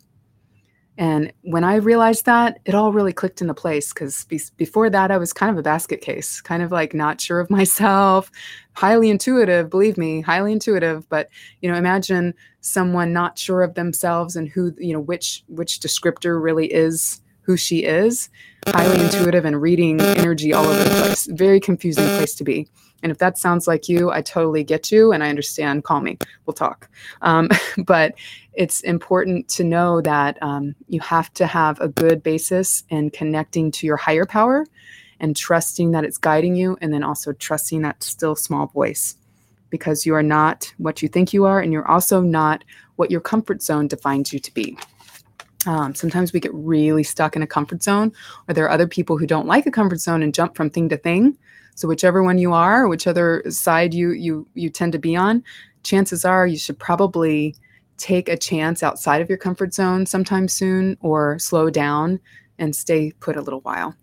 and 0.98 1.34
when 1.42 1.64
I 1.64 1.76
realized 1.76 2.26
that, 2.26 2.60
it 2.66 2.76
all 2.76 2.94
really 2.94 3.14
clicked 3.14 3.42
into 3.42 3.56
place 3.56 3.92
because 3.92 4.26
be- 4.26 4.40
before 4.58 4.92
that, 4.92 5.10
I 5.10 5.18
was 5.18 5.34
kind 5.34 5.50
of 5.50 5.58
a 5.58 5.64
basket 5.64 6.02
case, 6.02 6.40
kind 6.40 6.62
of 6.62 6.72
like 6.72 6.94
not 6.94 7.20
sure 7.20 7.40
of 7.40 7.50
myself, 7.50 8.30
highly 8.74 9.10
intuitive, 9.10 9.70
believe 9.70 9.98
me, 9.98 10.22
highly 10.22 10.52
intuitive. 10.52 11.10
But 11.10 11.30
you 11.62 11.72
know, 11.72 11.78
imagine 11.78 12.36
someone 12.62 13.12
not 13.12 13.40
sure 13.40 13.64
of 13.64 13.74
themselves 13.74 14.36
and 14.36 14.48
who 14.48 14.74
you 14.78 14.94
know 14.94 15.00
which 15.00 15.44
which 15.48 15.80
descriptor 15.80 16.42
really 16.42 16.72
is 16.72 17.22
who 17.42 17.58
she 17.58 17.84
is, 17.84 18.30
highly 18.68 19.04
intuitive 19.04 19.46
and 19.46 19.62
reading 19.62 20.00
energy 20.00 20.54
all 20.54 20.66
over 20.66 20.84
the 20.84 20.90
place. 21.02 21.28
Very 21.32 21.60
confusing 21.60 22.06
place 22.06 22.36
to 22.36 22.44
be. 22.44 22.70
And 23.04 23.12
if 23.12 23.20
that 23.20 23.38
sounds 23.38 23.68
like 23.68 23.88
you, 23.88 24.10
I 24.10 24.22
totally 24.22 24.64
get 24.64 24.92
you 24.92 25.12
and 25.12 25.24
I 25.24 25.30
understand. 25.30 25.84
Call 25.84 26.02
me, 26.02 26.18
we'll 26.46 26.54
talk. 26.56 26.90
Um, 27.22 27.50
but 27.86 28.16
it's 28.54 28.82
important 28.82 29.50
to 29.50 29.64
know 29.64 30.02
that 30.02 30.42
um, 30.42 30.74
you 30.88 31.02
have 31.02 31.32
to 31.36 31.46
have 31.46 31.80
a 31.82 31.90
good 31.90 32.24
basis 32.24 32.84
in 32.90 33.12
connecting 33.12 33.70
to 33.72 33.86
your 33.86 33.98
higher 33.98 34.26
power 34.26 34.66
and 35.20 35.36
trusting 35.36 35.92
that 35.92 36.04
it's 36.04 36.18
guiding 36.18 36.56
you, 36.56 36.78
and 36.82 36.94
then 36.94 37.04
also 37.04 37.32
trusting 37.34 37.82
that 37.82 38.04
still 38.04 38.36
small 38.36 38.68
voice 38.68 39.16
because 39.70 40.06
you 40.06 40.14
are 40.14 40.24
not 40.24 40.72
what 40.78 41.02
you 41.02 41.08
think 41.08 41.34
you 41.34 41.46
are, 41.46 41.62
and 41.62 41.72
you're 41.72 41.88
also 41.88 42.20
not 42.20 42.64
what 42.98 43.10
your 43.10 43.22
comfort 43.22 43.62
zone 43.62 43.88
defines 43.88 44.34
you 44.34 44.40
to 44.40 44.54
be. 44.54 44.78
Um, 45.66 45.96
sometimes 45.96 46.34
we 46.34 46.40
get 46.40 46.54
really 46.54 47.04
stuck 47.04 47.36
in 47.36 47.42
a 47.42 47.48
comfort 47.48 47.82
zone, 47.82 48.12
or 48.48 48.54
there 48.54 48.66
are 48.66 48.70
other 48.70 48.88
people 48.88 49.18
who 49.18 49.26
don't 49.26 49.48
like 49.48 49.66
a 49.66 49.72
comfort 49.72 50.00
zone 50.00 50.22
and 50.24 50.34
jump 50.34 50.56
from 50.56 50.70
thing 50.70 50.90
to 50.90 50.98
thing. 50.98 51.38
So 51.76 51.88
whichever 51.88 52.24
one 52.24 52.38
you 52.38 52.54
are, 52.54 52.88
whichever 52.88 53.44
side 53.50 53.94
you 53.94 54.12
you 54.12 54.48
you 54.54 54.70
tend 54.70 54.94
to 54.94 55.00
be 55.00 55.16
on, 55.16 55.44
chances 55.84 56.24
are 56.24 56.48
you 56.48 56.58
should 56.58 56.80
probably 56.80 57.56
take 57.98 58.28
a 58.28 58.38
chance 58.38 58.84
outside 58.84 59.22
of 59.22 59.30
your 59.30 59.38
comfort 59.38 59.74
zone 59.74 60.06
sometime 60.06 60.48
soon, 60.48 60.98
or 61.02 61.40
slow 61.40 61.70
down 61.70 62.20
and 62.60 62.76
stay 62.76 63.12
put 63.20 63.36
a 63.36 63.42
little 63.42 63.62
while, 63.62 63.96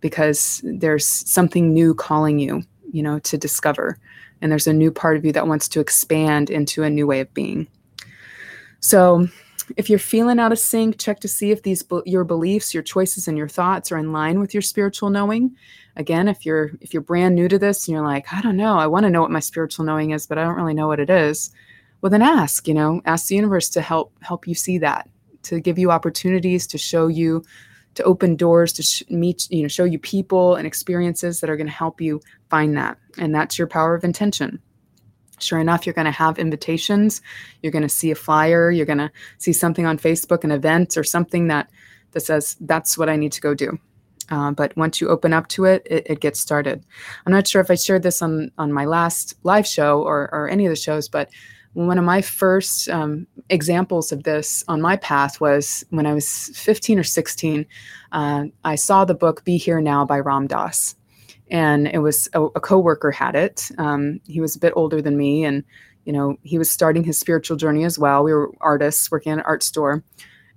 because 0.00 0.60
there's 0.64 1.06
something 1.06 1.72
new 1.72 1.94
calling 1.94 2.38
you, 2.38 2.62
you 2.92 3.02
know, 3.02 3.18
to 3.20 3.38
discover, 3.38 3.98
and 4.40 4.50
there's 4.50 4.66
a 4.66 4.72
new 4.72 4.90
part 4.90 5.16
of 5.16 5.24
you 5.24 5.32
that 5.32 5.46
wants 5.46 5.68
to 5.68 5.80
expand 5.80 6.50
into 6.50 6.82
a 6.82 6.90
new 6.90 7.06
way 7.06 7.20
of 7.20 7.32
being. 7.34 7.66
So 8.80 9.28
if 9.76 9.88
you're 9.88 9.98
feeling 9.98 10.38
out 10.38 10.52
of 10.52 10.58
sync, 10.58 10.98
check 10.98 11.20
to 11.20 11.28
see 11.28 11.50
if 11.50 11.62
these 11.62 11.84
your 12.04 12.24
beliefs, 12.24 12.74
your 12.74 12.82
choices, 12.82 13.28
and 13.28 13.36
your 13.36 13.48
thoughts 13.48 13.90
are 13.92 13.98
in 13.98 14.12
line 14.12 14.40
with 14.40 14.54
your 14.54 14.62
spiritual 14.62 15.10
knowing. 15.10 15.56
Again, 15.96 16.28
if 16.28 16.44
you're 16.44 16.72
if 16.80 16.92
you're 16.92 17.02
brand 17.02 17.34
new 17.34 17.48
to 17.48 17.58
this 17.58 17.86
and 17.86 17.94
you're 17.94 18.04
like, 18.04 18.32
I 18.32 18.40
don't 18.40 18.56
know, 18.56 18.78
I 18.78 18.86
want 18.86 19.04
to 19.04 19.10
know 19.10 19.22
what 19.22 19.30
my 19.30 19.40
spiritual 19.40 19.84
knowing 19.84 20.10
is, 20.10 20.26
but 20.26 20.38
I 20.38 20.44
don't 20.44 20.56
really 20.56 20.74
know 20.74 20.88
what 20.88 21.00
it 21.00 21.10
is. 21.10 21.50
Well, 22.00 22.10
then 22.10 22.22
ask. 22.22 22.66
You 22.68 22.74
know, 22.74 23.00
ask 23.04 23.28
the 23.28 23.36
universe 23.36 23.68
to 23.70 23.80
help 23.80 24.12
help 24.20 24.46
you 24.46 24.54
see 24.54 24.78
that, 24.78 25.08
to 25.44 25.60
give 25.60 25.78
you 25.78 25.90
opportunities, 25.90 26.66
to 26.68 26.78
show 26.78 27.06
you, 27.06 27.44
to 27.94 28.02
open 28.04 28.36
doors, 28.36 28.72
to 28.74 28.82
sh- 28.82 29.02
meet, 29.08 29.48
you 29.50 29.62
know, 29.62 29.68
show 29.68 29.84
you 29.84 29.98
people 29.98 30.56
and 30.56 30.66
experiences 30.66 31.40
that 31.40 31.50
are 31.50 31.56
going 31.56 31.66
to 31.66 31.72
help 31.72 32.00
you 32.00 32.20
find 32.50 32.76
that. 32.76 32.98
And 33.18 33.34
that's 33.34 33.58
your 33.58 33.68
power 33.68 33.94
of 33.94 34.04
intention 34.04 34.60
sure 35.38 35.58
enough, 35.58 35.86
you're 35.86 35.94
going 35.94 36.04
to 36.04 36.10
have 36.10 36.38
invitations. 36.38 37.20
You're 37.62 37.72
going 37.72 37.82
to 37.82 37.88
see 37.88 38.10
a 38.10 38.14
flyer. 38.14 38.70
You're 38.70 38.86
going 38.86 38.98
to 38.98 39.10
see 39.38 39.52
something 39.52 39.86
on 39.86 39.98
Facebook, 39.98 40.44
an 40.44 40.50
event 40.50 40.96
or 40.96 41.04
something 41.04 41.48
that 41.48 41.70
that 42.12 42.20
says 42.20 42.56
that's 42.60 42.96
what 42.96 43.08
I 43.08 43.16
need 43.16 43.32
to 43.32 43.40
go 43.40 43.54
do. 43.54 43.78
Uh, 44.30 44.52
but 44.52 44.74
once 44.76 45.00
you 45.00 45.08
open 45.08 45.32
up 45.32 45.48
to 45.48 45.64
it, 45.64 45.86
it, 45.90 46.06
it, 46.08 46.20
gets 46.20 46.40
started. 46.40 46.82
I'm 47.26 47.32
not 47.32 47.46
sure 47.46 47.60
if 47.60 47.70
I 47.70 47.74
shared 47.74 48.02
this 48.02 48.22
on 48.22 48.50
on 48.56 48.72
my 48.72 48.86
last 48.86 49.34
live 49.42 49.66
show 49.66 50.02
or 50.02 50.30
or 50.32 50.48
any 50.48 50.64
of 50.64 50.70
the 50.70 50.76
shows, 50.76 51.08
but 51.08 51.28
one 51.74 51.98
of 51.98 52.04
my 52.04 52.22
first 52.22 52.88
um, 52.88 53.26
examples 53.50 54.12
of 54.12 54.22
this 54.22 54.64
on 54.68 54.80
my 54.80 54.96
path 54.96 55.40
was 55.40 55.84
when 55.90 56.06
I 56.06 56.14
was 56.14 56.50
15 56.54 57.00
or 57.00 57.02
16. 57.02 57.66
Uh, 58.12 58.44
I 58.64 58.76
saw 58.76 59.04
the 59.04 59.14
book 59.14 59.44
"Be 59.44 59.58
Here 59.58 59.80
Now" 59.80 60.06
by 60.06 60.20
Ram 60.20 60.46
Dass, 60.46 60.94
and 61.54 61.86
it 61.86 61.98
was 61.98 62.28
a, 62.32 62.42
a 62.42 62.60
coworker 62.60 63.12
had 63.12 63.36
it. 63.36 63.70
Um, 63.78 64.20
he 64.26 64.40
was 64.40 64.56
a 64.56 64.58
bit 64.58 64.72
older 64.74 65.00
than 65.00 65.16
me, 65.16 65.44
and 65.44 65.62
you 66.04 66.12
know 66.12 66.36
he 66.42 66.58
was 66.58 66.68
starting 66.68 67.04
his 67.04 67.16
spiritual 67.16 67.56
journey 67.56 67.84
as 67.84 67.96
well. 67.96 68.24
We 68.24 68.34
were 68.34 68.50
artists 68.60 69.08
working 69.08 69.32
in 69.32 69.38
an 69.38 69.44
art 69.44 69.62
store, 69.62 70.02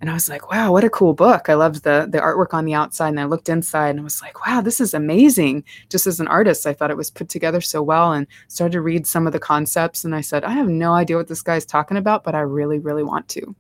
and 0.02 0.10
I 0.10 0.14
was 0.14 0.28
like, 0.28 0.50
"Wow, 0.52 0.72
what 0.72 0.84
a 0.84 0.90
cool 0.90 1.14
book!" 1.14 1.50
I 1.50 1.54
loved 1.54 1.84
the 1.84 2.08
the 2.10 2.18
artwork 2.18 2.52
on 2.56 2.66
the 2.66 2.74
outside, 2.74 3.10
and 3.10 3.20
I 3.20 3.26
looked 3.26 3.48
inside, 3.48 3.92
and 3.92 4.00
I 4.00 4.04
was 4.04 4.24
like, 4.24 4.48
"Wow, 4.48 4.62
this 4.62 4.82
is 4.82 4.96
amazing!" 4.96 5.64
Just 5.88 6.08
as 6.08 6.20
an 6.20 6.28
artist, 6.28 6.66
I 6.66 6.74
thought 6.74 6.90
it 6.90 6.98
was 6.98 7.12
put 7.12 7.30
together 7.30 7.62
so 7.62 7.84
well, 7.84 8.12
and 8.12 8.26
started 8.48 8.72
to 8.72 8.82
read 8.82 9.06
some 9.06 9.28
of 9.28 9.34
the 9.34 9.40
concepts, 9.40 10.04
and 10.04 10.16
I 10.16 10.22
said, 10.22 10.44
"I 10.44 10.54
have 10.54 10.68
no 10.68 10.94
idea 10.94 11.18
what 11.18 11.28
this 11.28 11.44
guy's 11.44 11.66
talking 11.66 11.98
about, 11.98 12.24
but 12.24 12.34
I 12.34 12.40
really, 12.40 12.80
really 12.80 13.04
want 13.04 13.28
to." 13.30 13.56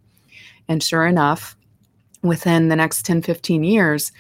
And 0.68 0.82
sure 0.82 1.06
enough, 1.06 1.56
within 2.24 2.70
the 2.70 2.76
next 2.76 3.06
10, 3.06 3.22
15 3.22 3.64
years, 3.64 4.12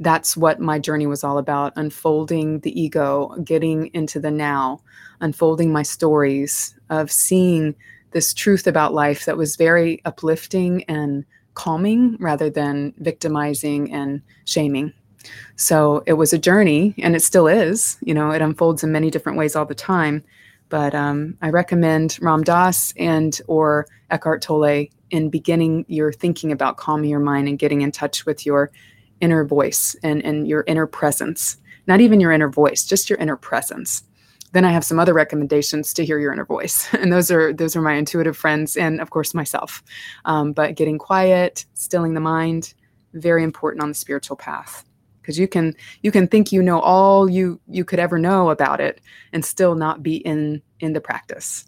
that's 0.00 0.36
what 0.36 0.60
my 0.60 0.78
journey 0.78 1.06
was 1.06 1.24
all 1.24 1.38
about 1.38 1.72
unfolding 1.76 2.60
the 2.60 2.78
ego, 2.78 3.34
getting 3.44 3.86
into 3.94 4.20
the 4.20 4.30
now, 4.30 4.80
unfolding 5.20 5.72
my 5.72 5.82
stories 5.82 6.74
of 6.90 7.10
seeing 7.10 7.74
this 8.10 8.34
truth 8.34 8.66
about 8.66 8.94
life 8.94 9.24
that 9.24 9.36
was 9.36 9.56
very 9.56 10.00
uplifting 10.04 10.84
and 10.84 11.24
calming 11.54 12.16
rather 12.20 12.50
than 12.50 12.92
victimizing 12.98 13.92
and 13.92 14.22
shaming. 14.44 14.92
So 15.56 16.02
it 16.06 16.12
was 16.12 16.32
a 16.32 16.38
journey, 16.38 16.94
and 16.98 17.16
it 17.16 17.20
still 17.22 17.48
is. 17.48 17.98
You 18.02 18.14
know, 18.14 18.30
it 18.30 18.42
unfolds 18.42 18.84
in 18.84 18.92
many 18.92 19.10
different 19.10 19.38
ways 19.38 19.56
all 19.56 19.66
the 19.66 19.74
time. 19.74 20.22
But 20.68 20.94
um, 20.94 21.36
I 21.42 21.50
recommend 21.50 22.18
Ram 22.20 22.42
Dass 22.42 22.92
and 22.96 23.40
or 23.46 23.86
Eckhart 24.10 24.42
Tolle 24.42 24.86
in 25.10 25.30
beginning 25.30 25.84
your 25.88 26.12
thinking 26.12 26.52
about 26.52 26.76
calming 26.76 27.10
your 27.10 27.20
mind 27.20 27.48
and 27.48 27.58
getting 27.58 27.82
in 27.82 27.92
touch 27.92 28.26
with 28.26 28.44
your 28.44 28.70
inner 29.20 29.44
voice 29.44 29.96
and, 30.02 30.24
and 30.24 30.48
your 30.48 30.64
inner 30.66 30.86
presence. 30.86 31.56
Not 31.86 32.00
even 32.00 32.20
your 32.20 32.32
inner 32.32 32.48
voice, 32.48 32.84
just 32.84 33.08
your 33.08 33.18
inner 33.18 33.36
presence. 33.36 34.02
Then 34.52 34.64
I 34.64 34.72
have 34.72 34.84
some 34.84 34.98
other 34.98 35.14
recommendations 35.14 35.92
to 35.94 36.04
hear 36.04 36.18
your 36.18 36.32
inner 36.32 36.44
voice, 36.44 36.88
and 36.94 37.12
those 37.12 37.30
are 37.30 37.52
those 37.52 37.76
are 37.76 37.82
my 37.82 37.94
intuitive 37.94 38.36
friends, 38.36 38.76
and 38.76 39.00
of 39.00 39.10
course 39.10 39.34
myself. 39.34 39.82
Um, 40.24 40.52
but 40.52 40.76
getting 40.76 40.98
quiet, 40.98 41.66
stilling 41.74 42.14
the 42.14 42.20
mind, 42.20 42.74
very 43.12 43.42
important 43.42 43.82
on 43.82 43.88
the 43.88 43.94
spiritual 43.94 44.36
path 44.36 44.84
because 45.26 45.38
you 45.38 45.48
can 45.48 45.74
you 46.02 46.12
can 46.12 46.28
think 46.28 46.52
you 46.52 46.62
know 46.62 46.80
all 46.80 47.28
you 47.28 47.60
you 47.68 47.84
could 47.84 47.98
ever 47.98 48.18
know 48.18 48.50
about 48.50 48.80
it 48.80 49.00
and 49.32 49.44
still 49.44 49.74
not 49.74 50.02
be 50.02 50.16
in 50.16 50.62
in 50.80 50.92
the 50.92 51.00
practice 51.00 51.64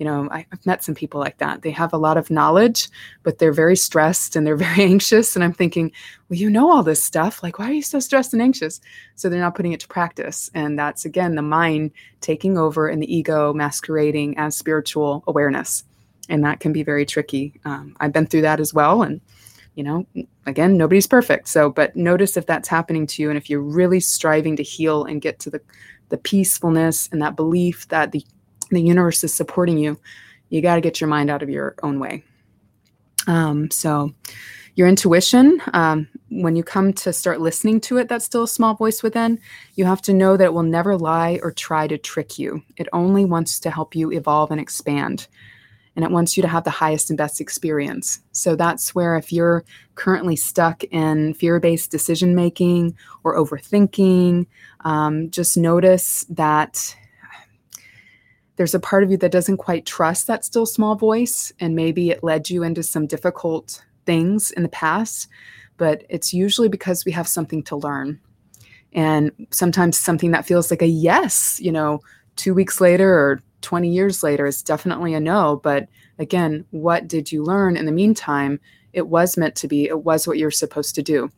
you 0.00 0.06
know 0.06 0.26
i've 0.32 0.66
met 0.66 0.82
some 0.82 0.94
people 0.94 1.20
like 1.20 1.38
that. 1.38 1.60
They 1.62 1.70
have 1.70 1.92
a 1.92 1.98
lot 1.98 2.16
of 2.16 2.30
knowledge 2.30 2.88
but 3.22 3.38
they're 3.38 3.52
very 3.52 3.76
stressed 3.76 4.34
and 4.34 4.44
they're 4.46 4.56
very 4.68 4.82
anxious. 4.82 5.36
And 5.36 5.44
i'm 5.44 5.52
thinking 5.52 5.92
well 6.28 6.38
you 6.38 6.50
know 6.50 6.72
all 6.72 6.82
this 6.82 7.02
stuff. 7.02 7.42
Like 7.42 7.58
why 7.58 7.68
are 7.70 7.74
you 7.74 7.82
so 7.82 8.00
stressed 8.00 8.32
and 8.32 8.42
anxious? 8.42 8.80
So 9.14 9.28
they're 9.28 9.38
not 9.38 9.54
putting 9.54 9.72
it 9.72 9.80
to 9.80 9.88
practice. 9.88 10.50
And 10.54 10.78
that's 10.78 11.04
again 11.04 11.34
the 11.34 11.42
mind 11.42 11.92
taking 12.22 12.58
over 12.58 12.88
and 12.88 13.00
the 13.00 13.14
ego 13.14 13.52
masquerading 13.52 14.38
as 14.38 14.56
spiritual 14.56 15.22
awareness. 15.28 15.84
And 16.30 16.44
that 16.44 16.60
can 16.60 16.72
be 16.72 16.82
very 16.82 17.04
tricky. 17.04 17.60
Um, 17.66 17.94
i've 18.00 18.12
been 18.12 18.26
through 18.26 18.42
that 18.42 18.58
as 18.58 18.74
well. 18.74 19.02
And 19.02 19.20
you 19.74 19.84
know 19.84 20.06
again 20.46 20.78
nobody's 20.78 21.06
perfect. 21.06 21.46
So 21.46 21.70
but 21.70 21.94
notice 21.94 22.38
if 22.38 22.46
that's 22.46 22.68
happening 22.68 23.06
to 23.08 23.22
you. 23.22 23.28
And 23.28 23.36
if 23.36 23.50
you're 23.50 23.60
really 23.60 24.00
striving 24.00 24.56
to 24.56 24.62
heal 24.62 25.04
and 25.04 25.20
get 25.20 25.38
to 25.40 25.50
the 25.50 25.60
the 26.08 26.18
peacefulness 26.18 27.08
and 27.12 27.20
that 27.22 27.36
belief 27.36 27.86
that 27.88 28.12
the 28.12 28.24
the 28.70 28.82
universe 28.82 29.22
is 29.24 29.34
supporting 29.34 29.78
you, 29.78 29.98
you 30.48 30.62
got 30.62 30.76
to 30.76 30.80
get 30.80 31.00
your 31.00 31.08
mind 31.08 31.30
out 31.30 31.42
of 31.42 31.50
your 31.50 31.74
own 31.82 31.98
way. 31.98 32.24
Um, 33.26 33.70
so, 33.70 34.14
your 34.76 34.88
intuition, 34.88 35.60
um, 35.74 36.08
when 36.30 36.56
you 36.56 36.62
come 36.62 36.92
to 36.94 37.12
start 37.12 37.40
listening 37.40 37.80
to 37.82 37.98
it, 37.98 38.08
that's 38.08 38.24
still 38.24 38.44
a 38.44 38.48
small 38.48 38.74
voice 38.74 39.02
within, 39.02 39.38
you 39.74 39.84
have 39.84 40.00
to 40.02 40.14
know 40.14 40.36
that 40.36 40.44
it 40.44 40.54
will 40.54 40.62
never 40.62 40.96
lie 40.96 41.40
or 41.42 41.50
try 41.52 41.86
to 41.86 41.98
trick 41.98 42.38
you. 42.38 42.62
It 42.76 42.88
only 42.92 43.24
wants 43.24 43.58
to 43.60 43.70
help 43.70 43.94
you 43.94 44.12
evolve 44.12 44.50
and 44.50 44.60
expand. 44.60 45.26
And 45.96 46.04
it 46.04 46.10
wants 46.10 46.36
you 46.36 46.42
to 46.42 46.48
have 46.48 46.64
the 46.64 46.70
highest 46.70 47.10
and 47.10 47.18
best 47.18 47.40
experience. 47.40 48.20
So 48.32 48.54
that's 48.54 48.94
where, 48.94 49.16
if 49.16 49.32
you're 49.32 49.64
currently 49.96 50.36
stuck 50.36 50.84
in 50.84 51.34
fear 51.34 51.58
based 51.58 51.90
decision 51.90 52.34
making 52.34 52.96
or 53.24 53.36
overthinking, 53.36 54.46
um, 54.84 55.30
just 55.30 55.58
notice 55.58 56.24
that 56.30 56.96
there's 58.60 58.74
a 58.74 58.78
part 58.78 59.02
of 59.02 59.10
you 59.10 59.16
that 59.16 59.32
doesn't 59.32 59.56
quite 59.56 59.86
trust 59.86 60.26
that 60.26 60.44
still 60.44 60.66
small 60.66 60.94
voice, 60.94 61.50
and 61.60 61.74
maybe 61.74 62.10
it 62.10 62.22
led 62.22 62.50
you 62.50 62.62
into 62.62 62.82
some 62.82 63.06
difficult 63.06 63.82
things 64.04 64.50
in 64.50 64.62
the 64.62 64.68
past, 64.68 65.28
but 65.78 66.04
it's 66.10 66.34
usually 66.34 66.68
because 66.68 67.06
we 67.06 67.10
have 67.12 67.26
something 67.26 67.62
to 67.62 67.76
learn. 67.76 68.20
And 68.92 69.32
sometimes 69.50 69.98
something 69.98 70.32
that 70.32 70.44
feels 70.44 70.70
like 70.70 70.82
a 70.82 70.86
yes, 70.86 71.58
you 71.58 71.72
know, 71.72 72.00
two 72.36 72.52
weeks 72.52 72.82
later 72.82 73.10
or 73.10 73.40
20 73.62 73.88
years 73.88 74.22
later 74.22 74.44
is 74.44 74.62
definitely 74.62 75.14
a 75.14 75.20
no. 75.20 75.58
But 75.62 75.88
again, 76.18 76.66
what 76.70 77.08
did 77.08 77.32
you 77.32 77.42
learn 77.42 77.78
in 77.78 77.86
the 77.86 77.92
meantime? 77.92 78.60
It 78.92 79.08
was 79.08 79.38
meant 79.38 79.56
to 79.56 79.68
be, 79.68 79.84
it 79.84 80.04
was 80.04 80.26
what 80.26 80.36
you're 80.36 80.50
supposed 80.50 80.94
to 80.96 81.02
do. 81.02 81.32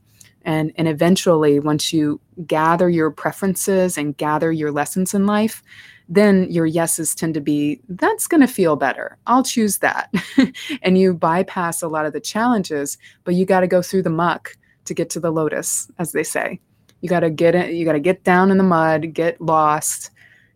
And, 0.45 0.73
and 0.77 0.89
eventually, 0.89 1.61
once 1.61 1.93
you 1.93 2.21
gather 2.47 2.89
your 2.89 3.11
preferences 3.11 3.97
and 3.97 4.17
gather 4.17 4.51
your 4.51 4.73
lessons 4.73 5.15
in 5.15 5.27
life, 5.27 5.63
then 6.09 6.47
your 6.51 6.67
yeses 6.67 7.15
tend 7.15 7.35
to 7.35 7.41
be, 7.41 7.81
that's 7.89 8.27
going 8.27 8.41
to 8.41 8.47
feel 8.47 8.77
better. 8.77 9.17
I'll 9.27 9.45
choose 9.45 9.79
that. 9.79 10.13
and 10.83 10.99
you 10.99 11.15
bypass 11.15 11.83
a 11.83 11.89
lot 11.89 12.07
of 12.07 12.13
the 12.13 12.21
challenges, 12.21 12.99
but 13.25 13.35
you 13.35 13.47
got 13.47 13.61
to 13.61 13.67
go 13.67 13.83
through 13.83 14.03
the 14.03 14.11
muck 14.11 14.57
to 14.85 14.95
get 14.95 15.11
to 15.11 15.21
the 15.21 15.31
lotus, 15.31 15.91
as 15.99 16.13
they 16.13 16.23
say. 16.23 16.61
You 17.01 17.09
got 17.09 17.21
to 17.21 17.31
get 17.31 17.55
it, 17.55 17.73
you 17.73 17.85
got 17.85 17.93
to 17.93 18.01
get 18.01 18.25
down 18.25 18.51
in 18.51 18.59
the 18.59 18.65
mud, 18.65 19.13
get 19.15 19.41
lost, 19.41 20.11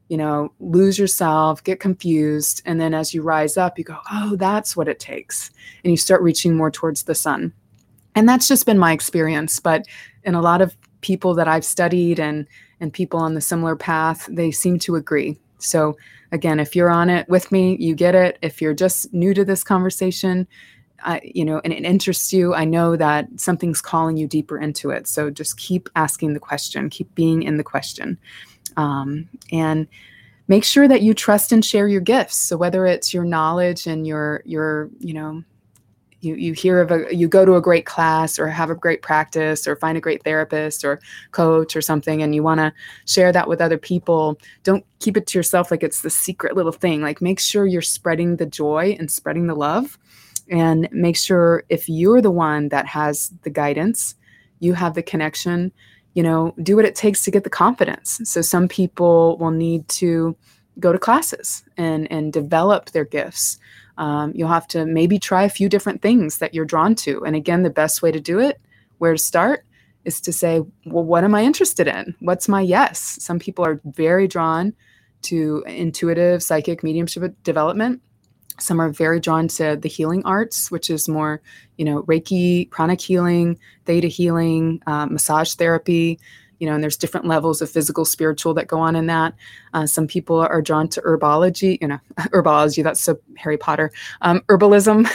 you 0.09 0.17
know, 0.17 0.53
lose 0.61 0.99
yourself, 0.99 1.63
get 1.65 1.81
confused. 1.81 2.63
And 2.65 2.81
then 2.81 2.95
as 2.95 3.13
you 3.13 3.23
rise 3.23 3.57
up, 3.57 3.79
you 3.79 3.85
go, 3.85 3.99
oh, 4.13 4.37
that's 4.37 4.77
what 4.77 4.89
it 4.89 5.01
takes. 5.01 5.51
And 5.83 5.91
you 5.91 5.97
start 5.97 6.23
reaching 6.23 6.57
more 6.57 6.71
towards 6.71 7.05
the 7.05 7.15
sun. 7.15 7.53
And 8.17 8.29
that's 8.29 8.49
just 8.49 8.67
been 8.67 8.79
my 8.79 8.93
experience. 8.93 9.61
But 9.61 9.87
in 10.25 10.35
a 10.35 10.41
lot 10.41 10.61
of 10.61 10.77
people 11.03 11.35
that 11.35 11.47
I've 11.47 11.65
studied 11.65 12.19
and 12.19 12.47
and 12.81 12.93
people 12.93 13.21
on 13.21 13.35
the 13.35 13.41
similar 13.41 13.77
path, 13.77 14.29
they 14.31 14.51
seem 14.51 14.79
to 14.81 14.97
agree. 14.97 15.39
So, 15.59 15.97
again, 16.33 16.61
if 16.61 16.77
you're 16.77 16.91
on 16.91 17.09
it 17.09 17.27
with 17.29 17.51
me, 17.51 17.77
you 17.79 17.95
get 17.95 18.15
it. 18.15 18.39
If 18.43 18.61
you're 18.61 18.75
just 18.75 19.15
new 19.15 19.33
to 19.33 19.45
this 19.45 19.65
conversation, 19.65 20.47
I, 21.03 21.21
you 21.25 21.45
know, 21.45 21.61
and 21.65 21.73
it 21.73 21.85
interests 21.85 22.33
you, 22.33 22.55
I 22.55 22.65
know 22.65 22.97
that 22.97 23.29
something's 23.37 23.81
calling 23.81 24.17
you 24.17 24.27
deeper 24.27 24.59
into 24.59 24.91
it. 24.91 25.07
So 25.07 25.31
just 25.31 25.57
keep 25.57 25.89
asking 25.97 26.35
the 26.35 26.41
question, 26.41 26.91
keep 26.91 27.15
being 27.15 27.43
in 27.43 27.57
the 27.57 27.65
question. 27.65 28.19
Um, 28.77 29.29
and 29.51 29.87
make 30.49 30.65
sure 30.65 30.89
that 30.89 31.03
you 31.03 31.15
trust 31.15 31.53
and 31.53 31.65
share 31.65 31.89
your 31.89 32.01
gifts. 32.01 32.37
So 32.37 32.57
whether 32.57 32.87
it's 32.87 33.15
your 33.15 33.25
knowledge 33.25 33.87
and 33.87 34.07
your, 34.07 34.43
your, 34.45 34.91
you 34.99 35.15
know, 35.15 35.43
you 36.27 36.35
you 36.35 36.53
hear 36.53 36.81
of 36.81 36.91
a 36.91 37.15
you 37.15 37.29
go 37.29 37.45
to 37.45 37.55
a 37.55 37.61
great 37.61 37.87
class 37.87 38.39
or 38.39 38.49
have 38.49 38.71
a 38.71 38.75
great 38.75 39.03
practice 39.03 39.67
or 39.67 39.77
find 39.77 39.97
a 39.97 40.01
great 40.01 40.23
therapist 40.25 40.85
or 40.85 41.01
coach 41.31 41.77
or 41.77 41.81
something 41.81 42.23
and 42.23 42.35
you 42.35 42.43
want 42.43 42.59
to 42.59 42.73
share 43.07 43.33
that 43.33 43.49
with 43.49 43.61
other 43.61 43.79
people 43.79 44.39
don't 44.65 44.85
keep 44.99 45.17
it 45.17 45.27
to 45.27 45.39
yourself 45.39 45.71
like 45.71 45.83
it's 45.83 46.03
the 46.03 46.11
secret 46.11 46.57
little 46.57 46.73
thing. 46.73 47.01
Like 47.03 47.23
make 47.23 47.41
sure 47.41 47.67
you're 47.67 47.83
spreading 47.83 48.37
the 48.37 48.47
joy 48.47 48.97
and 48.99 49.11
spreading 49.11 49.47
the 49.47 49.55
love 49.55 49.99
and 50.51 50.89
make 50.93 51.17
sure 51.17 51.65
if 51.69 51.89
you're 51.89 52.21
the 52.21 52.31
one 52.31 52.69
that 52.69 52.87
has 52.87 53.33
the 53.43 53.51
guidance 53.51 54.15
you 54.59 54.75
have 54.75 54.95
the 54.95 55.03
connection 55.03 55.73
you 56.15 56.23
know 56.23 56.55
do 56.63 56.77
what 56.77 56.87
it 56.87 56.95
takes 56.95 57.23
to 57.25 57.31
get 57.31 57.45
the 57.45 57.51
confidence. 57.51 58.21
So 58.25 58.41
some 58.41 58.69
people 58.69 59.37
will 59.39 59.51
need 59.51 59.87
to 60.01 60.37
go 60.81 60.93
to 60.93 60.99
classes 60.99 61.63
and 61.77 62.11
and 62.11 62.33
develop 62.33 62.91
their 62.91 63.05
gifts 63.05 63.59
um, 63.99 64.33
you'll 64.35 64.49
have 64.49 64.69
to 64.69 64.87
maybe 64.87 65.19
try 65.19 65.45
a 65.45 65.49
few 65.49 65.69
different 65.69 66.03
things 66.03 66.39
that 66.39 66.55
you're 66.55 66.65
drawn 66.65 66.95
to. 66.97 67.25
And 67.25 67.35
again, 67.35 67.63
the 67.63 67.71
best 67.71 68.03
way 68.03 68.13
to 68.13 68.21
do 68.21 68.39
it, 68.39 68.61
where 68.99 69.13
to 69.13 69.19
start, 69.19 69.65
is 70.05 70.21
to 70.23 70.33
say, 70.33 70.61
well, 70.85 71.05
what 71.05 71.25
am 71.25 71.35
I 71.35 71.43
interested 71.43 71.89
in? 71.89 72.15
What's 72.21 72.49
my 72.49 72.61
yes? 72.61 73.01
Some 73.21 73.39
people 73.39 73.65
are 73.65 73.81
very 73.85 74.29
drawn 74.29 74.75
to 75.23 75.65
intuitive 75.67 76.43
psychic 76.43 76.85
mediumship 76.85 77.35
development. 77.43 78.03
Some 78.59 78.81
are 78.81 78.91
very 78.91 79.21
drawn 79.21 79.49
to 79.49 79.77
the 79.77 79.89
healing 79.89 80.25
arts, 80.25 80.71
which 80.71 80.89
is 80.89 81.09
more, 81.09 81.43
you 81.77 81.85
know, 81.85 82.03
Reiki, 82.05 82.71
pranic 82.71 83.01
healing, 83.01 83.59
theta 83.85 84.07
healing, 84.07 84.81
uh, 84.87 85.07
massage 85.07 85.55
therapy. 85.55 86.19
You 86.59 86.67
know, 86.67 86.75
and 86.75 86.83
there's 86.83 86.97
different 86.97 87.27
levels 87.27 87.61
of 87.61 87.71
physical, 87.71 88.05
spiritual 88.05 88.55
that 88.55 88.67
go 88.67 88.79
on 88.79 88.97
in 88.97 89.07
that. 89.07 89.35
Uh, 89.75 89.87
some 89.87 90.07
people 90.07 90.39
are 90.39 90.63
drawn 90.63 90.89
to 90.89 91.01
herbology, 91.03 91.79
you 91.81 91.89
know, 91.89 91.99
herbology, 92.19 92.83
that's 92.83 93.01
so 93.01 93.19
Harry 93.37 93.59
Potter, 93.59 93.91
um, 94.23 94.41
herbalism, 94.49 95.07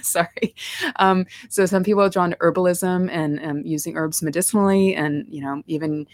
sorry. 0.04 0.54
Um, 0.96 1.26
so 1.48 1.66
some 1.66 1.84
people 1.84 2.02
are 2.02 2.10
drawn 2.10 2.30
to 2.30 2.36
herbalism 2.36 3.10
and 3.10 3.44
um, 3.44 3.62
using 3.64 3.96
herbs 3.96 4.22
medicinally 4.22 4.94
and, 4.94 5.26
you 5.28 5.42
know, 5.42 5.62
even 5.66 6.06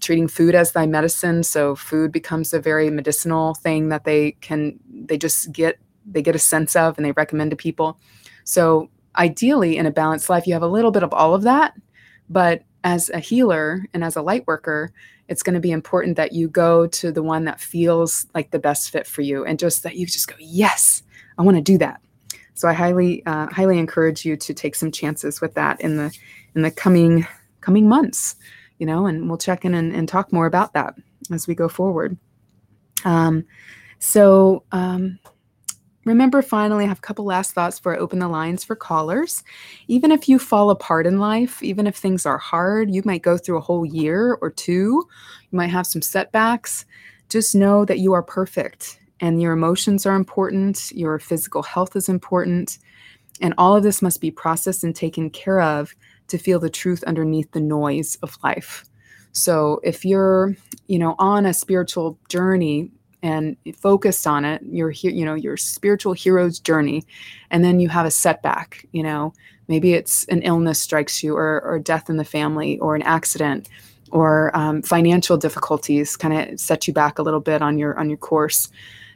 treating 0.00 0.28
food 0.28 0.54
as 0.54 0.72
thy 0.72 0.86
medicine. 0.86 1.42
So 1.42 1.74
food 1.74 2.12
becomes 2.12 2.52
a 2.52 2.60
very 2.60 2.90
medicinal 2.90 3.54
thing 3.54 3.88
that 3.88 4.04
they 4.04 4.32
can, 4.32 4.78
they 4.88 5.18
just 5.18 5.52
get, 5.52 5.78
they 6.08 6.22
get 6.22 6.36
a 6.36 6.40
sense 6.40 6.76
of 6.76 6.96
and 6.96 7.04
they 7.04 7.12
recommend 7.12 7.50
to 7.50 7.56
people. 7.56 7.98
So 8.44 8.90
ideally 9.16 9.76
in 9.76 9.86
a 9.86 9.90
balanced 9.90 10.30
life, 10.30 10.46
you 10.46 10.52
have 10.52 10.62
a 10.62 10.68
little 10.68 10.90
bit 10.92 11.02
of 11.02 11.12
all 11.12 11.34
of 11.34 11.42
that, 11.42 11.74
but 12.28 12.62
as 12.86 13.10
a 13.10 13.18
healer 13.18 13.84
and 13.92 14.04
as 14.04 14.14
a 14.14 14.22
light 14.22 14.46
worker, 14.46 14.92
it's 15.26 15.42
going 15.42 15.54
to 15.54 15.60
be 15.60 15.72
important 15.72 16.16
that 16.16 16.30
you 16.30 16.46
go 16.48 16.86
to 16.86 17.10
the 17.10 17.22
one 17.22 17.44
that 17.44 17.60
feels 17.60 18.28
like 18.32 18.52
the 18.52 18.60
best 18.60 18.90
fit 18.90 19.08
for 19.08 19.22
you 19.22 19.44
and 19.44 19.58
just 19.58 19.82
that 19.82 19.96
you 19.96 20.06
just 20.06 20.28
go, 20.28 20.36
yes, 20.38 21.02
I 21.36 21.42
want 21.42 21.56
to 21.56 21.62
do 21.62 21.78
that. 21.78 22.00
So 22.54 22.68
I 22.68 22.72
highly, 22.72 23.26
uh, 23.26 23.48
highly 23.48 23.80
encourage 23.80 24.24
you 24.24 24.36
to 24.36 24.54
take 24.54 24.76
some 24.76 24.92
chances 24.92 25.40
with 25.40 25.54
that 25.54 25.80
in 25.80 25.96
the, 25.96 26.16
in 26.54 26.62
the 26.62 26.70
coming, 26.70 27.26
coming 27.60 27.88
months, 27.88 28.36
you 28.78 28.86
know, 28.86 29.06
and 29.06 29.28
we'll 29.28 29.36
check 29.36 29.64
in 29.64 29.74
and, 29.74 29.92
and 29.92 30.08
talk 30.08 30.32
more 30.32 30.46
about 30.46 30.72
that 30.74 30.94
as 31.32 31.48
we 31.48 31.56
go 31.56 31.68
forward. 31.68 32.16
Um, 33.04 33.44
so, 33.98 34.62
um, 34.70 35.18
Remember, 36.06 36.40
finally, 36.40 36.84
I 36.84 36.88
have 36.88 36.98
a 36.98 37.02
couple 37.02 37.24
last 37.24 37.52
thoughts 37.52 37.80
before 37.80 37.96
I 37.96 37.98
open 37.98 38.20
the 38.20 38.28
lines 38.28 38.62
for 38.62 38.76
callers. 38.76 39.42
Even 39.88 40.12
if 40.12 40.28
you 40.28 40.38
fall 40.38 40.70
apart 40.70 41.04
in 41.04 41.18
life, 41.18 41.60
even 41.64 41.84
if 41.84 41.96
things 41.96 42.24
are 42.24 42.38
hard, 42.38 42.94
you 42.94 43.02
might 43.04 43.22
go 43.22 43.36
through 43.36 43.58
a 43.58 43.62
whole 43.62 43.84
year 43.84 44.38
or 44.40 44.48
two, 44.48 45.04
you 45.50 45.56
might 45.56 45.66
have 45.66 45.84
some 45.86 46.00
setbacks. 46.00 46.86
Just 47.28 47.56
know 47.56 47.84
that 47.84 47.98
you 47.98 48.12
are 48.12 48.22
perfect 48.22 49.00
and 49.18 49.42
your 49.42 49.52
emotions 49.52 50.06
are 50.06 50.14
important, 50.14 50.92
your 50.92 51.18
physical 51.18 51.64
health 51.64 51.96
is 51.96 52.08
important, 52.08 52.78
and 53.40 53.52
all 53.58 53.74
of 53.74 53.82
this 53.82 54.00
must 54.00 54.20
be 54.20 54.30
processed 54.30 54.84
and 54.84 54.94
taken 54.94 55.28
care 55.28 55.60
of 55.60 55.92
to 56.28 56.38
feel 56.38 56.60
the 56.60 56.70
truth 56.70 57.02
underneath 57.04 57.50
the 57.50 57.60
noise 57.60 58.16
of 58.22 58.38
life. 58.44 58.84
So 59.32 59.80
if 59.82 60.04
you're, 60.04 60.54
you 60.86 61.00
know, 61.00 61.16
on 61.18 61.46
a 61.46 61.52
spiritual 61.52 62.16
journey, 62.28 62.92
and 63.22 63.56
focused 63.74 64.26
on 64.26 64.44
it 64.44 64.62
your 64.62 64.90
you 64.90 65.24
know 65.24 65.34
your 65.34 65.56
spiritual 65.56 66.12
hero's 66.12 66.58
journey 66.58 67.04
and 67.50 67.64
then 67.64 67.80
you 67.80 67.88
have 67.88 68.06
a 68.06 68.10
setback 68.10 68.86
you 68.92 69.02
know. 69.02 69.32
Maybe 69.68 69.94
it's 69.94 70.24
an 70.26 70.42
illness 70.42 70.80
strikes 70.80 71.22
you 71.22 71.36
or, 71.36 71.60
or 71.62 71.78
death 71.78 72.08
in 72.08 72.18
the 72.18 72.24
family 72.24 72.78
or 72.78 72.94
an 72.94 73.02
accident 73.02 73.68
or 74.12 74.56
um, 74.56 74.82
financial 74.82 75.36
difficulties 75.36 76.16
kind 76.16 76.52
of 76.52 76.60
set 76.60 76.86
you 76.86 76.94
back 76.94 77.18
a 77.18 77.22
little 77.22 77.40
bit 77.40 77.62
on 77.62 77.78
your 77.78 77.98
on 77.98 78.08
your 78.08 78.18
course. 78.18 78.70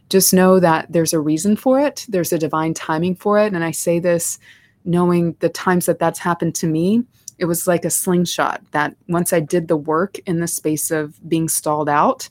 Just 0.09 0.35
know 0.35 0.59
that 0.59 0.91
there's 0.91 1.13
a 1.13 1.21
reason 1.21 1.55
for 1.55 1.79
it 1.79 2.05
there's 2.09 2.33
a 2.33 2.39
divine 2.39 2.75
timing 2.75 3.15
for 3.15 3.39
it 3.39 3.53
and 3.53 3.63
i 3.63 3.71
say 3.71 4.01
this 4.01 4.41
knowing 4.85 5.37
the 5.39 5.49
times 5.49 5.87
that 5.87 6.01
that's 6.01 6.19
happened 6.19 6.53
to 6.57 6.67
me 6.67 7.05
it 7.39 7.45
was 7.45 7.69
like 7.69 7.85
a 7.85 7.91
slingshot 7.91 8.61
that 8.73 8.97
once 9.07 9.33
i 9.33 9.39
did 9.39 9.69
the 9.69 9.77
work 9.77 10.19
in 10.27 10.41
the 10.41 10.49
space 10.49 10.91
of 10.91 11.17
being 11.29 11.49
stalled 11.49 11.89
out 11.89 12.29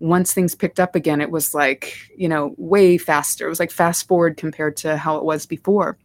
once 0.00 0.32
things 0.32 0.54
picked 0.54 0.80
up 0.80 0.94
again, 0.96 1.20
it 1.20 1.30
was 1.30 1.54
like, 1.54 2.10
you 2.16 2.28
know, 2.28 2.54
way 2.56 2.98
faster. 2.98 3.46
It 3.46 3.50
was 3.50 3.60
like 3.60 3.70
fast 3.70 4.08
forward 4.08 4.36
compared 4.36 4.76
to 4.78 4.96
how 4.96 5.16
it 5.16 5.24
was 5.24 5.46
before. 5.46 5.98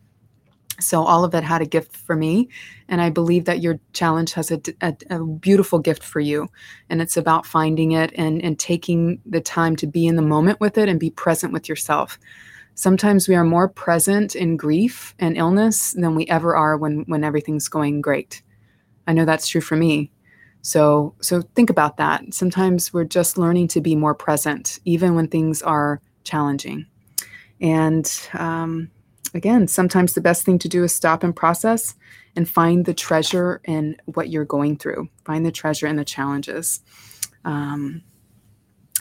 So 0.80 1.04
all 1.04 1.24
of 1.24 1.34
it 1.34 1.44
had 1.44 1.62
a 1.62 1.66
gift 1.66 1.96
for 1.96 2.18
me. 2.18 2.50
And 2.90 3.02
I 3.02 3.10
believe 3.10 3.46
that 3.46 3.62
your 3.62 3.80
challenge 3.94 4.34
has 4.34 4.52
a, 4.52 4.62
a, 4.82 4.94
a, 5.10 5.24
beautiful 5.24 5.80
gift 5.80 6.04
for 6.04 6.20
you. 6.20 6.50
And 6.90 7.02
it's 7.02 7.16
about 7.16 7.46
finding 7.46 7.94
it 7.94 8.12
and, 8.16 8.44
and 8.44 8.60
taking 8.60 9.22
the 9.26 9.40
time 9.40 9.78
to 9.78 9.88
be 9.88 10.06
in 10.06 10.18
the 10.18 10.22
moment 10.22 10.60
with 10.60 10.78
it 10.78 10.90
and 10.90 11.00
be 11.00 11.10
present 11.10 11.54
with 11.54 11.70
yourself. 11.70 12.20
Sometimes 12.74 13.30
we 13.30 13.36
are 13.36 13.46
more 13.46 13.70
present 13.70 14.36
in 14.36 14.58
grief 14.58 15.16
and 15.18 15.38
illness 15.38 15.94
than 15.94 16.14
we 16.14 16.28
ever 16.28 16.58
are 16.58 16.76
when, 16.76 17.06
when 17.08 17.24
everything's 17.24 17.70
going 17.70 18.02
great. 18.02 18.42
I 19.08 19.14
know 19.14 19.24
that's 19.24 19.48
true 19.48 19.62
for 19.62 19.78
me. 19.78 20.12
So, 20.66 21.14
so 21.22 21.44
think 21.54 21.70
about 21.70 21.98
that. 21.98 22.34
Sometimes 22.34 22.92
we're 22.92 23.04
just 23.04 23.38
learning 23.38 23.68
to 23.68 23.82
be 23.82 23.96
more 23.96 24.16
present, 24.16 24.80
even 24.84 25.14
when 25.14 25.28
things 25.28 25.62
are 25.62 26.02
challenging. 26.24 26.88
And 27.62 28.12
um, 28.34 28.90
again, 29.36 29.68
sometimes 29.68 30.14
the 30.14 30.22
best 30.22 30.44
thing 30.44 30.58
to 30.58 30.68
do 30.68 30.84
is 30.84 30.92
stop 30.92 31.22
and 31.22 31.36
process 31.36 31.94
and 32.36 32.50
find 32.50 32.84
the 32.84 32.96
treasure 32.96 33.62
in 33.66 33.96
what 34.06 34.30
you're 34.30 34.44
going 34.44 34.78
through. 34.78 35.08
Find 35.24 35.46
the 35.46 35.52
treasure 35.52 35.86
in 35.86 35.98
the 35.98 36.04
challenges. 36.04 36.80
Um, 37.44 38.02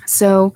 so, 0.04 0.54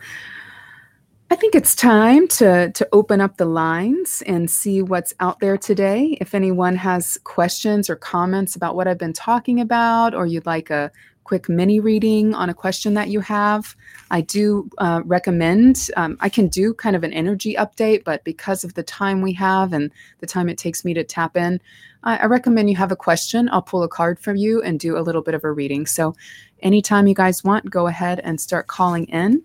I 1.31 1.37
think 1.37 1.55
it's 1.55 1.75
time 1.75 2.27
to, 2.29 2.73
to 2.73 2.89
open 2.91 3.21
up 3.21 3.37
the 3.37 3.45
lines 3.45 4.23
and 4.27 4.51
see 4.51 4.81
what's 4.81 5.13
out 5.21 5.41
there 5.41 5.59
today. 5.59 6.17
If 6.23 6.35
anyone 6.35 6.75
has 6.77 7.19
questions 7.25 7.91
or 7.91 7.97
comments 7.97 8.57
about 8.57 8.77
what 8.77 8.89
I've 8.89 8.97
been 8.97 9.13
talking 9.13 9.61
about, 9.61 10.15
or 10.15 10.25
you'd 10.25 10.47
like 10.47 10.71
a 10.71 10.91
quick 11.25 11.47
mini 11.47 11.81
reading 11.81 12.33
on 12.35 12.49
a 12.49 12.55
question 12.55 12.95
that 12.95 13.09
you 13.09 13.21
have, 13.21 13.77
I 14.11 14.23
do 14.23 14.71
uh, 14.79 15.03
recommend. 15.05 15.91
Um, 15.99 16.17
I 16.21 16.31
can 16.31 16.49
do 16.49 16.73
kind 16.73 16.97
of 16.97 17.05
an 17.05 17.13
energy 17.13 17.55
update, 17.57 18.05
but 18.05 18.25
because 18.25 18.65
of 18.65 18.73
the 18.73 18.83
time 18.83 19.21
we 19.21 19.35
have 19.35 19.75
and 19.75 19.93
the 20.21 20.27
time 20.27 20.49
it 20.49 20.57
takes 20.57 20.83
me 20.83 20.95
to 20.95 21.05
tap 21.05 21.37
in, 21.37 21.61
I, 22.05 22.17
I 22.17 22.25
recommend 22.25 22.71
you 22.71 22.77
have 22.77 22.93
a 22.93 22.97
question. 22.97 23.51
I'll 23.53 23.61
pull 23.61 23.83
a 23.83 23.89
card 23.89 24.19
from 24.19 24.37
you 24.37 24.63
and 24.63 24.81
do 24.81 24.97
a 24.97 25.05
little 25.05 25.23
bit 25.23 25.35
of 25.35 25.45
a 25.45 25.53
reading. 25.53 25.85
So, 25.85 26.17
anytime 26.61 27.07
you 27.07 27.15
guys 27.15 27.45
want, 27.45 27.69
go 27.69 27.87
ahead 27.87 28.21
and 28.21 28.41
start 28.41 28.67
calling 28.67 29.05
in. 29.05 29.43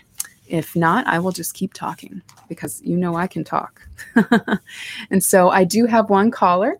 If 0.47 0.75
not, 0.75 1.07
I 1.07 1.19
will 1.19 1.31
just 1.31 1.53
keep 1.53 1.73
talking 1.73 2.21
because 2.49 2.81
you 2.83 2.97
know 2.97 3.15
I 3.15 3.27
can 3.27 3.43
talk. 3.43 3.81
and 5.09 5.23
so 5.23 5.49
I 5.49 5.63
do 5.63 5.85
have 5.85 6.09
one 6.09 6.31
caller. 6.31 6.79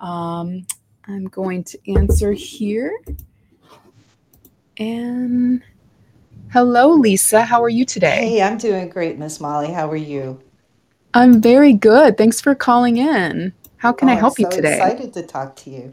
Um, 0.00 0.66
I'm 1.06 1.24
going 1.24 1.64
to 1.64 1.92
answer 1.94 2.32
here. 2.32 2.98
And 4.78 5.62
hello, 6.50 6.88
Lisa. 6.88 7.42
How 7.42 7.62
are 7.62 7.68
you 7.68 7.84
today? 7.84 8.28
Hey, 8.28 8.42
I'm 8.42 8.56
doing 8.56 8.88
great, 8.88 9.18
Miss 9.18 9.40
Molly. 9.40 9.72
How 9.72 9.90
are 9.90 9.96
you? 9.96 10.40
I'm 11.14 11.42
very 11.42 11.74
good. 11.74 12.16
Thanks 12.16 12.40
for 12.40 12.54
calling 12.54 12.96
in. 12.96 13.52
How 13.76 13.92
can 13.92 14.08
oh, 14.08 14.12
I 14.12 14.14
help 14.14 14.34
I'm 14.38 14.44
so 14.44 14.50
you 14.50 14.56
today? 14.56 14.76
Excited 14.76 15.12
to 15.12 15.22
talk 15.22 15.56
to 15.56 15.70
you. 15.70 15.92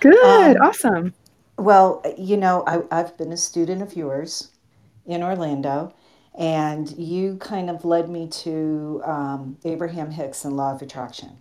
Good. 0.00 0.56
Um, 0.56 0.62
awesome. 0.62 1.14
Well, 1.58 2.02
you 2.18 2.36
know, 2.36 2.64
I, 2.66 2.82
I've 2.90 3.16
been 3.16 3.32
a 3.32 3.36
student 3.36 3.82
of 3.82 3.94
yours 3.94 4.50
in 5.06 5.22
Orlando, 5.22 5.92
and 6.36 6.96
you 6.98 7.36
kind 7.38 7.70
of 7.70 7.84
led 7.84 8.08
me 8.08 8.28
to 8.28 9.02
um, 9.04 9.56
Abraham 9.64 10.10
Hicks 10.10 10.44
and 10.44 10.56
Law 10.56 10.74
of 10.74 10.82
Attraction. 10.82 11.38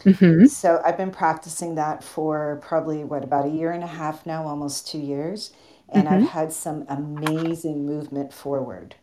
Mm-hmm. 0.00 0.46
So 0.46 0.80
I've 0.84 0.96
been 0.96 1.10
practicing 1.10 1.74
that 1.74 2.02
for 2.02 2.60
probably 2.62 3.04
what 3.04 3.24
about 3.24 3.46
a 3.46 3.50
year 3.50 3.72
and 3.72 3.82
a 3.82 3.88
half 3.88 4.24
now, 4.24 4.46
almost 4.46 4.88
two 4.88 4.98
years, 4.98 5.52
and 5.88 6.06
mm-hmm. 6.06 6.24
I've 6.24 6.30
had 6.30 6.52
some 6.52 6.86
amazing 6.88 7.84
movement 7.84 8.32
forward. 8.32 8.94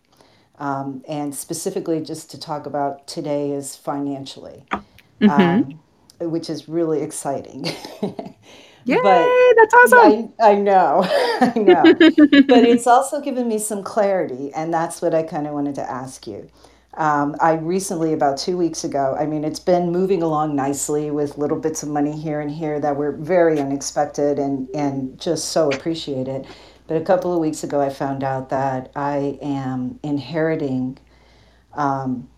Um, 0.58 1.04
and 1.08 1.36
specifically, 1.36 2.02
just 2.02 2.32
to 2.32 2.39
talk 2.39 2.66
about 2.66 3.08
today 3.08 3.52
is 3.52 3.76
financially, 3.76 4.64
mm-hmm. 4.72 5.30
um, 5.30 5.80
which 6.20 6.50
is 6.50 6.70
really 6.70 7.02
exciting. 7.02 7.66
Yay, 8.86 8.98
but 9.02 9.56
that's 9.56 9.74
awesome. 9.74 10.34
I, 10.40 10.52
I 10.52 10.56
know, 10.56 11.02
I 11.42 11.54
know. 11.58 11.84
but 12.48 12.64
it's 12.66 12.88
also 12.88 13.20
given 13.22 13.48
me 13.48 13.60
some 13.60 13.84
clarity, 13.84 14.54
and 14.54 14.74
that's 14.74 15.02
what 15.02 15.14
I 15.16 15.24
kind 15.24 15.48
of 15.48 15.54
wanted 15.54 15.76
to 15.76 15.90
ask 15.90 16.28
you. 16.28 16.50
Um, 16.96 17.36
I 17.42 17.54
recently, 17.54 18.14
about 18.14 18.38
two 18.38 18.58
weeks 18.58 18.84
ago, 18.84 19.18
I 19.20 19.26
mean, 19.26 19.44
it's 19.44 19.60
been 19.60 19.92
moving 19.92 20.24
along 20.24 20.56
nicely 20.56 21.12
with 21.12 21.38
little 21.38 21.60
bits 21.60 21.84
of 21.84 21.90
money 21.90 22.18
here 22.18 22.40
and 22.42 22.52
here 22.52 22.80
that 22.80 22.96
were 22.96 23.12
very 23.14 23.60
unexpected 23.60 24.40
and, 24.40 24.70
and 24.74 25.20
just 25.20 25.50
so 25.50 25.72
appreciated. 25.72 26.48
But 26.88 26.98
a 26.98 27.02
couple 27.02 27.34
of 27.34 27.40
weeks 27.40 27.64
ago, 27.64 27.82
I 27.82 27.90
found 27.90 28.24
out 28.24 28.50
that 28.50 28.92
I 28.96 29.40
am 29.42 30.00
inheriting. 30.04 30.98
Um, 31.74 32.30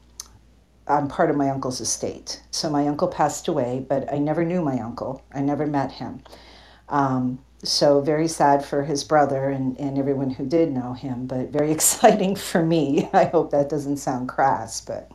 I'm 0.87 1.07
part 1.07 1.29
of 1.29 1.35
my 1.35 1.49
uncle's 1.49 1.81
estate. 1.81 2.41
So 2.51 2.69
my 2.69 2.87
uncle 2.87 3.07
passed 3.07 3.47
away, 3.47 3.85
but 3.87 4.11
I 4.11 4.17
never 4.17 4.43
knew 4.43 4.61
my 4.61 4.79
uncle. 4.79 5.23
I 5.33 5.41
never 5.41 5.65
met 5.65 5.91
him. 5.91 6.21
Um, 6.89 7.39
so 7.63 8.01
very 8.01 8.27
sad 8.27 8.63
for 8.63 8.83
his 8.83 9.03
brother 9.03 9.49
and, 9.49 9.79
and 9.79 9.97
everyone 9.97 10.29
who 10.29 10.45
did 10.45 10.71
know 10.71 10.93
him, 10.93 11.25
but 11.25 11.49
very 11.49 11.71
exciting 11.77 12.35
for 12.35 12.63
me. 12.63 13.09
I 13.13 13.25
hope 13.25 13.51
that 13.51 13.69
doesn't 13.69 13.97
sound 13.97 14.29
crass, 14.29 14.81
but 14.81 15.11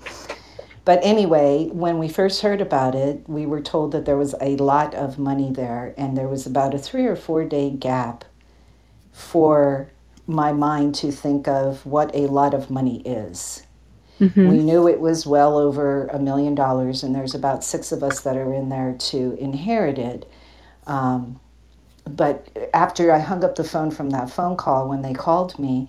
but 0.85 0.99
anyway, 1.03 1.69
when 1.69 1.99
we 1.99 2.09
first 2.09 2.43
heard 2.43 2.61
about 2.61 2.97
it, 2.97 3.23
we 3.29 3.47
were 3.47 3.61
told 3.61 3.93
that 3.93 4.05
there 4.05 4.17
was 4.17 4.35
a 4.41 4.57
lot 4.57 4.95
of 4.95 5.17
money 5.17 5.53
there, 5.53 5.95
and 5.97 6.17
there 6.17 6.27
was 6.27 6.45
about 6.45 6.75
a 6.75 6.79
three 6.79 7.07
or 7.07 7.15
four 7.15 7.45
day 7.45 7.71
gap 7.71 8.25
for 9.13 9.89
my 10.27 10.53
mind 10.53 10.95
to 10.97 11.13
think 11.13 11.47
of 11.47 11.87
what 11.87 12.13
a 12.15 12.27
lot 12.27 12.53
of 12.53 12.69
money 12.69 13.01
is. 13.03 13.65
Mm-hmm. 14.23 14.49
We 14.49 14.59
knew 14.59 14.87
it 14.87 15.01
was 15.01 15.27
well 15.27 15.59
over 15.59 16.07
a 16.07 16.19
million 16.19 16.55
dollars, 16.55 17.03
and 17.03 17.13
there's 17.13 17.35
about 17.35 17.65
six 17.65 17.91
of 17.91 18.05
us 18.05 18.21
that 18.21 18.37
are 18.37 18.55
in 18.55 18.69
there 18.69 18.95
to 19.11 19.37
inherit 19.41 19.99
it. 19.99 20.31
Um, 20.87 21.41
but 22.09 22.49
after 22.73 23.11
I 23.13 23.19
hung 23.19 23.43
up 23.43 23.57
the 23.57 23.65
phone 23.65 23.91
from 23.91 24.11
that 24.11 24.31
phone 24.31 24.57
call, 24.57 24.89
when 24.89 25.03
they 25.03 25.13
called 25.13 25.59
me, 25.59 25.89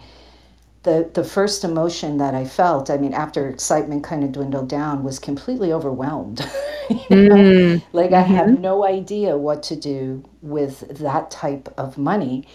the, 0.82 1.10
the 1.14 1.24
first 1.24 1.64
emotion 1.64 2.18
that 2.18 2.34
I 2.34 2.44
felt, 2.44 2.90
I 2.90 2.98
mean, 2.98 3.14
after 3.14 3.48
excitement 3.48 4.04
kind 4.04 4.24
of 4.24 4.32
dwindled 4.32 4.68
down, 4.68 5.04
was 5.04 5.20
completely 5.20 5.72
overwhelmed. 5.72 6.40
you 6.90 6.98
know? 7.10 7.36
mm. 7.36 7.84
Like 7.94 8.08
mm-hmm. 8.12 8.16
I 8.16 8.36
have 8.36 8.60
no 8.60 8.84
idea 8.84 9.38
what 9.38 9.62
to 9.64 9.76
do 9.76 10.24
with 10.42 10.82
that 11.00 11.30
type 11.30 11.72
of 11.78 12.00
money. 12.00 12.48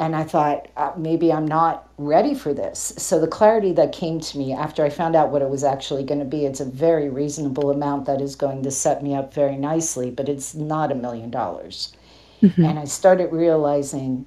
And 0.00 0.16
I 0.16 0.24
thought, 0.24 0.68
uh, 0.78 0.92
maybe 0.96 1.30
I'm 1.30 1.46
not 1.46 1.86
ready 1.98 2.34
for 2.34 2.54
this. 2.54 2.94
So 2.96 3.20
the 3.20 3.28
clarity 3.28 3.72
that 3.74 3.92
came 3.92 4.18
to 4.18 4.38
me 4.38 4.54
after 4.54 4.82
I 4.82 4.88
found 4.88 5.14
out 5.14 5.30
what 5.30 5.42
it 5.42 5.50
was 5.50 5.62
actually 5.62 6.04
going 6.04 6.20
to 6.20 6.24
be, 6.24 6.46
it's 6.46 6.60
a 6.60 6.64
very 6.64 7.10
reasonable 7.10 7.70
amount 7.70 8.06
that 8.06 8.22
is 8.22 8.34
going 8.34 8.62
to 8.62 8.70
set 8.70 9.02
me 9.02 9.14
up 9.14 9.34
very 9.34 9.58
nicely, 9.58 10.10
but 10.10 10.26
it's 10.26 10.54
not 10.54 10.90
a 10.90 10.94
million 10.94 11.30
dollars. 11.30 11.92
Mm-hmm. 12.40 12.64
And 12.64 12.78
I 12.78 12.86
started 12.86 13.30
realizing 13.30 14.24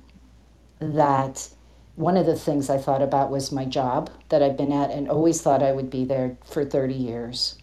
that 0.79 1.49
one 1.95 2.17
of 2.17 2.27
the 2.27 2.35
things 2.35 2.69
I 2.69 2.77
thought 2.77 3.01
about 3.01 3.31
was 3.31 3.51
my 3.51 3.65
job 3.65 4.11
that 4.29 4.43
I've 4.43 4.57
been 4.57 4.71
at 4.71 4.91
and 4.91 5.09
always 5.09 5.41
thought 5.41 5.63
I 5.63 5.71
would 5.71 5.89
be 5.89 6.05
there 6.05 6.37
for 6.45 6.63
30 6.63 6.93
years. 6.93 7.57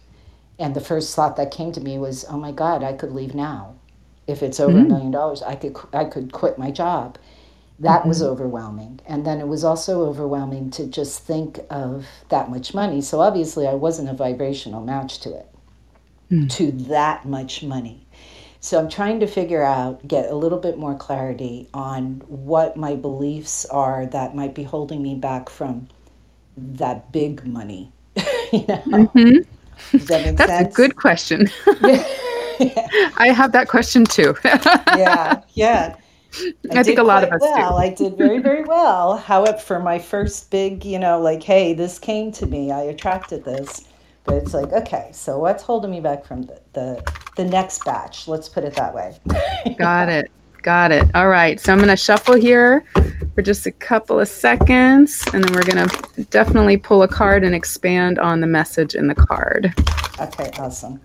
And 0.59 0.75
the 0.75 0.81
first 0.81 1.15
thought 1.15 1.37
that 1.37 1.49
came 1.49 1.71
to 1.71 1.79
me 1.79 1.97
was, 1.97 2.25
oh 2.29 2.37
my 2.37 2.51
God, 2.51 2.83
I 2.83 2.91
could 2.91 3.13
leave 3.13 3.33
now. 3.33 3.75
If 4.27 4.43
it's 4.43 4.59
over 4.59 4.77
a 4.77 4.81
mm-hmm. 4.81 4.89
million 4.89 5.11
dollars, 5.11 5.41
I 5.41 5.55
could, 5.55 5.77
I 5.93 6.03
could 6.03 6.33
quit 6.33 6.57
my 6.57 6.71
job. 6.71 7.17
That 7.81 7.99
mm-hmm. 7.99 8.09
was 8.09 8.23
overwhelming. 8.23 8.99
And 9.05 9.25
then 9.25 9.39
it 9.39 9.47
was 9.47 9.63
also 9.63 10.07
overwhelming 10.07 10.69
to 10.71 10.87
just 10.87 11.23
think 11.23 11.59
of 11.69 12.05
that 12.29 12.49
much 12.49 12.73
money. 12.73 13.01
So 13.01 13.19
obviously, 13.19 13.67
I 13.67 13.73
wasn't 13.73 14.09
a 14.09 14.13
vibrational 14.13 14.81
match 14.81 15.19
to 15.21 15.35
it, 15.35 15.47
mm. 16.31 16.49
to 16.51 16.71
that 16.89 17.25
much 17.25 17.63
money. 17.63 18.07
So 18.59 18.79
I'm 18.79 18.89
trying 18.89 19.19
to 19.21 19.27
figure 19.27 19.63
out, 19.63 20.07
get 20.07 20.29
a 20.29 20.35
little 20.35 20.59
bit 20.59 20.77
more 20.77 20.95
clarity 20.95 21.67
on 21.73 22.21
what 22.27 22.77
my 22.77 22.95
beliefs 22.95 23.65
are 23.65 24.05
that 24.07 24.35
might 24.35 24.53
be 24.53 24.63
holding 24.63 25.01
me 25.01 25.15
back 25.15 25.49
from 25.49 25.87
that 26.55 27.11
big 27.11 27.45
money. 27.45 27.91
you 28.53 28.65
know? 28.67 28.83
Mm-hmm. 28.85 29.97
That 30.05 30.37
That's 30.37 30.51
sense? 30.51 30.73
a 30.73 30.75
good 30.75 30.95
question. 30.95 31.49
yeah. 31.81 32.05
I 33.17 33.31
have 33.35 33.51
that 33.53 33.67
question 33.67 34.05
too. 34.05 34.35
yeah, 34.43 35.41
yeah. 35.53 35.95
I, 36.33 36.79
I 36.79 36.83
think 36.83 36.99
a 36.99 37.03
lot 37.03 37.23
of 37.23 37.31
us 37.31 37.41
well. 37.41 37.71
do. 37.71 37.75
I 37.77 37.89
did 37.89 38.17
very, 38.17 38.39
very 38.39 38.63
well. 38.63 39.17
However, 39.17 39.57
for 39.57 39.79
my 39.79 39.99
first 39.99 40.49
big, 40.51 40.85
you 40.85 40.99
know, 40.99 41.19
like, 41.19 41.43
hey, 41.43 41.73
this 41.73 41.99
came 41.99 42.31
to 42.33 42.45
me, 42.45 42.71
I 42.71 42.83
attracted 42.83 43.43
this. 43.43 43.85
But 44.23 44.35
it's 44.35 44.53
like, 44.53 44.71
okay, 44.71 45.09
so 45.13 45.39
what's 45.39 45.63
holding 45.63 45.89
me 45.89 45.99
back 45.99 46.25
from 46.25 46.43
the, 46.43 46.61
the, 46.73 47.13
the 47.37 47.45
next 47.45 47.83
batch? 47.83 48.27
Let's 48.27 48.47
put 48.47 48.63
it 48.63 48.75
that 48.75 48.93
way. 48.93 49.17
Got 49.77 50.09
it. 50.09 50.31
Got 50.61 50.91
it. 50.91 51.09
All 51.15 51.27
right. 51.27 51.59
So 51.59 51.71
I'm 51.71 51.79
going 51.79 51.89
to 51.89 51.97
shuffle 51.97 52.35
here 52.35 52.85
for 53.33 53.41
just 53.41 53.65
a 53.65 53.71
couple 53.71 54.19
of 54.19 54.27
seconds, 54.27 55.25
and 55.33 55.43
then 55.43 55.53
we're 55.55 55.63
going 55.63 55.87
to 55.87 56.23
definitely 56.25 56.77
pull 56.77 57.01
a 57.01 57.07
card 57.07 57.43
and 57.43 57.55
expand 57.55 58.19
on 58.19 58.41
the 58.41 58.47
message 58.47 58.93
in 58.93 59.07
the 59.07 59.15
card. 59.15 59.73
Okay, 60.19 60.51
awesome. 60.59 61.01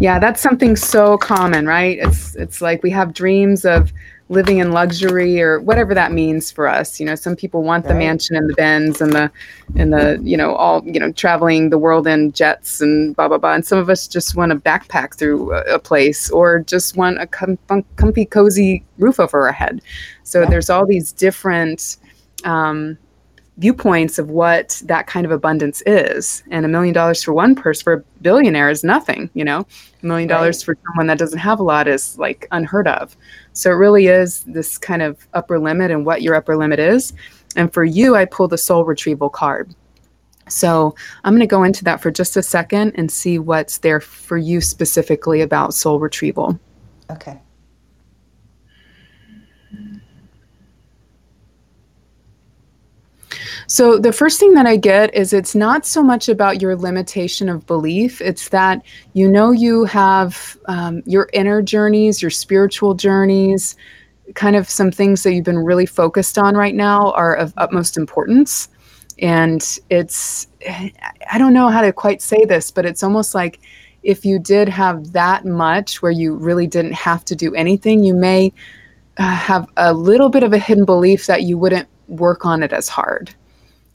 Yeah, 0.00 0.18
that's 0.18 0.40
something 0.40 0.76
so 0.76 1.18
common, 1.18 1.66
right? 1.66 1.98
It's 1.98 2.34
it's 2.34 2.62
like 2.62 2.82
we 2.82 2.90
have 2.90 3.12
dreams 3.12 3.66
of 3.66 3.92
living 4.30 4.58
in 4.58 4.70
luxury 4.70 5.42
or 5.42 5.60
whatever 5.60 5.92
that 5.92 6.12
means 6.12 6.50
for 6.50 6.66
us. 6.66 6.98
You 7.00 7.04
know, 7.04 7.16
some 7.16 7.36
people 7.36 7.62
want 7.62 7.84
the 7.84 7.94
mansion 7.94 8.36
and 8.36 8.48
the 8.48 8.54
Benz 8.54 9.00
and 9.02 9.12
the 9.12 9.30
and 9.76 9.92
the 9.92 10.18
you 10.22 10.38
know 10.38 10.54
all 10.54 10.82
you 10.86 10.98
know 10.98 11.12
traveling 11.12 11.68
the 11.68 11.78
world 11.78 12.06
in 12.06 12.32
jets 12.32 12.80
and 12.80 13.14
blah 13.14 13.28
blah 13.28 13.36
blah. 13.36 13.52
And 13.52 13.66
some 13.66 13.78
of 13.78 13.90
us 13.90 14.08
just 14.08 14.36
want 14.36 14.52
to 14.52 14.58
backpack 14.58 15.18
through 15.18 15.52
a, 15.52 15.74
a 15.74 15.78
place 15.78 16.30
or 16.30 16.60
just 16.60 16.96
want 16.96 17.20
a 17.20 17.26
com- 17.26 17.58
comfy, 17.96 18.24
cozy 18.24 18.82
roof 18.98 19.20
over 19.20 19.46
our 19.46 19.52
head. 19.52 19.82
So 20.22 20.46
there's 20.46 20.70
all 20.70 20.86
these 20.86 21.12
different. 21.12 21.98
Um, 22.44 22.96
viewpoints 23.58 24.18
of 24.18 24.30
what 24.30 24.80
that 24.86 25.06
kind 25.06 25.26
of 25.26 25.32
abundance 25.32 25.82
is. 25.86 26.42
And 26.50 26.64
a 26.64 26.68
million 26.68 26.94
dollars 26.94 27.22
for 27.22 27.32
one 27.32 27.54
person, 27.54 27.84
for 27.84 27.92
a 27.92 28.04
billionaire, 28.22 28.70
is 28.70 28.82
nothing. 28.82 29.30
You 29.34 29.44
know, 29.44 29.66
a 30.02 30.06
million 30.06 30.28
dollars 30.28 30.62
for 30.62 30.76
someone 30.86 31.06
that 31.08 31.18
doesn't 31.18 31.38
have 31.38 31.60
a 31.60 31.62
lot 31.62 31.88
is 31.88 32.18
like 32.18 32.48
unheard 32.52 32.88
of. 32.88 33.16
So 33.52 33.70
it 33.70 33.74
really 33.74 34.06
is 34.06 34.44
this 34.44 34.78
kind 34.78 35.02
of 35.02 35.26
upper 35.34 35.58
limit 35.58 35.90
and 35.90 36.06
what 36.06 36.22
your 36.22 36.34
upper 36.34 36.56
limit 36.56 36.78
is. 36.78 37.12
And 37.56 37.72
for 37.72 37.84
you, 37.84 38.16
I 38.16 38.24
pull 38.24 38.48
the 38.48 38.58
soul 38.58 38.84
retrieval 38.84 39.28
card. 39.28 39.74
So 40.48 40.94
I'm 41.24 41.32
going 41.32 41.40
to 41.40 41.46
go 41.46 41.62
into 41.62 41.84
that 41.84 42.00
for 42.00 42.10
just 42.10 42.36
a 42.36 42.42
second 42.42 42.92
and 42.96 43.10
see 43.10 43.38
what's 43.38 43.78
there 43.78 44.00
for 44.00 44.36
you 44.36 44.60
specifically 44.60 45.40
about 45.42 45.74
soul 45.74 46.00
retrieval. 46.00 46.58
Okay. 47.10 47.40
So 53.70 53.98
the 53.98 54.12
first 54.12 54.40
thing 54.40 54.54
that 54.54 54.66
I 54.66 54.74
get 54.74 55.14
is 55.14 55.32
it's 55.32 55.54
not 55.54 55.86
so 55.86 56.02
much 56.02 56.28
about 56.28 56.60
your 56.60 56.74
limitation 56.74 57.48
of 57.48 57.64
belief. 57.68 58.20
It's 58.20 58.48
that 58.48 58.82
you 59.12 59.30
know 59.30 59.52
you 59.52 59.84
have 59.84 60.58
um, 60.64 61.04
your 61.06 61.30
inner 61.32 61.62
journeys, 61.62 62.20
your 62.20 62.32
spiritual 62.32 62.94
journeys, 62.94 63.76
kind 64.34 64.56
of 64.56 64.68
some 64.68 64.90
things 64.90 65.22
that 65.22 65.34
you've 65.34 65.44
been 65.44 65.60
really 65.60 65.86
focused 65.86 66.36
on 66.36 66.56
right 66.56 66.74
now 66.74 67.12
are 67.12 67.32
of 67.32 67.54
utmost 67.58 67.96
importance. 67.96 68.68
And 69.20 69.64
it's, 69.88 70.48
I 70.68 71.38
don't 71.38 71.54
know 71.54 71.68
how 71.68 71.82
to 71.82 71.92
quite 71.92 72.22
say 72.22 72.44
this, 72.44 72.72
but 72.72 72.84
it's 72.84 73.04
almost 73.04 73.36
like 73.36 73.60
if 74.02 74.24
you 74.24 74.40
did 74.40 74.68
have 74.68 75.12
that 75.12 75.44
much 75.44 76.02
where 76.02 76.10
you 76.10 76.34
really 76.34 76.66
didn't 76.66 76.94
have 76.94 77.24
to 77.26 77.36
do 77.36 77.54
anything, 77.54 78.02
you 78.02 78.14
may 78.14 78.52
uh, 79.18 79.30
have 79.30 79.68
a 79.76 79.94
little 79.94 80.28
bit 80.28 80.42
of 80.42 80.52
a 80.52 80.58
hidden 80.58 80.84
belief 80.84 81.26
that 81.26 81.44
you 81.44 81.56
wouldn't 81.56 81.88
work 82.08 82.44
on 82.44 82.64
it 82.64 82.72
as 82.72 82.88
hard 82.88 83.32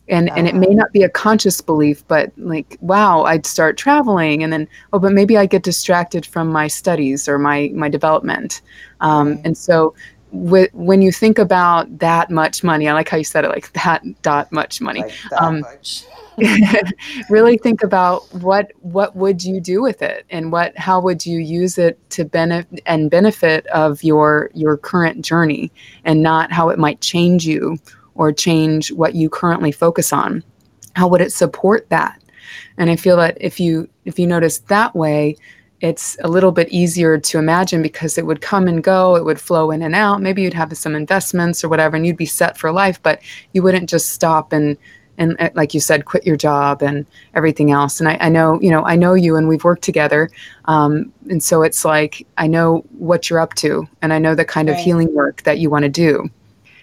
and 0.08 0.30
and 0.38 0.48
it 0.48 0.56
may 0.56 0.74
not 0.74 0.92
be 0.92 1.04
a 1.04 1.10
conscious 1.10 1.62
belief 1.62 2.08
but 2.08 2.32
like 2.38 2.78
wow 2.82 3.24
i'd 3.24 3.46
start 3.46 3.78
traveling 3.78 4.44
and 4.44 4.54
then 4.54 4.68
oh 4.94 5.00
but 5.00 5.12
maybe 5.12 5.38
i 5.38 5.46
get 5.46 5.64
distracted 5.64 6.26
from 6.26 6.48
my 6.48 6.68
studies 6.68 7.28
or 7.28 7.38
my 7.38 7.72
my 7.74 7.90
development. 7.90 8.62
Um, 9.02 9.40
and 9.44 9.58
so 9.58 9.94
with, 10.32 10.74
when 10.74 11.02
you 11.02 11.12
think 11.12 11.38
about 11.38 12.00
that 12.00 12.30
much 12.30 12.64
money 12.64 12.88
i 12.88 12.94
like 12.94 13.10
how 13.10 13.18
you 13.18 13.24
said 13.24 13.46
it 13.46 13.50
like 13.50 13.72
that 13.74 14.04
dot 14.22 14.52
much 14.52 14.82
money. 14.82 15.02
Like 15.02 15.42
um, 15.42 15.62
much. 15.62 16.06
really 17.30 17.58
think 17.58 17.82
about 17.82 18.22
what 18.34 18.72
what 18.82 19.16
would 19.16 19.44
you 19.44 19.62
do 19.62 19.82
with 19.82 20.02
it 20.02 20.26
and 20.30 20.52
what 20.52 20.78
how 20.78 21.00
would 21.00 21.26
you 21.26 21.40
use 21.40 21.78
it 21.78 21.98
to 22.10 22.26
benefit 22.26 22.82
and 22.86 23.10
benefit 23.10 23.66
of 23.68 24.04
your 24.04 24.52
your 24.54 24.76
current 24.76 25.24
journey 25.24 25.72
and 26.04 26.22
not 26.22 26.52
how 26.52 26.70
it 26.70 26.78
might 26.78 27.00
change 27.00 27.46
you 27.46 27.78
or 28.16 28.32
change 28.32 28.92
what 28.92 29.16
you 29.16 29.30
currently 29.30 29.72
focus 29.72 30.12
on 30.12 30.44
how 30.96 31.08
would 31.08 31.22
it 31.22 31.32
support 31.32 31.88
that 31.90 32.22
and 32.78 32.90
i 32.90 32.96
feel 32.96 33.18
that 33.18 33.38
if 33.40 33.60
you 33.60 33.88
if 34.06 34.18
you 34.18 34.28
notice 34.28 34.60
that 34.60 34.96
way 34.96 35.36
it's 35.82 36.18
a 36.22 36.28
little 36.28 36.52
bit 36.52 36.70
easier 36.70 37.18
to 37.18 37.38
imagine 37.38 37.82
because 37.82 38.18
it 38.18 38.26
would 38.26 38.42
come 38.42 38.68
and 38.68 38.84
go 38.84 39.16
it 39.16 39.26
would 39.26 39.40
flow 39.40 39.72
in 39.72 39.82
and 39.82 39.94
out 39.94 40.22
maybe 40.22 40.42
you'd 40.42 40.54
have 40.54 40.76
some 40.78 40.96
investments 40.96 41.64
or 41.64 41.70
whatever 41.70 41.96
and 41.96 42.06
you'd 42.06 42.18
be 42.18 42.26
set 42.26 42.58
for 42.58 42.72
life 42.72 43.02
but 43.04 43.22
you 43.54 43.62
wouldn't 43.62 43.90
just 43.90 44.10
stop 44.10 44.54
and 44.54 44.78
and 45.18 45.36
uh, 45.40 45.50
like 45.54 45.74
you 45.74 45.80
said 45.80 46.06
quit 46.06 46.26
your 46.26 46.38
job 46.38 46.82
and 46.82 47.06
everything 47.34 47.72
else 47.72 48.00
and 48.00 48.10
I, 48.10 48.18
I 48.20 48.30
know 48.30 48.60
you 48.62 48.70
know 48.70 48.84
i 48.86 48.96
know 48.96 49.14
you 49.14 49.36
and 49.36 49.48
we've 49.48 49.64
worked 49.64 49.84
together 49.84 50.30
um, 50.66 51.12
and 51.30 51.44
so 51.44 51.62
it's 51.62 51.86
like 51.86 52.26
i 52.38 52.48
know 52.48 52.86
what 52.98 53.30
you're 53.30 53.40
up 53.40 53.54
to 53.56 53.88
and 54.02 54.14
i 54.14 54.20
know 54.20 54.36
the 54.36 54.46
kind 54.46 54.70
right. 54.70 54.78
of 54.78 54.84
healing 54.84 55.14
work 55.14 55.44
that 55.44 55.60
you 55.60 55.70
want 55.70 55.84
to 55.84 55.90
do 55.90 56.30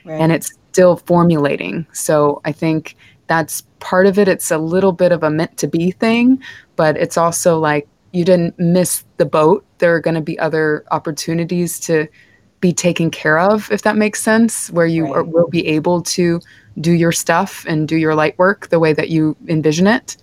right. 0.05 0.21
and 0.21 0.33
it's 0.33 0.55
still 0.73 0.97
formulating. 0.97 1.87
So 1.93 2.41
I 2.47 2.53
think 2.53 2.97
that's 3.27 3.61
part 3.81 4.07
of 4.07 4.19
it. 4.19 4.27
It's 4.27 4.51
a 4.51 4.57
little 4.57 4.93
bit 4.93 5.13
of 5.13 5.23
a 5.23 5.29
meant 5.29 5.59
to 5.59 5.67
be 5.67 5.91
thing, 5.91 6.43
but 6.77 6.97
it's 6.97 7.19
also 7.19 7.59
like 7.59 7.87
you 8.13 8.25
didn't 8.25 8.59
miss 8.59 9.05
the 9.19 9.27
boat. 9.27 9.67
There 9.79 9.95
are 9.95 10.01
going 10.01 10.15
to 10.15 10.23
be 10.23 10.39
other 10.39 10.85
opportunities 10.91 11.79
to 11.81 12.09
be 12.61 12.73
taken 12.73 13.11
care 13.11 13.39
of, 13.39 13.71
if 13.71 13.83
that 13.83 13.97
makes 13.97 14.23
sense, 14.23 14.71
where 14.71 14.87
you 14.87 15.05
right. 15.05 15.17
are, 15.17 15.25
will 15.25 15.49
be 15.49 15.67
able 15.67 16.01
to 16.03 16.41
do 16.81 16.93
your 16.93 17.13
stuff 17.13 17.67
and 17.69 17.87
do 17.87 17.97
your 17.97 18.15
light 18.15 18.39
work 18.39 18.69
the 18.69 18.79
way 18.79 18.95
that 18.95 19.11
you 19.11 19.37
envision 19.49 19.87
it. 19.87 20.17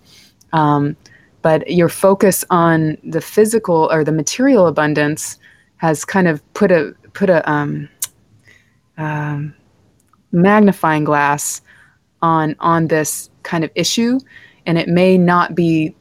Um, 0.51 0.95
but 1.43 1.69
your 1.69 1.89
focus 1.89 2.43
on 2.49 2.97
the 3.03 3.21
physical 3.21 3.87
or 3.91 4.03
the 4.03 4.11
material 4.11 4.65
abundance 4.65 5.37
has 5.77 6.05
kind 6.05 6.27
of 6.27 6.41
put 6.53 6.71
a 6.71 6.95
put 7.13 7.29
a 7.29 7.47
um, 7.49 7.87
um, 8.97 9.53
magnifying 10.32 11.03
glass 11.03 11.61
on 12.21 12.55
on 12.59 12.88
this 12.88 13.30
kind 13.43 13.63
of 13.63 13.71
issue 13.75 14.19
and 14.65 14.77
it 14.77 14.88
may 14.88 15.17
not 15.17 15.55
be 15.55 15.95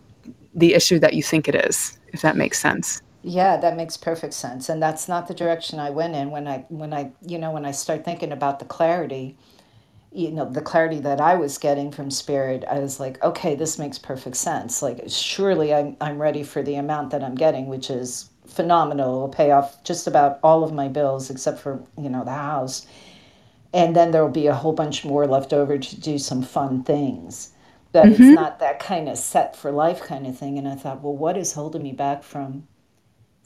the 0.55 0.75
issue 0.75 0.99
that 0.99 1.15
you 1.15 1.23
think 1.23 1.49
it 1.49 1.55
is 1.55 1.99
if 2.09 2.23
that 2.23 2.37
makes 2.37 2.59
sense 2.59 3.01
yeah 3.23 3.57
that 3.57 3.77
makes 3.77 3.97
perfect 3.97 4.35
sense 4.35 4.69
and 4.69 4.83
that's 4.83 5.09
not 5.09 5.29
the 5.29 5.35
direction 5.35 5.79
i 5.79 5.91
went 5.91 6.15
in 6.15 6.31
when 6.31 6.47
i 6.49 6.65
when 6.69 6.93
i 6.93 7.11
you 7.27 7.39
know 7.39 7.51
when 7.51 7.65
i 7.65 7.71
start 7.71 8.05
thinking 8.05 8.33
about 8.33 8.59
the 8.59 8.65
clarity 8.65 9.37
you 10.13 10.31
know 10.31 10.51
the 10.51 10.61
clarity 10.61 10.99
that 10.99 11.21
i 11.21 11.35
was 11.35 11.59
getting 11.59 11.91
from 11.91 12.11
spirit 12.11 12.65
i 12.69 12.79
was 12.79 12.99
like 12.99 13.23
okay 13.23 13.55
this 13.55 13.79
makes 13.79 13.99
perfect 13.99 14.37
sense 14.37 14.83
like 14.83 15.01
surely 15.07 15.73
i'm, 15.73 15.97
I'm 16.01 16.21
ready 16.21 16.43
for 16.43 16.63
the 16.63 16.75
amount 16.75 17.11
that 17.11 17.23
i'm 17.23 17.35
getting 17.35 17.67
which 17.67 17.91
is 17.91 18.31
phenomenal. 18.49 19.17
It'll 19.17 19.29
pay 19.29 19.51
off 19.53 19.83
just 19.85 20.07
about 20.07 20.41
all 20.43 20.65
of 20.65 20.73
my 20.73 20.89
bills 20.89 21.31
except 21.31 21.61
for, 21.61 21.83
you 21.97 22.09
know, 22.09 22.25
the 22.25 22.33
house. 22.33 22.87
And 23.73 23.95
then 23.97 24.11
there'll 24.11 24.29
be 24.29 24.47
a 24.47 24.55
whole 24.55 24.73
bunch 24.73 25.05
more 25.05 25.27
left 25.27 25.53
over 25.53 25.79
to 25.79 26.01
do 26.01 26.19
some 26.19 26.43
fun 26.43 26.85
things. 26.85 27.51
But 27.93 28.05
mm-hmm. 28.05 28.23
it's 28.23 28.35
not 28.35 28.61
that 28.61 28.79
kind 28.79 29.09
of 29.09 29.19
set 29.19 29.57
for 29.57 29.71
life 29.73 30.01
kind 30.01 30.27
of 30.27 30.39
thing. 30.39 30.59
And 30.59 30.69
I 30.69 30.77
thought, 30.77 31.03
well, 31.03 31.17
what 31.17 31.37
is 31.37 31.55
holding 31.55 31.83
me 31.83 31.93
back 31.93 32.23
from 32.23 32.68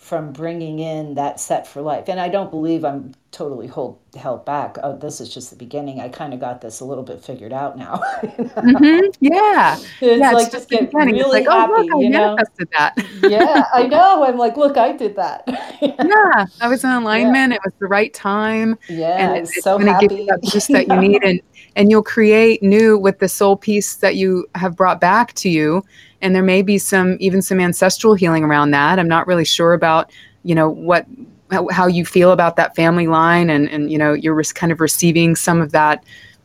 from 0.02 0.32
bringing 0.32 0.80
in 0.80 1.14
that 1.14 1.38
set 1.38 1.64
for 1.64 1.80
life. 1.80 2.08
And 2.08 2.18
I 2.18 2.28
don't 2.28 2.50
believe 2.50 2.84
I'm 2.84 3.14
totally 3.30 3.68
hold, 3.68 4.00
held 4.16 4.44
back. 4.44 4.76
Oh, 4.82 4.96
this 4.96 5.20
is 5.20 5.32
just 5.32 5.50
the 5.50 5.56
beginning. 5.56 6.00
I 6.00 6.08
kind 6.08 6.34
of 6.34 6.40
got 6.40 6.60
this 6.60 6.80
a 6.80 6.84
little 6.84 7.04
bit 7.04 7.22
figured 7.22 7.52
out 7.52 7.78
now. 7.78 8.02
mm-hmm. 8.22 9.06
Yeah. 9.20 9.78
It's 10.00 10.20
yeah, 10.20 10.32
like 10.32 10.46
it's 10.46 10.52
just 10.52 10.68
get 10.68 10.92
really 10.92 11.22
like, 11.22 11.46
happy. 11.46 11.72
Oh, 11.72 11.82
look, 11.82 11.94
I 11.94 11.98
you 12.00 12.10
know? 12.10 12.36
that. 12.72 13.06
yeah, 13.22 13.66
I 13.72 13.86
know. 13.86 14.24
I'm 14.24 14.36
like, 14.36 14.56
look, 14.56 14.76
I 14.76 14.90
did 14.90 15.14
that. 15.14 15.44
yeah, 15.80 16.46
I 16.60 16.66
was 16.66 16.82
in 16.82 16.90
alignment. 16.90 17.52
Yeah. 17.52 17.56
It 17.56 17.60
was 17.64 17.74
the 17.78 17.86
right 17.86 18.12
time. 18.12 18.76
Yeah, 18.88 19.16
and 19.18 19.36
it's, 19.36 19.56
it's 19.56 19.62
so 19.62 19.78
going 19.78 19.94
to 19.94 20.04
give 20.04 20.18
you 20.18 20.26
that 20.26 20.42
boost 20.42 20.66
that 20.72 20.88
you 20.88 20.96
need, 20.96 21.22
and 21.22 21.40
and 21.76 21.90
you'll 21.90 22.02
create 22.02 22.60
new 22.60 22.98
with 22.98 23.20
the 23.20 23.28
soul 23.28 23.56
piece 23.56 23.94
that 23.96 24.16
you 24.16 24.46
have 24.56 24.76
brought 24.76 25.00
back 25.00 25.32
to 25.34 25.48
you 25.48 25.84
and 26.22 26.34
there 26.34 26.42
may 26.42 26.62
be 26.62 26.78
some 26.78 27.16
even 27.20 27.42
some 27.42 27.60
ancestral 27.60 28.14
healing 28.14 28.44
around 28.44 28.70
that. 28.70 28.98
I'm 28.98 29.08
not 29.08 29.26
really 29.26 29.44
sure 29.44 29.74
about 29.74 30.10
you 30.44 30.54
know 30.54 30.70
what 30.70 31.06
how, 31.50 31.68
how 31.68 31.86
you 31.86 32.06
feel 32.06 32.32
about 32.32 32.56
that 32.56 32.74
family 32.74 33.06
line 33.06 33.50
and 33.50 33.68
and 33.68 33.90
you 33.90 33.98
know 33.98 34.14
you're 34.14 34.42
kind 34.54 34.72
of 34.72 34.80
receiving 34.80 35.36
some 35.36 35.60
of 35.60 35.72
that 35.72 36.04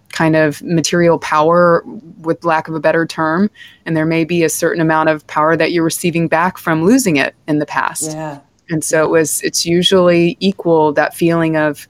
kind 0.09 0.35
of 0.35 0.61
material 0.63 1.19
power 1.19 1.83
with 2.19 2.43
lack 2.45 2.67
of 2.67 2.75
a 2.75 2.79
better 2.79 3.05
term. 3.05 3.49
And 3.85 3.95
there 3.95 4.05
may 4.05 4.23
be 4.23 4.43
a 4.43 4.49
certain 4.49 4.81
amount 4.81 5.09
of 5.09 5.25
power 5.27 5.55
that 5.57 5.71
you're 5.71 5.83
receiving 5.83 6.27
back 6.27 6.57
from 6.57 6.85
losing 6.85 7.17
it 7.17 7.35
in 7.47 7.59
the 7.59 7.65
past. 7.65 8.11
Yeah. 8.11 8.39
And 8.69 8.83
so 8.83 9.03
it 9.03 9.09
was 9.09 9.41
it's 9.43 9.65
usually 9.65 10.37
equal 10.39 10.93
that 10.93 11.13
feeling 11.13 11.55
of 11.55 11.87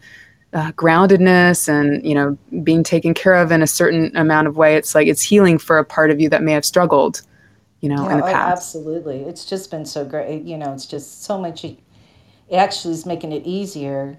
uh, 0.53 0.71
groundedness 0.71 1.67
and 1.67 2.03
you 2.05 2.15
know 2.15 2.37
being 2.63 2.83
taken 2.83 3.13
care 3.13 3.35
of 3.35 3.51
in 3.51 3.61
a 3.61 3.67
certain 3.67 4.15
amount 4.15 4.47
of 4.47 4.57
way. 4.57 4.75
It's 4.75 4.95
like 4.95 5.07
it's 5.07 5.21
healing 5.21 5.57
for 5.57 5.77
a 5.77 5.85
part 5.85 6.11
of 6.11 6.19
you 6.19 6.29
that 6.29 6.43
may 6.43 6.53
have 6.53 6.65
struggled 6.65 7.21
you 7.81 7.89
know, 7.89 8.05
yeah, 8.07 8.11
in 8.11 8.17
the 8.19 8.25
oh, 8.25 8.31
past. 8.31 8.51
Absolutely. 8.51 9.21
It's 9.21 9.45
just 9.45 9.69
been 9.69 9.85
so 9.85 10.03
great. 10.03 10.43
You 10.43 10.57
know, 10.57 10.73
it's 10.73 10.85
just 10.85 11.23
so 11.23 11.37
much. 11.37 11.63
It 11.63 11.77
actually 12.51 12.93
is 12.93 13.05
making 13.05 13.31
it 13.31 13.45
easier 13.45 14.17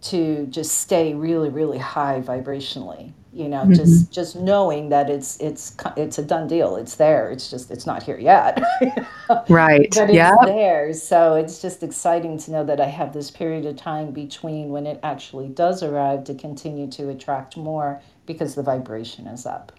to 0.00 0.46
just 0.46 0.78
stay 0.78 1.14
really, 1.14 1.48
really 1.48 1.78
high 1.78 2.20
vibrationally. 2.20 3.12
You 3.32 3.48
know, 3.48 3.58
mm-hmm. 3.58 3.74
just 3.74 4.10
just 4.12 4.36
knowing 4.36 4.88
that 4.88 5.10
it's 5.10 5.38
it's 5.38 5.76
it's 5.96 6.18
a 6.18 6.22
done 6.22 6.48
deal. 6.48 6.76
It's 6.76 6.96
there. 6.96 7.30
It's 7.30 7.50
just 7.50 7.70
it's 7.70 7.86
not 7.86 8.02
here 8.02 8.18
yet. 8.18 8.60
right. 9.48 9.88
But 9.94 10.10
it's 10.10 10.12
yep. 10.14 10.34
there. 10.44 10.92
So 10.92 11.34
it's 11.34 11.60
just 11.60 11.82
exciting 11.82 12.38
to 12.38 12.50
know 12.50 12.64
that 12.64 12.80
I 12.80 12.86
have 12.86 13.12
this 13.12 13.30
period 13.30 13.66
of 13.66 13.76
time 13.76 14.12
between 14.12 14.70
when 14.70 14.86
it 14.86 14.98
actually 15.02 15.48
does 15.48 15.82
arrive 15.82 16.24
to 16.24 16.34
continue 16.34 16.88
to 16.92 17.10
attract 17.10 17.56
more 17.56 18.00
because 18.26 18.54
the 18.54 18.62
vibration 18.62 19.26
is 19.26 19.46
up. 19.46 19.72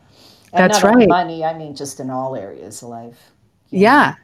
And 0.53 0.71
That's 0.71 0.83
right. 0.83 1.07
money, 1.07 1.43
I 1.43 1.57
mean, 1.57 1.75
just 1.75 1.99
in 1.99 2.09
all 2.09 2.35
areas 2.35 2.81
of 2.81 2.89
life. 2.89 3.31
Yeah. 3.69 4.11
Know? 4.11 4.23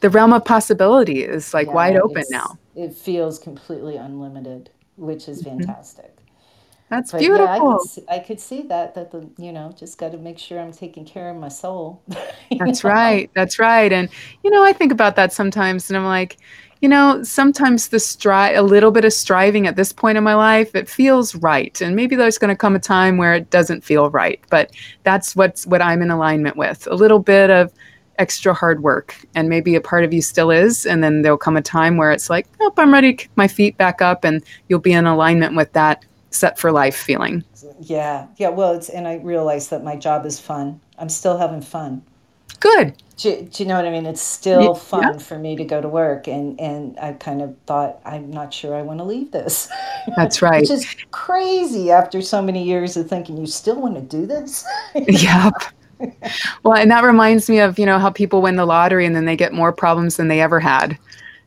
The 0.00 0.10
realm 0.10 0.32
of 0.32 0.44
possibility 0.44 1.22
is 1.22 1.54
like 1.54 1.68
yeah, 1.68 1.72
wide 1.72 1.96
open 1.96 2.24
now. 2.30 2.58
It 2.74 2.94
feels 2.94 3.38
completely 3.38 3.96
unlimited, 3.96 4.70
which 4.96 5.28
is 5.28 5.42
mm-hmm. 5.42 5.60
fantastic. 5.60 6.16
That's 6.88 7.10
but 7.10 7.18
beautiful. 7.18 7.46
Yeah, 7.46 7.52
I 7.52 7.58
could, 7.58 7.88
see, 7.88 8.04
I 8.08 8.18
could 8.20 8.40
see 8.40 8.62
that, 8.62 8.94
that 8.94 9.10
the, 9.10 9.28
you 9.38 9.52
know, 9.52 9.72
just 9.76 9.98
got 9.98 10.12
to 10.12 10.18
make 10.18 10.38
sure 10.38 10.60
I'm 10.60 10.72
taking 10.72 11.04
care 11.04 11.30
of 11.30 11.36
my 11.36 11.48
soul. 11.48 12.02
That's 12.58 12.84
know? 12.84 12.90
right. 12.90 13.30
That's 13.34 13.58
right. 13.58 13.92
And, 13.92 14.08
you 14.44 14.50
know, 14.50 14.62
I 14.64 14.72
think 14.72 14.92
about 14.92 15.16
that 15.16 15.32
sometimes 15.32 15.90
and 15.90 15.96
I'm 15.96 16.04
like, 16.04 16.36
you 16.80 16.88
know, 16.88 17.22
sometimes 17.22 17.88
the 17.88 17.96
stri- 17.96 18.56
a 18.56 18.62
little 18.62 18.90
bit 18.90 19.04
of 19.04 19.12
striving 19.12 19.66
at 19.66 19.76
this 19.76 19.92
point 19.92 20.18
in 20.18 20.24
my 20.24 20.34
life, 20.34 20.74
it 20.74 20.88
feels 20.88 21.34
right. 21.36 21.80
And 21.80 21.96
maybe 21.96 22.16
there's 22.16 22.38
going 22.38 22.50
to 22.50 22.56
come 22.56 22.76
a 22.76 22.80
time 22.80 23.16
where 23.16 23.34
it 23.34 23.50
doesn't 23.50 23.84
feel 23.84 24.10
right, 24.10 24.40
but 24.50 24.72
that's 25.02 25.34
what's 25.34 25.66
what 25.66 25.80
I'm 25.80 26.02
in 26.02 26.10
alignment 26.10 26.56
with. 26.56 26.86
A 26.90 26.94
little 26.94 27.18
bit 27.18 27.50
of 27.50 27.72
extra 28.18 28.54
hard 28.54 28.82
work 28.82 29.16
and 29.34 29.48
maybe 29.48 29.74
a 29.74 29.80
part 29.80 30.04
of 30.04 30.12
you 30.12 30.22
still 30.22 30.50
is 30.50 30.86
and 30.86 31.04
then 31.04 31.22
there'll 31.22 31.36
come 31.36 31.56
a 31.56 31.62
time 31.62 31.96
where 31.96 32.10
it's 32.10 32.30
like 32.30 32.46
nope 32.60 32.72
i'm 32.78 32.92
ready 32.92 33.12
to 33.12 33.16
kick 33.16 33.30
my 33.36 33.46
feet 33.46 33.76
back 33.76 34.00
up 34.00 34.24
and 34.24 34.42
you'll 34.68 34.78
be 34.78 34.92
in 34.92 35.06
alignment 35.06 35.54
with 35.54 35.70
that 35.74 36.02
set 36.30 36.58
for 36.58 36.72
life 36.72 36.96
feeling 36.96 37.44
yeah 37.80 38.26
yeah 38.36 38.48
well 38.48 38.72
it's 38.72 38.88
and 38.88 39.06
i 39.06 39.16
realize 39.16 39.68
that 39.68 39.84
my 39.84 39.94
job 39.94 40.24
is 40.24 40.40
fun 40.40 40.80
i'm 40.98 41.10
still 41.10 41.36
having 41.36 41.60
fun 41.60 42.02
Good. 42.60 42.94
Do, 43.16 43.48
do, 43.50 43.62
you 43.62 43.68
know 43.68 43.76
what 43.76 43.86
I 43.86 43.90
mean? 43.90 44.04
It's 44.04 44.20
still 44.20 44.74
fun 44.74 45.02
yeah. 45.02 45.18
for 45.18 45.38
me 45.38 45.56
to 45.56 45.64
go 45.64 45.80
to 45.80 45.88
work, 45.88 46.28
and 46.28 46.60
and 46.60 46.98
I 46.98 47.14
kind 47.14 47.40
of 47.40 47.56
thought 47.66 47.98
I'm 48.04 48.30
not 48.30 48.52
sure 48.52 48.74
I 48.74 48.82
want 48.82 48.98
to 48.98 49.04
leave 49.04 49.32
this. 49.32 49.70
That's 50.16 50.42
right. 50.42 50.60
Which 50.60 50.70
is 50.70 50.86
crazy 51.12 51.90
after 51.90 52.20
so 52.20 52.42
many 52.42 52.62
years 52.62 52.94
of 52.96 53.08
thinking 53.08 53.38
you 53.38 53.46
still 53.46 53.80
want 53.80 53.94
to 53.94 54.02
do 54.02 54.26
this. 54.26 54.66
yep. 54.94 55.54
Well, 56.62 56.74
and 56.74 56.90
that 56.90 57.04
reminds 57.04 57.48
me 57.48 57.60
of 57.60 57.78
you 57.78 57.86
know 57.86 57.98
how 57.98 58.10
people 58.10 58.42
win 58.42 58.56
the 58.56 58.66
lottery 58.66 59.06
and 59.06 59.16
then 59.16 59.24
they 59.24 59.36
get 59.36 59.54
more 59.54 59.72
problems 59.72 60.16
than 60.16 60.28
they 60.28 60.42
ever 60.42 60.60
had, 60.60 60.98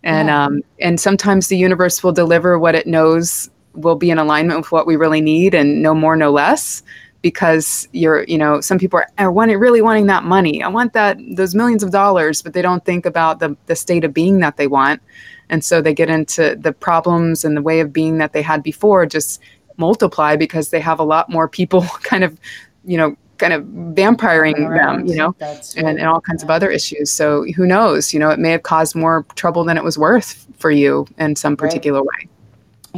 and 0.04 0.28
yeah. 0.28 0.46
um 0.46 0.64
and 0.80 1.00
sometimes 1.00 1.50
the 1.50 1.58
universe 1.58 2.04
will 2.04 2.14
deliver 2.14 2.58
what 2.58 2.74
it 2.74 2.88
knows 2.88 3.48
will 3.76 3.96
be 3.96 4.10
in 4.10 4.18
alignment 4.18 4.60
with 4.60 4.72
what 4.72 4.88
we 4.88 4.96
really 4.96 5.22
need 5.22 5.54
and 5.54 5.84
no 5.84 5.94
more 5.94 6.16
no 6.16 6.32
less 6.32 6.82
because 7.22 7.88
you're 7.92 8.24
you 8.24 8.38
know 8.38 8.62
some 8.62 8.80
people 8.80 9.00
are, 9.00 9.08
are 9.18 9.32
wanting 9.32 9.58
really 9.58 9.82
wanting 9.82 10.08
that 10.08 10.24
money. 10.24 10.64
I 10.64 10.68
want 10.68 10.94
that 10.94 11.18
those 11.36 11.54
millions 11.54 11.84
of 11.84 11.92
dollars 11.92 12.42
but 12.42 12.54
they 12.54 12.62
don't 12.62 12.84
think 12.86 13.06
about 13.06 13.40
the, 13.40 13.56
the 13.66 13.76
state 13.76 14.04
of 14.04 14.14
being 14.14 14.40
that 14.40 14.58
they 14.58 14.68
want. 14.68 15.02
And 15.50 15.64
so 15.64 15.82
they 15.82 15.94
get 15.94 16.10
into 16.10 16.56
the 16.60 16.72
problems 16.72 17.44
and 17.44 17.58
the 17.58 17.62
way 17.62 17.80
of 17.80 17.92
being 17.92 18.20
that 18.20 18.34
they 18.34 18.42
had 18.42 18.62
before 18.62 19.06
just 19.06 19.42
multiply 19.78 20.36
because 20.36 20.70
they 20.70 20.80
have 20.80 21.00
a 21.00 21.04
lot 21.04 21.30
more 21.30 21.48
people 21.48 21.82
kind 22.04 22.24
of 22.24 22.40
you 22.86 22.98
know 22.98 23.16
kind 23.38 23.54
of 23.54 23.64
vampiring 23.64 24.78
them 24.78 25.06
you 25.06 25.16
know 25.16 25.34
and, 25.78 25.88
and 25.88 26.02
all 26.02 26.20
kinds 26.20 26.42
yeah. 26.42 26.48
of 26.48 26.52
other 26.52 26.70
issues. 26.70 27.12
So 27.12 27.46
who 27.56 27.66
knows? 27.66 28.14
You 28.14 28.20
know 28.20 28.30
it 28.30 28.40
may 28.40 28.52
have 28.52 28.64
caused 28.64 28.96
more 28.96 29.26
trouble 29.36 29.64
than 29.64 29.78
it 29.78 29.84
was 29.84 29.98
worth 29.98 30.48
for 30.58 30.72
you 30.72 31.08
in 31.18 31.36
some 31.36 31.58
particular 31.58 32.00
right. 32.00 32.28
way. 32.28 32.30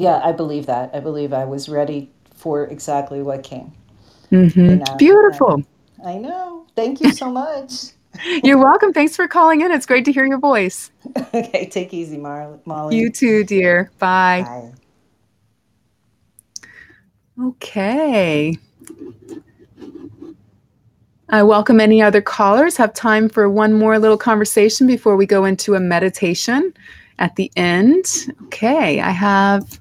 Yeah 0.04 0.22
i 0.24 0.32
believe 0.32 0.68
that. 0.68 0.92
I 0.94 1.00
believe 1.00 1.34
i 1.34 1.46
was 1.46 1.70
ready 1.70 2.12
for 2.34 2.66
exactly 2.66 3.22
what 3.22 3.44
came 3.44 3.72
Mm-hmm. 4.32 4.60
You 4.60 4.76
know? 4.78 4.96
Beautiful. 4.98 5.64
I 6.06 6.16
know. 6.18 6.66
Thank 6.76 7.02
you 7.02 7.12
so 7.12 7.32
much. 7.32 7.72
You're 8.44 8.58
welcome. 8.58 8.94
Thanks 8.94 9.16
for 9.16 9.28
calling 9.28 9.62
in. 9.62 9.72
It's 9.72 9.86
great 9.86 10.06
to 10.06 10.12
hear 10.12 10.26
your 10.26 10.40
voice. 10.40 10.92
okay, 11.34 11.68
take 11.68 11.94
easy, 11.94 12.18
Mar- 12.18 12.60
Molly. 12.66 12.98
You 12.98 13.10
too, 13.10 13.44
dear. 13.44 13.92
Bye. 14.00 14.44
Bye. 14.44 14.72
Okay. 17.40 18.58
I 21.30 21.44
welcome 21.44 21.80
any 21.80 22.02
other 22.02 22.22
callers. 22.22 22.76
Have 22.76 22.94
time 22.94 23.30
for 23.30 23.50
one 23.50 23.74
more 23.74 23.98
little 23.98 24.18
conversation 24.18 24.86
before 24.86 25.16
we 25.16 25.26
go 25.26 25.46
into 25.46 25.76
a 25.76 25.80
meditation 25.80 26.74
at 27.20 27.36
the 27.38 27.50
end. 27.56 28.28
Okay, 28.46 29.00
I 29.00 29.12
have 29.12 29.80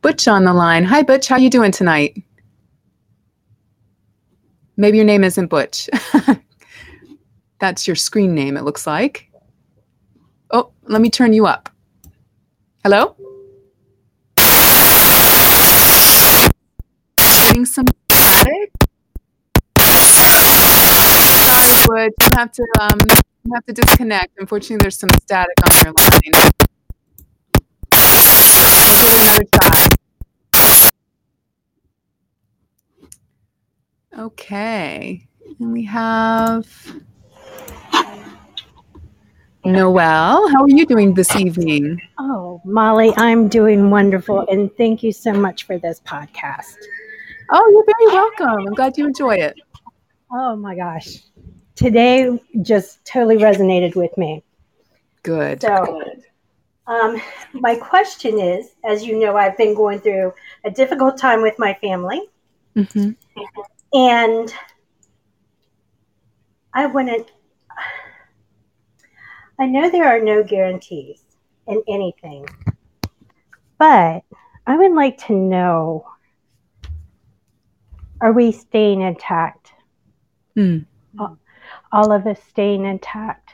Butch 0.00 0.28
on 0.28 0.44
the 0.44 0.54
line. 0.54 0.84
Hi, 0.84 1.02
Butch. 1.02 1.26
How 1.26 1.36
you 1.36 1.50
doing 1.50 1.72
tonight? 1.72 2.22
Maybe 4.76 4.96
your 4.96 5.06
name 5.06 5.24
isn't 5.24 5.48
Butch. 5.48 5.88
That's 7.60 7.86
your 7.86 7.96
screen 7.96 8.34
name, 8.34 8.56
it 8.56 8.64
looks 8.64 8.86
like. 8.86 9.30
Oh, 10.50 10.72
let 10.84 11.00
me 11.00 11.10
turn 11.10 11.32
you 11.32 11.46
up. 11.46 11.68
Hello? 12.82 13.16
Getting 17.16 17.64
some 17.66 17.84
static? 18.10 18.72
Sorry, 19.78 21.86
Butch. 21.86 22.12
You 22.20 22.28
have 22.34 22.50
to 22.52 22.66
um 22.80 22.98
you 23.44 23.52
have 23.54 23.64
to 23.66 23.72
disconnect. 23.72 24.32
Unfortunately, 24.38 24.78
there's 24.82 24.98
some 24.98 25.10
static 25.22 25.54
on 25.64 25.84
your 25.84 25.92
line. 25.92 26.50
We'll 27.92 28.98
give 28.98 29.12
it 29.12 29.20
another 29.20 29.44
shot. 29.54 29.91
Okay. 34.18 35.26
And 35.58 35.72
we 35.72 35.84
have 35.84 36.66
Noelle. 39.64 40.48
How 40.48 40.64
are 40.64 40.68
you 40.68 40.84
doing 40.84 41.14
this 41.14 41.34
evening? 41.36 42.00
Oh, 42.18 42.60
Molly, 42.64 43.12
I'm 43.16 43.48
doing 43.48 43.90
wonderful. 43.90 44.46
And 44.50 44.74
thank 44.76 45.02
you 45.02 45.12
so 45.12 45.32
much 45.32 45.64
for 45.64 45.78
this 45.78 46.00
podcast. 46.00 46.76
Oh, 47.50 47.70
you're 47.70 47.84
very 47.84 48.16
welcome. 48.16 48.66
I'm 48.66 48.74
glad 48.74 48.98
you 48.98 49.06
enjoy 49.06 49.36
it. 49.36 49.58
Oh, 50.30 50.56
my 50.56 50.74
gosh. 50.74 51.18
Today 51.74 52.38
just 52.62 53.04
totally 53.04 53.36
resonated 53.36 53.94
with 53.94 54.16
me. 54.18 54.42
Good. 55.22 55.62
So, 55.62 56.02
um, 56.86 57.20
my 57.54 57.76
question 57.76 58.38
is 58.38 58.72
as 58.84 59.04
you 59.04 59.18
know, 59.18 59.36
I've 59.36 59.56
been 59.56 59.74
going 59.74 60.00
through 60.00 60.34
a 60.64 60.70
difficult 60.70 61.16
time 61.16 61.40
with 61.40 61.58
my 61.58 61.74
family. 61.80 62.20
Mm-hmm. 62.76 63.10
And 63.92 64.52
I 66.74 66.86
wouldn't, 66.86 67.30
I 69.60 69.66
know 69.66 69.90
there 69.90 70.06
are 70.06 70.20
no 70.20 70.42
guarantees, 70.42 71.22
in 71.66 71.82
anything. 71.88 72.46
But 73.78 74.22
I 74.66 74.76
would 74.76 74.92
like 74.92 75.18
to 75.26 75.34
know 75.34 76.06
are 78.20 78.32
we 78.32 78.52
staying 78.52 79.00
intact? 79.00 79.72
Hmm. 80.54 80.78
All, 81.18 81.38
all 81.90 82.12
of 82.12 82.26
us 82.26 82.38
staying 82.48 82.84
intact. 82.84 83.50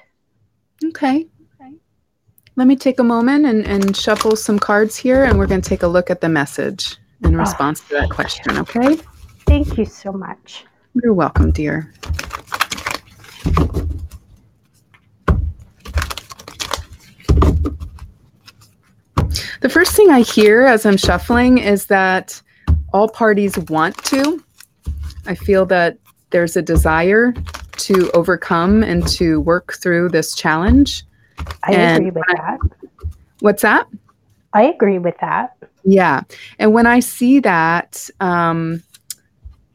Okay. 0.85 1.27
Let 2.57 2.67
me 2.67 2.75
take 2.75 2.99
a 2.99 3.05
moment 3.05 3.47
and, 3.47 3.65
and 3.65 3.97
shuffle 3.97 4.35
some 4.35 4.59
cards 4.59 4.97
here, 4.97 5.23
and 5.23 5.39
we're 5.39 5.47
going 5.47 5.61
to 5.61 5.69
take 5.69 5.85
a 5.85 5.87
look 5.87 6.11
at 6.11 6.21
the 6.21 6.29
message 6.29 6.97
in 7.23 7.37
Oh, 7.37 7.39
response 7.39 7.81
to 7.83 7.95
that 7.95 8.11
question, 8.11 8.59
okay? 8.59 8.99
Thank 9.49 9.79
you 9.79 9.87
so 9.87 10.13
much. 10.13 10.67
You're 11.03 11.15
welcome, 11.15 11.51
dear. 11.53 11.91
The 19.61 19.71
first 19.71 19.93
thing 19.93 20.11
I 20.11 20.21
hear 20.21 20.67
as 20.67 20.85
I'm 20.85 20.99
shuffling 20.99 21.57
is 21.57 21.87
that 21.87 22.43
all 22.93 23.09
parties 23.09 23.59
want 23.59 23.97
to. 24.05 24.45
I 25.27 25.35
feel 25.35 25.65
that 25.67 25.97
there's 26.29 26.57
a 26.57 26.63
desire 26.63 27.33
to 27.73 28.11
overcome 28.13 28.83
and 28.83 29.09
to 29.09 29.41
work 29.41 29.79
through 29.81 30.11
this 30.11 30.35
challenge. 30.35 31.05
I 31.63 31.73
And 31.73 32.07
agree 32.07 32.11
with 32.11 32.25
that. 32.37 32.59
What's 33.41 33.63
that? 33.63 33.87
I 34.53 34.65
agree 34.65 34.99
with 34.99 35.17
that. 35.23 35.57
Yeah, 35.85 36.21
and 36.59 36.75
when 36.75 36.87
I 36.87 37.01
see 37.01 37.41
that, 37.41 38.11
um, 38.21 38.83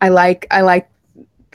I 0.03 0.09
like 0.09 0.45
I 0.51 0.61
like 0.61 0.89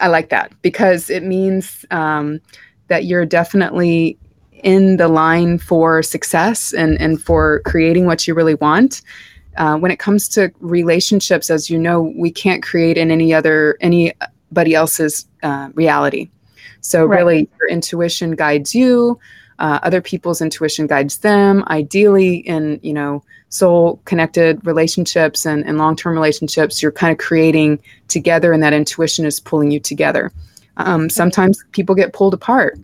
I 0.00 0.08
like 0.08 0.30
that 0.30 0.50
because 0.62 1.10
it 1.10 1.22
means 1.22 1.84
um, 1.90 2.40
that 2.88 3.04
you're 3.04 3.26
definitely 3.26 4.16
in 4.64 4.96
the 4.96 5.08
line 5.08 5.58
for 5.58 6.02
success 6.02 6.72
and 6.72 6.98
and 6.98 7.20
for 7.20 7.60
creating 7.66 8.06
what 8.06 8.26
you 8.26 8.34
really 8.34 8.54
want. 8.54 9.02
Uh, 9.58 9.76
when 9.76 9.90
it 9.90 9.98
comes 9.98 10.28
to 10.30 10.50
relationships, 10.60 11.50
as 11.50 11.68
you 11.68 11.78
know, 11.78 12.12
we 12.16 12.30
can't 12.30 12.62
create 12.62 12.96
in 12.96 13.10
any 13.10 13.34
other 13.34 13.76
anybody 13.82 14.74
else's 14.74 15.26
uh, 15.42 15.68
reality. 15.74 16.30
So 16.80 17.04
Right. 17.04 17.18
really, 17.18 17.48
your 17.60 17.68
intuition 17.68 18.30
guides 18.34 18.74
you. 18.74 19.18
Uh, 19.58 19.78
other 19.82 20.00
people's 20.00 20.40
intuition 20.40 20.86
guides 20.86 21.18
them. 21.18 21.64
Ideally, 21.68 22.36
in 22.36 22.80
you 22.82 22.94
know 22.94 23.22
soul 23.50 24.00
connected 24.04 24.64
relationships 24.66 25.46
and, 25.46 25.64
and 25.66 25.78
long 25.78 25.96
term 25.96 26.14
relationships, 26.14 26.82
you're 26.82 26.92
kind 26.92 27.12
of 27.12 27.18
creating 27.18 27.78
together, 28.08 28.52
and 28.52 28.62
that 28.62 28.72
intuition 28.72 29.24
is 29.24 29.40
pulling 29.40 29.70
you 29.70 29.80
together. 29.80 30.32
Um, 30.76 31.10
sometimes 31.10 31.64
people 31.72 31.94
get 31.94 32.12
pulled 32.12 32.34
apart. 32.34 32.78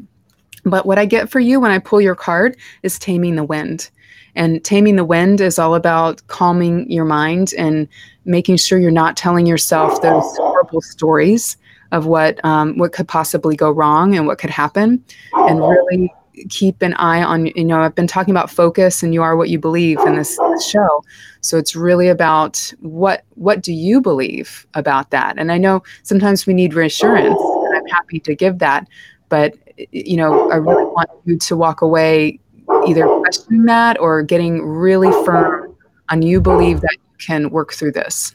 But 0.64 0.86
what 0.86 0.98
I 0.98 1.04
get 1.04 1.30
for 1.30 1.40
you 1.40 1.60
when 1.60 1.70
I 1.70 1.78
pull 1.78 2.00
your 2.00 2.14
card 2.14 2.56
is 2.82 2.98
taming 2.98 3.36
the 3.36 3.44
wind. 3.44 3.90
And 4.34 4.64
taming 4.64 4.96
the 4.96 5.04
wind 5.04 5.40
is 5.40 5.58
all 5.58 5.74
about 5.74 6.26
calming 6.26 6.90
your 6.90 7.04
mind 7.04 7.52
and 7.56 7.86
making 8.24 8.56
sure 8.56 8.78
you're 8.78 8.90
not 8.90 9.16
telling 9.16 9.46
yourself 9.46 10.02
those 10.02 10.24
horrible 10.38 10.80
stories 10.80 11.56
of 11.92 12.06
what 12.06 12.44
um, 12.44 12.76
what 12.76 12.92
could 12.92 13.06
possibly 13.06 13.54
go 13.54 13.70
wrong 13.70 14.16
and 14.16 14.26
what 14.26 14.38
could 14.38 14.50
happen, 14.50 15.04
and 15.34 15.60
really 15.60 16.12
keep 16.48 16.82
an 16.82 16.94
eye 16.94 17.22
on 17.22 17.46
you 17.46 17.64
know 17.64 17.80
i've 17.80 17.94
been 17.94 18.06
talking 18.06 18.32
about 18.32 18.50
focus 18.50 19.02
and 19.02 19.14
you 19.14 19.22
are 19.22 19.36
what 19.36 19.48
you 19.48 19.58
believe 19.58 19.98
in 20.00 20.16
this, 20.16 20.38
show 20.66 21.02
so 21.40 21.58
it's 21.58 21.74
really 21.76 22.08
about 22.08 22.72
what 22.80 23.24
what 23.34 23.60
do 23.60 23.72
you 23.72 24.00
believe 24.00 24.66
about 24.74 25.10
that 25.10 25.36
and 25.38 25.52
i 25.52 25.58
know 25.58 25.82
sometimes 26.02 26.46
we 26.46 26.54
need 26.54 26.74
reassurance 26.74 27.38
and 27.38 27.76
i'm 27.76 27.86
happy 27.86 28.18
to 28.18 28.34
give 28.34 28.58
that 28.58 28.88
but 29.28 29.54
you 29.90 30.16
know 30.16 30.50
i 30.50 30.56
really 30.56 30.84
want 30.84 31.10
you 31.24 31.38
to 31.38 31.56
walk 31.56 31.82
away 31.82 32.38
either 32.86 33.06
questioning 33.06 33.64
that 33.64 33.98
or 34.00 34.22
getting 34.22 34.62
really 34.62 35.10
firm 35.24 35.74
on 36.10 36.22
you 36.22 36.40
believe 36.40 36.80
that 36.80 36.96
you 36.96 37.26
can 37.26 37.50
work 37.50 37.72
through 37.72 37.92
this 37.92 38.34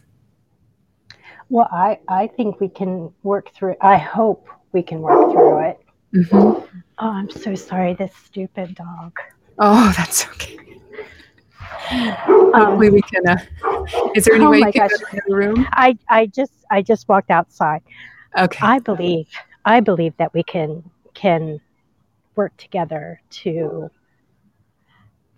Well, 1.50 1.68
I, 1.72 1.98
I 2.08 2.28
think 2.28 2.60
we 2.60 2.70
can 2.70 3.12
work 3.24 3.52
through 3.54 3.76
I 3.82 3.98
hope 3.98 4.48
we 4.72 4.84
can 4.84 5.02
work 5.02 5.32
through 5.32 5.60
it. 5.70 5.80
Mhm. 6.14 6.64
Oh, 7.02 7.10
I'm 7.12 7.30
so 7.30 7.56
sorry, 7.56 7.94
this 7.94 8.14
stupid 8.26 8.76
dog. 8.76 9.18
oh 9.58 9.94
that's 9.98 10.26
okay 10.28 10.58
Um, 11.92 12.54
hopefully 12.54 12.90
we 12.90 13.02
can 13.02 13.28
uh, 13.28 13.38
is 14.16 14.26
there 14.26 14.36
any 14.36 14.46
Oh 14.46 14.50
way 14.52 14.60
you 14.60 14.72
can 14.72 14.88
gosh. 14.88 14.92
go 14.92 14.98
to 14.98 15.22
the 15.28 15.36
room 15.36 15.68
I, 15.74 15.98
I 16.10 16.26
just 16.28 16.54
I 16.72 16.82
just 16.82 17.08
walked 17.10 17.30
outside. 17.32 17.82
okay 18.38 18.66
I 18.66 18.80
believe 18.80 19.28
I 19.66 19.80
believe 19.80 20.14
that 20.18 20.34
we 20.34 20.44
can 20.44 20.84
can 21.14 21.60
work 22.36 22.56
together 22.58 23.22
to 23.44 23.90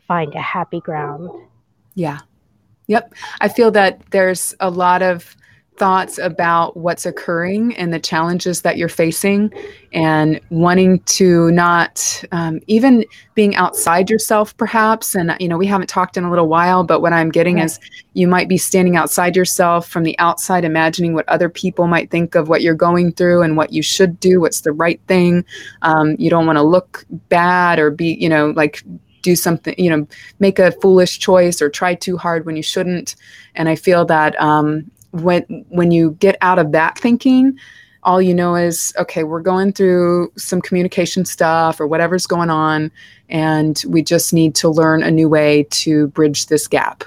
find 0.07 0.34
a 0.36 0.41
happy 0.41 0.80
ground. 0.82 1.30
Yeah. 1.95 2.20
Yep. 2.88 3.14
I 3.39 3.47
feel 3.47 3.72
that 3.72 4.01
there's 4.12 4.53
a 4.59 4.70
lot 4.70 5.01
of 5.01 5.36
thoughts 5.78 6.17
about 6.19 6.78
what's 6.78 7.05
occurring 7.05 7.76
and 7.76 7.93
the 7.93 7.99
challenges 7.99 8.61
that 8.61 8.78
you're 8.78 8.89
facing 8.89 9.51
and 9.93 10.39
wanting 10.49 10.99
to 11.01 11.49
not 11.51 12.24
um, 12.32 12.59
even 12.67 13.03
being 13.34 13.55
outside 13.55 14.09
yourself 14.09 14.55
perhaps. 14.57 15.15
And 15.15 15.36
you 15.39 15.47
know 15.47 15.57
we 15.57 15.65
haven't 15.65 15.88
talked 15.88 16.17
in 16.17 16.24
a 16.24 16.30
little 16.30 16.47
while 16.47 16.84
but 16.84 17.01
what 17.01 17.13
i'm 17.13 17.30
getting 17.30 17.55
Right. 17.55 17.65
is 17.65 17.80
you 18.13 18.28
might 18.28 18.47
be 18.47 18.57
standing 18.57 18.95
outside 18.95 19.36
yourself 19.36 19.88
from 19.88 20.03
the 20.03 20.17
outside 20.19 20.65
imagining 20.65 21.13
what 21.13 21.28
other 21.30 21.49
people 21.49 21.88
might 21.88 22.11
think 22.11 22.36
of 22.36 22.47
what 22.49 22.61
you're 22.61 22.76
going 22.76 23.11
through 23.13 23.41
and 23.41 23.57
what 23.57 23.74
you 23.74 23.82
should 23.82 24.19
do 24.19 24.39
what's 24.41 24.61
the 24.61 24.72
right 24.72 25.01
thing. 25.07 25.43
Um, 25.82 26.15
you 26.19 26.30
don't 26.30 26.45
want 26.45 26.57
to 26.57 26.63
look 26.63 27.05
bad 27.30 27.80
or 27.80 27.89
be 27.91 28.13
you 28.19 28.30
know 28.30 28.51
like 28.51 28.84
do 29.22 29.36
something 29.36 29.74
you 29.78 29.89
know 29.89 30.07
make 30.39 30.59
a 30.59 30.72
foolish 30.74 31.19
choice 31.19 31.61
or 31.61 31.69
try 31.69 31.95
too 31.95 32.17
hard 32.17 32.45
when 32.45 32.55
you 32.55 32.63
shouldn't. 32.63 33.15
And 33.55 33.67
i 33.69 33.76
feel 33.76 34.05
that 34.05 34.39
um, 34.41 34.89
when 35.12 35.43
when 35.70 35.91
you 35.91 36.12
get 36.20 36.38
out 36.41 36.59
of 36.59 36.72
that 36.72 36.97
thinking 36.97 37.57
all 38.03 38.22
you 38.22 38.34
know 38.34 38.55
is 38.55 38.93
okay 38.97 39.24
we're 39.24 39.41
going 39.41 39.72
through 39.72 40.32
some 40.38 40.62
communication 40.62 41.24
stuff 41.26 41.80
or 41.80 41.86
whatever's 41.86 42.26
going 42.26 42.49
on 42.49 42.91
and 43.30 43.84
we 43.88 44.01
just 44.03 44.34
need 44.34 44.53
to 44.55 44.70
learn 44.70 45.01
a 45.01 45.09
new 45.09 45.30
way 45.30 45.66
to 45.70 46.07
bridge 46.07 46.47
this 46.47 46.68
gap. 46.68 47.03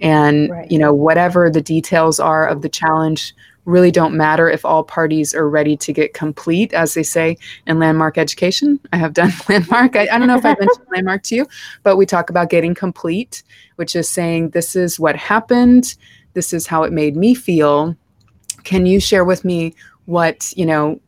And 0.00 0.50
Right. 0.50 0.70
you 0.70 0.78
know 0.78 0.92
whatever 0.92 1.48
the 1.50 1.62
details 1.62 2.20
are 2.20 2.46
of 2.46 2.60
the 2.62 2.68
challenge 2.68 3.34
really 3.64 3.90
don't 3.90 4.14
matter 4.14 4.48
if 4.48 4.64
all 4.64 4.84
parties 4.84 5.34
are 5.34 5.48
ready 5.48 5.76
to 5.76 5.92
get 5.92 6.14
complete 6.14 6.72
as 6.72 6.94
they 6.94 7.02
say 7.02 7.36
in 7.66 7.80
landmark 7.80 8.16
education. 8.18 8.78
I 8.92 8.98
have 8.98 9.12
done 9.14 9.32
landmark. 9.48 9.96
I, 9.96 10.02
I 10.02 10.18
don't 10.18 10.28
know 10.28 10.36
if 10.36 10.44
i 10.44 10.50
mentioned 10.50 10.86
landmark 10.92 11.22
to 11.24 11.34
you 11.36 11.46
but 11.82 11.96
we 11.96 12.04
talk 12.06 12.30
about 12.30 12.50
getting 12.50 12.74
complete 12.74 13.42
which 13.76 13.96
is 13.96 14.08
saying 14.08 14.50
this 14.50 14.76
is 14.76 15.00
what 15.00 15.16
happened 15.16 15.96
this 16.36 16.52
is 16.52 16.66
how 16.68 16.84
it 16.84 16.92
made 16.92 17.16
me 17.16 17.34
feel. 17.34 17.96
Can 18.62 18.86
you 18.86 19.00
share 19.00 19.24
with 19.24 19.44
me 19.44 19.74
what 20.04 20.52
you 20.56 20.66
know 20.66 21.00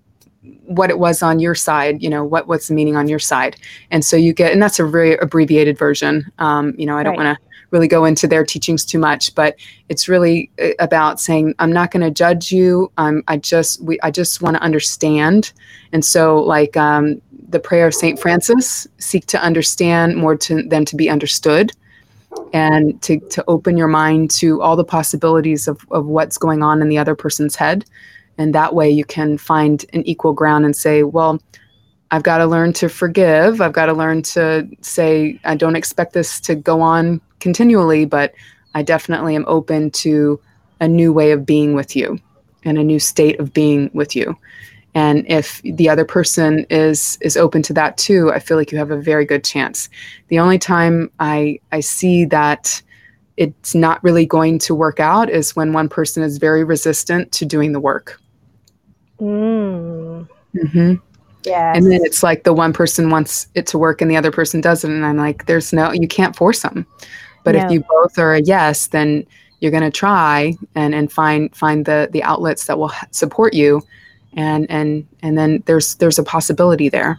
what 0.65 0.89
it 0.91 0.99
was 0.99 1.23
on 1.23 1.39
your 1.39 1.55
side 1.55 2.03
you 2.03 2.09
know 2.09 2.25
what 2.25 2.49
what's 2.49 2.69
the 2.69 2.75
meaning 2.75 2.97
on 2.97 3.07
your 3.09 3.19
side? 3.21 3.55
And 3.93 4.05
so 4.05 4.17
you 4.17 4.33
get 4.33 4.53
and 4.53 4.61
that's 4.63 4.81
a 4.81 4.87
very 4.87 5.13
abbreviated 5.19 5.79
version. 5.79 6.25
Um, 6.39 6.75
you 6.79 6.87
know 6.87 6.97
i 6.99 7.03
don't 7.05 7.17
Right. 7.19 7.25
want 7.27 7.39
to 7.39 7.45
really 7.71 7.89
go 7.89 8.07
into 8.07 8.27
their 8.27 8.45
teachings 8.47 8.83
too 8.83 8.99
much 8.99 9.35
but 9.35 9.55
it's 9.91 10.09
really 10.09 10.51
uh, 10.59 10.71
about 10.79 11.21
saying 11.21 11.55
i'm 11.59 11.71
not 11.73 11.91
going 11.91 12.01
to 12.03 12.11
judge 12.11 12.51
you. 12.51 12.91
Um, 12.97 13.23
i 13.29 13.37
just 13.37 13.83
we 13.83 13.99
i 14.03 14.11
just 14.11 14.41
want 14.43 14.57
to 14.57 14.63
understand. 14.63 15.53
And 15.93 16.03
so 16.05 16.23
like 16.41 16.77
um, 16.79 17.21
the 17.51 17.61
prayer 17.61 17.87
of 17.89 17.95
saint 17.95 18.19
francis 18.19 18.87
seek 18.99 19.27
to 19.27 19.39
understand 19.49 20.17
more 20.17 20.37
to, 20.45 20.63
than 20.63 20.85
to 20.87 20.97
be 20.97 21.11
understood 21.11 21.73
and 22.53 23.01
to, 23.03 23.19
to 23.21 23.45
open 23.49 23.77
your 23.77 23.89
mind 23.89 24.31
to 24.33 24.61
all 24.63 24.77
the 24.77 24.85
possibilities 24.85 25.69
of, 25.69 25.85
of 25.91 26.07
what's 26.07 26.39
going 26.39 26.63
on 26.63 26.81
in 26.81 26.89
the 26.89 26.99
other 26.99 27.15
person's 27.15 27.57
head. 27.57 27.85
And 28.39 28.55
that 28.55 28.75
way 28.75 28.89
you 28.89 29.05
can 29.05 29.37
find 29.37 29.85
an 29.93 30.07
equal 30.07 30.33
ground 30.33 30.65
and 30.65 30.75
say 30.77 31.03
well 31.03 31.41
i've 32.11 32.23
got 32.23 32.39
to 32.39 32.47
learn 32.47 32.73
to 32.73 32.89
forgive. 32.89 33.61
I've 33.61 33.73
got 33.73 33.87
to 33.87 33.93
learn 33.93 34.23
to 34.23 34.69
say 34.81 35.39
i 35.45 35.55
don't 35.55 35.77
expect 35.77 36.13
this 36.13 36.41
to 36.41 36.55
go 36.55 36.81
on 36.81 37.21
continually 37.41 38.05
but 38.05 38.35
i 38.75 38.83
definitely 38.83 39.37
am 39.37 39.45
open 39.47 39.91
to 39.91 40.41
a 40.81 40.89
new 40.89 41.13
way 41.13 41.33
of 41.33 41.45
being 41.45 41.75
with 41.75 41.97
you 41.97 42.19
and 42.65 42.79
a 42.79 42.85
new 42.85 42.99
state 42.99 43.39
of 43.41 43.53
being 43.53 43.91
with 43.93 44.17
you 44.17 44.37
and 44.95 45.25
if 45.29 45.61
the 45.63 45.89
other 45.89 46.05
person 46.05 46.65
is 46.71 47.19
is 47.21 47.37
open 47.37 47.63
to 47.63 47.73
that 47.75 47.97
too 47.99 48.33
i 48.33 48.39
feel 48.39 48.57
like 48.57 48.73
you 48.73 48.79
have 48.79 48.91
a 48.91 48.97
very 49.01 49.25
good 49.25 49.45
chance. 49.45 49.89
The 50.29 50.39
only 50.39 50.59
time 50.59 51.11
i 51.21 51.61
i 51.73 51.81
see 51.81 52.25
that 52.27 52.83
it's 53.37 53.75
not 53.75 54.03
really 54.03 54.27
going 54.27 54.59
to 54.59 54.75
work 54.75 54.99
out 54.99 55.31
is 55.31 55.55
when 55.55 55.73
one 55.73 55.89
person 55.89 56.23
is 56.25 56.39
very 56.39 56.65
resistant 56.65 57.31
to 57.33 57.47
doing 57.47 57.71
the 57.73 57.79
work. 57.81 58.21
Mm, 59.21 60.29
hmm 60.73 60.95
yeah 61.45 61.73
and 61.75 61.87
then 61.87 62.01
it's 62.03 62.25
like 62.25 62.43
the 62.43 62.53
one 62.53 62.73
person 62.73 63.11
wants 63.11 63.47
it 63.55 63.65
to 63.65 63.79
work 63.79 64.03
and 64.03 64.11
the 64.11 64.17
other 64.17 64.33
person 64.33 64.61
doesn't. 64.61 64.91
And 64.91 65.07
i'm 65.07 65.17
like 65.17 65.47
there's 65.47 65.73
no 65.73 65.93
you 65.93 66.09
can't 66.09 66.35
force 66.35 66.63
them 66.63 66.85
but 67.45 67.55
No. 67.55 67.65
if 67.65 67.71
you 67.71 67.85
both 67.89 68.19
are 68.19 68.35
a 68.35 68.41
yes 68.43 68.89
then 68.89 69.25
you're 69.61 69.71
going 69.71 69.85
to 69.85 69.91
try 69.91 70.55
and 70.75 70.95
and 70.95 71.11
find 71.13 71.55
find 71.55 71.85
the 71.85 72.09
the 72.13 72.23
outlets 72.23 72.67
that 72.67 72.79
will 72.79 72.93
support 73.11 73.55
you 73.55 73.83
and 74.39 74.71
and 74.71 75.07
and 75.23 75.37
then 75.37 75.63
there's 75.67 75.97
there's 75.97 76.19
a 76.19 76.23
possibility 76.23 76.89
there 76.89 77.19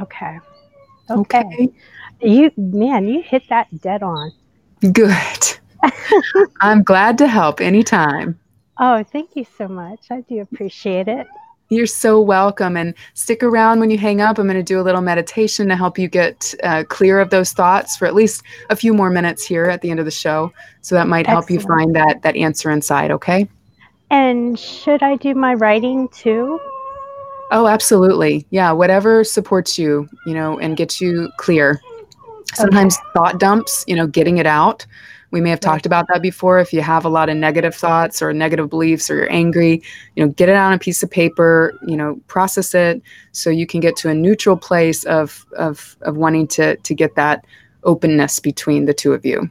okay. 0.00 0.38
Okay. 1.10 1.40
okay. 1.40 1.68
You 2.20 2.50
man, 2.56 3.08
you 3.08 3.22
hit 3.22 3.44
that 3.48 3.66
dead 3.80 4.02
on. 4.02 4.32
Good. 4.92 5.58
I'm 6.60 6.82
glad 6.82 7.18
to 7.18 7.28
help 7.28 7.60
anytime. 7.60 8.38
Oh, 8.78 9.02
thank 9.02 9.36
you 9.36 9.46
so 9.56 9.68
much. 9.68 10.06
I 10.10 10.20
do 10.22 10.40
appreciate 10.40 11.08
it. 11.08 11.26
You're 11.70 11.86
so 11.86 12.20
welcome. 12.20 12.76
And 12.76 12.94
stick 13.14 13.42
around 13.42 13.80
when 13.80 13.90
you 13.90 13.98
hang 13.98 14.20
up. 14.20 14.38
I'm 14.38 14.46
going 14.46 14.56
to 14.56 14.62
do 14.62 14.80
a 14.80 14.82
little 14.82 15.00
meditation 15.00 15.68
to 15.68 15.76
help 15.76 15.98
you 15.98 16.08
get 16.08 16.54
uh, 16.62 16.84
clear 16.88 17.20
of 17.20 17.30
those 17.30 17.52
thoughts 17.52 17.96
for 17.96 18.06
at 18.06 18.14
least 18.14 18.42
a 18.70 18.76
few 18.76 18.94
more 18.94 19.10
minutes 19.10 19.44
here 19.44 19.64
at 19.64 19.82
the 19.82 19.90
end 19.90 20.00
of 20.00 20.06
the 20.06 20.10
show. 20.10 20.52
So 20.80 20.94
that 20.94 21.08
might 21.08 21.26
help 21.26 21.44
Excellent. 21.44 21.62
you 21.62 21.68
find 21.68 21.96
that 21.96 22.22
that 22.22 22.36
answer 22.36 22.70
inside. 22.70 23.10
Okay. 23.10 23.48
And 24.10 24.58
should 24.58 25.02
I 25.02 25.16
do 25.16 25.34
my 25.34 25.54
writing 25.54 26.08
too? 26.08 26.60
Oh, 27.50 27.66
absolutely. 27.66 28.46
Yeah, 28.50 28.72
whatever 28.72 29.24
supports 29.24 29.78
you, 29.78 30.08
you 30.26 30.34
know, 30.34 30.58
and 30.58 30.76
gets 30.76 31.00
you 31.00 31.30
clear. 31.38 31.80
Sometimes 32.54 32.96
okay. 32.96 33.06
thought 33.14 33.40
dumps, 33.40 33.84
you 33.86 33.96
know, 33.96 34.06
getting 34.06 34.38
it 34.38 34.46
out 34.46 34.86
we 35.30 35.40
may 35.40 35.50
have 35.50 35.60
talked 35.60 35.84
about 35.84 36.06
that 36.08 36.22
before. 36.22 36.58
If 36.58 36.72
you 36.72 36.80
have 36.80 37.04
a 37.04 37.08
lot 37.08 37.28
of 37.28 37.36
negative 37.36 37.74
thoughts 37.74 38.22
or 38.22 38.32
negative 38.32 38.70
beliefs 38.70 39.10
or 39.10 39.16
you're 39.16 39.32
angry, 39.32 39.82
you 40.16 40.24
know, 40.24 40.32
get 40.32 40.48
it 40.48 40.56
on 40.56 40.72
a 40.72 40.78
piece 40.78 41.02
of 41.02 41.10
paper, 41.10 41.78
you 41.86 41.96
know, 41.96 42.18
process 42.28 42.74
it 42.74 43.02
so 43.32 43.50
you 43.50 43.66
can 43.66 43.80
get 43.80 43.96
to 43.96 44.08
a 44.08 44.14
neutral 44.14 44.56
place 44.56 45.04
of 45.04 45.44
of 45.56 45.96
of 46.02 46.16
wanting 46.16 46.46
to 46.48 46.76
to 46.76 46.94
get 46.94 47.14
that 47.16 47.44
openness 47.84 48.40
between 48.40 48.86
the 48.86 48.94
two 48.94 49.12
of 49.12 49.24
you. 49.24 49.50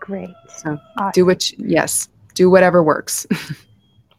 Great. 0.00 0.30
So 0.48 0.78
awesome. 0.96 1.12
do 1.12 1.26
what 1.26 1.50
you, 1.50 1.58
yes, 1.68 2.08
do 2.34 2.48
whatever 2.48 2.82
works. 2.82 3.26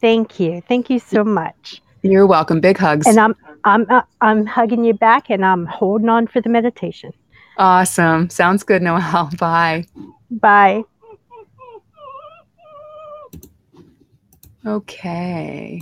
Thank 0.01 0.39
you. 0.39 0.61
Thank 0.67 0.89
you 0.89 0.99
so 0.99 1.23
much. 1.23 1.81
You're 2.03 2.27
welcome. 2.27 2.59
Big 2.61 2.77
hugs. 2.77 3.07
And 3.07 3.19
I'm 3.19 3.35
I'm 3.63 3.85
uh, 3.89 4.01
I'm 4.21 4.45
hugging 4.45 4.85
you 4.85 4.93
back 4.93 5.29
and 5.29 5.45
I'm 5.45 5.65
holding 5.65 6.09
on 6.09 6.27
for 6.27 6.41
the 6.41 6.49
meditation. 6.49 7.11
Awesome. 7.57 8.29
Sounds 8.29 8.63
good, 8.63 8.81
Noelle. 8.81 9.29
Bye. 9.39 9.85
Bye. 10.29 10.83
Okay. 14.65 15.81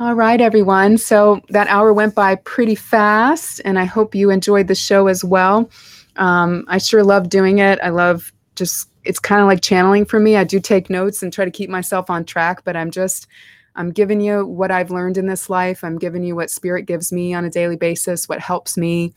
All 0.00 0.14
right, 0.14 0.40
everyone. 0.40 0.98
So 0.98 1.40
that 1.50 1.68
hour 1.68 1.92
went 1.92 2.14
by 2.14 2.34
pretty 2.34 2.74
fast, 2.74 3.60
and 3.64 3.78
I 3.78 3.84
hope 3.84 4.14
you 4.14 4.30
enjoyed 4.30 4.66
the 4.66 4.74
show 4.74 5.06
as 5.06 5.22
well. 5.22 5.70
Um, 6.16 6.64
I 6.68 6.78
sure 6.78 7.04
love 7.04 7.28
doing 7.28 7.58
it. 7.58 7.78
I 7.82 7.90
love 7.90 8.32
just, 8.56 8.88
it's 9.04 9.18
kind 9.18 9.40
of 9.40 9.46
like 9.46 9.60
channeling 9.60 10.04
for 10.04 10.20
me. 10.20 10.36
I 10.36 10.44
do 10.44 10.60
take 10.60 10.90
notes 10.90 11.22
and 11.22 11.32
try 11.32 11.44
to 11.44 11.50
keep 11.50 11.70
myself 11.70 12.10
on 12.10 12.24
track, 12.24 12.64
but 12.64 12.76
I'm 12.76 12.90
just, 12.90 13.26
I'm 13.74 13.90
giving 13.90 14.20
you 14.20 14.46
what 14.46 14.70
I've 14.70 14.90
learned 14.90 15.16
in 15.16 15.26
this 15.26 15.48
life. 15.48 15.82
I'm 15.82 15.98
giving 15.98 16.22
you 16.22 16.36
what 16.36 16.50
spirit 16.50 16.86
gives 16.86 17.12
me 17.12 17.34
on 17.34 17.44
a 17.44 17.50
daily 17.50 17.76
basis, 17.76 18.28
what 18.28 18.40
helps 18.40 18.76
me, 18.76 19.14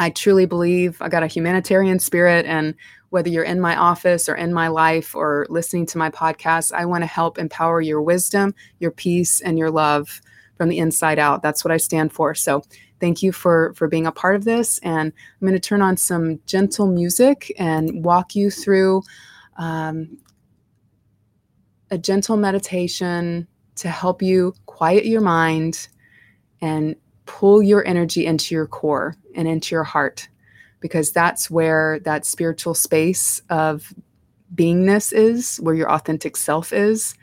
I 0.00 0.08
truly 0.08 0.46
believe 0.46 0.96
I 1.02 1.10
got 1.10 1.22
a 1.22 1.26
humanitarian 1.26 1.98
spirit. 1.98 2.46
And 2.46 2.74
whether 3.10 3.28
you're 3.28 3.44
in 3.44 3.60
my 3.60 3.76
office 3.76 4.30
or 4.30 4.34
in 4.34 4.54
my 4.54 4.68
life 4.68 5.14
or 5.14 5.46
listening 5.50 5.84
to 5.86 5.98
my 5.98 6.08
podcast, 6.08 6.72
I 6.72 6.86
want 6.86 7.02
to 7.02 7.06
help 7.06 7.38
empower 7.38 7.82
your 7.82 8.00
wisdom, 8.00 8.54
your 8.78 8.92
peace, 8.92 9.42
and 9.42 9.58
your 9.58 9.70
love 9.70 10.22
from 10.56 10.70
the 10.70 10.78
inside 10.78 11.18
out. 11.18 11.42
That's 11.42 11.64
what 11.64 11.70
I 11.70 11.76
stand 11.76 12.14
for. 12.14 12.34
So 12.34 12.62
thank 13.00 13.22
you 13.22 13.32
for 13.32 13.72
for 13.74 13.88
being 13.88 14.06
a 14.06 14.12
part 14.12 14.36
of 14.36 14.44
this. 14.44 14.78
And 14.78 15.12
I'm 15.12 15.46
going 15.46 15.52
to 15.52 15.60
turn 15.60 15.82
on 15.82 15.96
some 15.96 16.40
gentle 16.46 16.86
music 16.86 17.52
and 17.58 18.04
walk 18.04 18.34
you 18.34 18.50
through 18.50 19.02
um, 19.56 20.18
a 21.90 21.98
gentle 21.98 22.36
meditation 22.36 23.46
to 23.76 23.88
help 23.88 24.22
you 24.22 24.54
quiet 24.66 25.06
your 25.06 25.20
mind 25.20 25.88
and 26.60 26.94
pull 27.26 27.62
your 27.62 27.86
energy 27.86 28.26
into 28.26 28.54
your 28.54 28.66
core 28.66 29.16
and 29.34 29.48
into 29.48 29.74
your 29.74 29.84
heart 29.84 30.28
because 30.80 31.12
that's 31.12 31.50
where 31.50 32.00
that 32.00 32.24
spiritual 32.24 32.74
space 32.74 33.40
of 33.50 33.94
beingness 34.54 35.12
is, 35.12 35.58
where 35.58 35.74
your 35.74 35.90
authentic 35.90 36.36
self 36.36 36.72
is. 36.72 37.14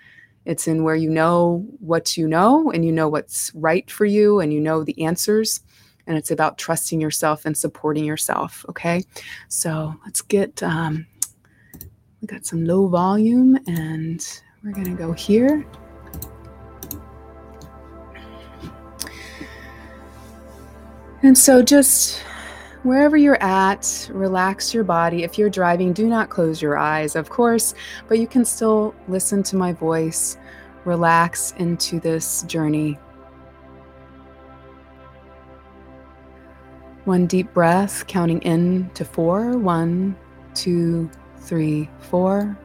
It's 0.45 0.67
in 0.67 0.83
where 0.83 0.95
you 0.95 1.09
know 1.09 1.65
what 1.79 2.15
you 2.15 2.27
know 2.27 2.71
and 2.71 2.85
you 2.85 2.91
know 2.91 3.09
what's 3.09 3.51
right 3.53 3.89
for 3.91 4.05
you 4.05 4.39
and 4.39 4.53
you 4.53 4.61
know 4.61 4.83
the 4.83 5.03
answers. 5.03 5.59
And 6.07 6.17
it's 6.17 6.31
about 6.31 6.57
trusting 6.57 6.99
yourself 6.99 7.45
and 7.45 7.55
supporting 7.55 8.05
yourself. 8.05 8.65
Okay. 8.69 9.03
So 9.49 9.93
let's 10.05 10.21
get, 10.21 10.63
um, 10.63 11.05
we 12.21 12.27
got 12.27 12.45
some 12.45 12.65
low 12.65 12.87
volume 12.87 13.59
and 13.67 14.25
we're 14.63 14.73
to 14.73 14.91
go 14.91 15.11
here. 15.11 15.65
And 21.23 21.37
so 21.37 21.61
just 21.61 22.19
wherever 22.83 23.17
you're 23.17 23.41
at, 23.41 24.09
relax 24.13 24.73
your 24.73 24.83
body. 24.83 25.23
If 25.23 25.37
you're 25.37 25.49
driving, 25.49 25.91
do 25.91 26.07
not 26.07 26.29
close 26.29 26.61
your 26.61 26.77
eyes, 26.77 27.15
of 27.15 27.29
course, 27.29 27.73
but 28.07 28.19
you 28.19 28.27
can 28.27 28.45
still 28.45 28.95
listen 29.07 29.43
to 29.43 29.55
my 29.55 29.73
voice, 29.73 30.37
relax 30.85 31.53
into 31.57 31.99
this 31.99 32.43
journey. 32.43 32.97
One 37.07 37.25
deep 37.25 37.53
breath, 37.53 38.05
counting 38.07 38.41
in 38.41 38.89
to 38.95 39.05
four. 39.05 39.57
One, 39.57 40.13
two, 40.53 41.09
three, 41.37 41.89
four. 42.01 42.59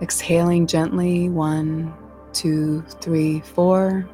Exhaling 0.00 0.68
gently. 0.68 1.28
One, 1.28 1.92
two, 2.32 2.82
three, 3.00 3.40
four. 3.40 4.08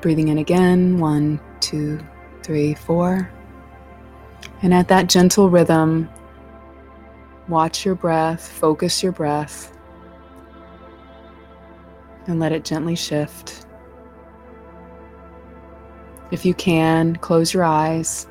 Breathing 0.00 0.26
in 0.26 0.38
again, 0.38 0.98
one, 0.98 1.38
two, 1.60 2.00
three, 2.42 2.74
four. 2.74 3.30
And 4.60 4.74
at 4.74 4.88
that 4.88 5.08
gentle 5.08 5.48
rhythm, 5.50 6.08
watch 7.46 7.86
your 7.86 7.94
breath, 7.94 8.48
focus 8.48 9.00
your 9.00 9.12
breath, 9.12 9.78
and 12.26 12.40
let 12.40 12.50
it 12.50 12.64
gently 12.64 12.96
shift. 12.96 13.67
If 16.30 16.44
you 16.44 16.54
can, 16.54 17.16
close 17.16 17.54
your 17.54 17.64
eyes. 17.64 18.26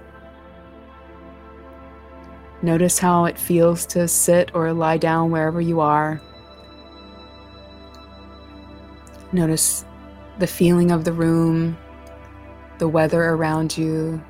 Notice 2.61 2.99
how 2.99 3.25
it 3.25 3.37
feels 3.37 3.85
to 3.87 4.07
sit 4.07 4.51
or 4.53 4.73
lie 4.73 4.97
down 4.97 5.31
wherever 5.31 5.61
you 5.61 5.79
are. 5.79 6.21
Notice 9.31 9.85
the 10.39 10.47
feeling 10.47 10.91
of 10.91 11.03
the 11.03 11.13
room, 11.13 11.77
the 12.77 12.87
weather 12.87 13.23
around 13.23 13.77
you. 13.77 14.23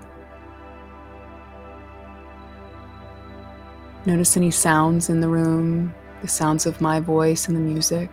Notice 4.05 4.37
any 4.37 4.51
sounds 4.51 5.09
in 5.09 5.19
the 5.19 5.27
room, 5.27 5.93
the 6.21 6.27
sounds 6.27 6.65
of 6.65 6.79
my 6.79 6.99
voice 6.99 7.47
and 7.47 7.57
the 7.57 7.61
music. 7.61 8.09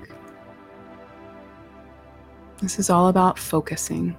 This 2.60 2.78
is 2.78 2.90
all 2.90 3.08
about 3.08 3.38
focusing. 3.38 4.16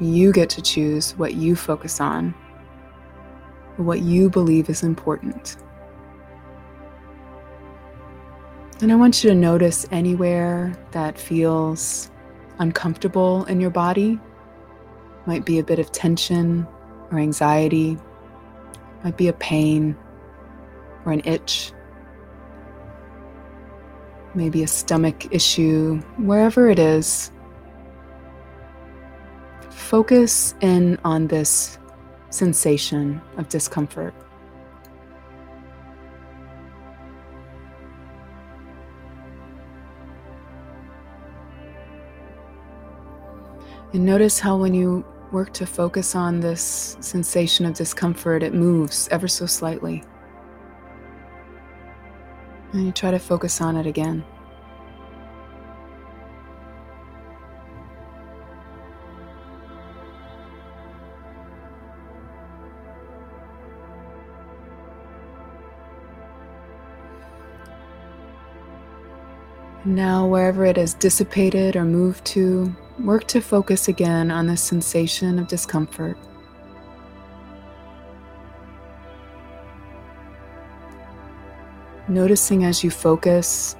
You 0.00 0.32
get 0.32 0.48
to 0.50 0.62
choose 0.62 1.16
what 1.16 1.34
you 1.34 1.56
focus 1.56 2.00
on, 2.00 2.34
what 3.76 4.00
you 4.00 4.30
believe 4.30 4.70
is 4.70 4.82
important. 4.82 5.56
And 8.80 8.92
I 8.92 8.94
want 8.94 9.24
you 9.24 9.30
to 9.30 9.34
notice 9.34 9.86
anywhere 9.90 10.72
that 10.92 11.18
feels 11.18 12.12
uncomfortable 12.60 13.44
in 13.46 13.60
your 13.60 13.70
body. 13.70 14.20
Might 15.26 15.44
be 15.44 15.58
a 15.58 15.64
bit 15.64 15.80
of 15.80 15.90
tension 15.90 16.64
or 17.10 17.18
anxiety, 17.18 17.98
might 19.02 19.16
be 19.16 19.26
a 19.26 19.32
pain 19.32 19.96
or 21.04 21.12
an 21.12 21.22
itch, 21.24 21.72
maybe 24.34 24.62
a 24.62 24.68
stomach 24.68 25.32
issue, 25.32 25.96
wherever 26.18 26.70
it 26.70 26.78
is. 26.78 27.32
Focus 29.78 30.54
in 30.60 30.98
on 31.02 31.28
this 31.28 31.78
sensation 32.28 33.22
of 33.38 33.48
discomfort. 33.48 34.12
And 43.94 44.04
notice 44.04 44.38
how 44.38 44.58
when 44.58 44.74
you 44.74 45.06
work 45.32 45.54
to 45.54 45.64
focus 45.64 46.14
on 46.14 46.40
this 46.40 46.98
sensation 47.00 47.64
of 47.64 47.72
discomfort, 47.72 48.42
it 48.42 48.52
moves 48.52 49.08
ever 49.10 49.26
so 49.26 49.46
slightly. 49.46 50.04
And 52.74 52.84
you 52.84 52.92
try 52.92 53.10
to 53.10 53.18
focus 53.18 53.62
on 53.62 53.76
it 53.76 53.86
again. 53.86 54.22
Now, 69.98 70.28
wherever 70.28 70.64
it 70.64 70.76
has 70.76 70.94
dissipated 70.94 71.74
or 71.74 71.84
moved 71.84 72.24
to, 72.26 72.72
work 73.00 73.26
to 73.26 73.40
focus 73.40 73.88
again 73.88 74.30
on 74.30 74.46
the 74.46 74.56
sensation 74.56 75.40
of 75.40 75.48
discomfort. 75.48 76.16
Noticing 82.06 82.62
as 82.62 82.84
you 82.84 82.92
focus 82.92 83.74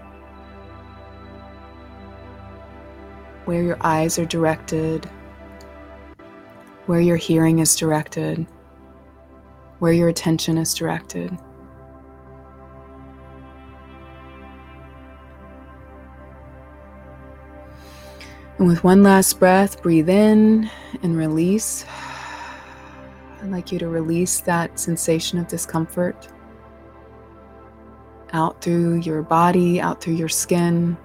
where 3.45 3.63
your 3.63 3.79
eyes 3.83 4.19
are 4.19 4.27
directed, 4.27 5.05
where 6.87 7.01
your 7.01 7.17
hearing 7.17 7.61
is 7.61 7.77
directed, 7.77 8.45
where 9.79 9.93
your 9.93 10.09
attention 10.09 10.59
is 10.59 10.75
directed. 10.75 11.39
And 18.59 18.67
with 18.67 18.83
one 18.83 19.05
last 19.05 19.39
breath, 19.39 19.81
breathe 19.83 20.09
in 20.09 20.69
and 21.05 21.17
release. 21.17 21.85
I'd 23.41 23.51
like 23.53 23.71
you 23.71 23.79
to 23.79 23.89
release 23.89 24.41
that 24.41 24.81
sensation 24.81 25.39
of 25.39 25.47
discomfort 25.47 26.29
out 28.33 28.61
through 28.61 28.97
your 28.97 29.23
body, 29.23 29.81
out 29.81 30.01
through 30.01 30.15
your 30.15 30.29
skin, 30.29 30.97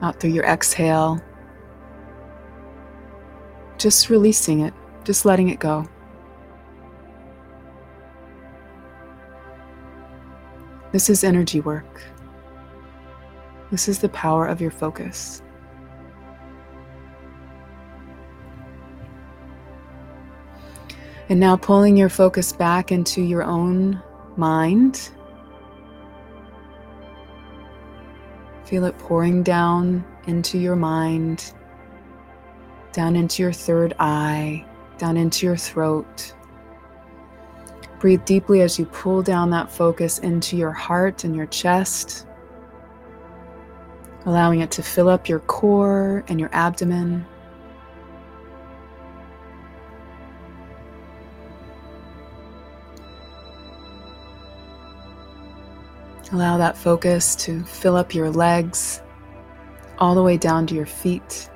out 0.00 0.20
through 0.20 0.30
your 0.30 0.44
exhale. 0.44 1.20
Just 3.76 4.08
releasing 4.08 4.60
it, 4.60 4.72
just 5.02 5.24
letting 5.24 5.48
it 5.48 5.58
go. 5.58 5.88
This 10.92 11.10
is 11.10 11.24
energy 11.24 11.60
work. 11.60 12.02
This 13.72 13.88
is 13.88 13.98
the 13.98 14.08
power 14.10 14.46
of 14.46 14.60
your 14.60 14.70
focus. 14.70 15.42
And 21.28 21.40
now 21.40 21.56
pulling 21.56 21.96
your 21.96 22.10
focus 22.10 22.52
back 22.52 22.92
into 22.92 23.22
your 23.22 23.42
own 23.42 24.02
mind. 24.36 25.10
Feel 28.64 28.84
it 28.84 28.98
pouring 28.98 29.42
down 29.42 30.04
into 30.26 30.58
your 30.58 30.76
mind, 30.76 31.52
down 32.92 33.16
into 33.16 33.42
your 33.42 33.52
third 33.52 33.94
eye, 33.98 34.66
down 34.98 35.16
into 35.16 35.46
your 35.46 35.56
throat. 35.56 36.34
Breathe 38.00 38.24
deeply 38.26 38.60
as 38.60 38.78
you 38.78 38.84
pull 38.86 39.22
down 39.22 39.48
that 39.50 39.72
focus 39.72 40.18
into 40.18 40.56
your 40.56 40.72
heart 40.72 41.24
and 41.24 41.34
your 41.34 41.46
chest, 41.46 42.26
allowing 44.26 44.60
it 44.60 44.70
to 44.72 44.82
fill 44.82 45.08
up 45.08 45.26
your 45.26 45.40
core 45.40 46.22
and 46.28 46.38
your 46.38 46.50
abdomen. 46.52 47.24
Allow 56.34 56.56
that 56.56 56.76
focus 56.76 57.36
to 57.36 57.62
fill 57.62 57.94
up 57.94 58.12
your 58.12 58.28
legs 58.28 59.00
all 59.98 60.16
the 60.16 60.22
way 60.24 60.36
down 60.36 60.66
to 60.66 60.74
your 60.74 60.84
feet. 60.84 61.48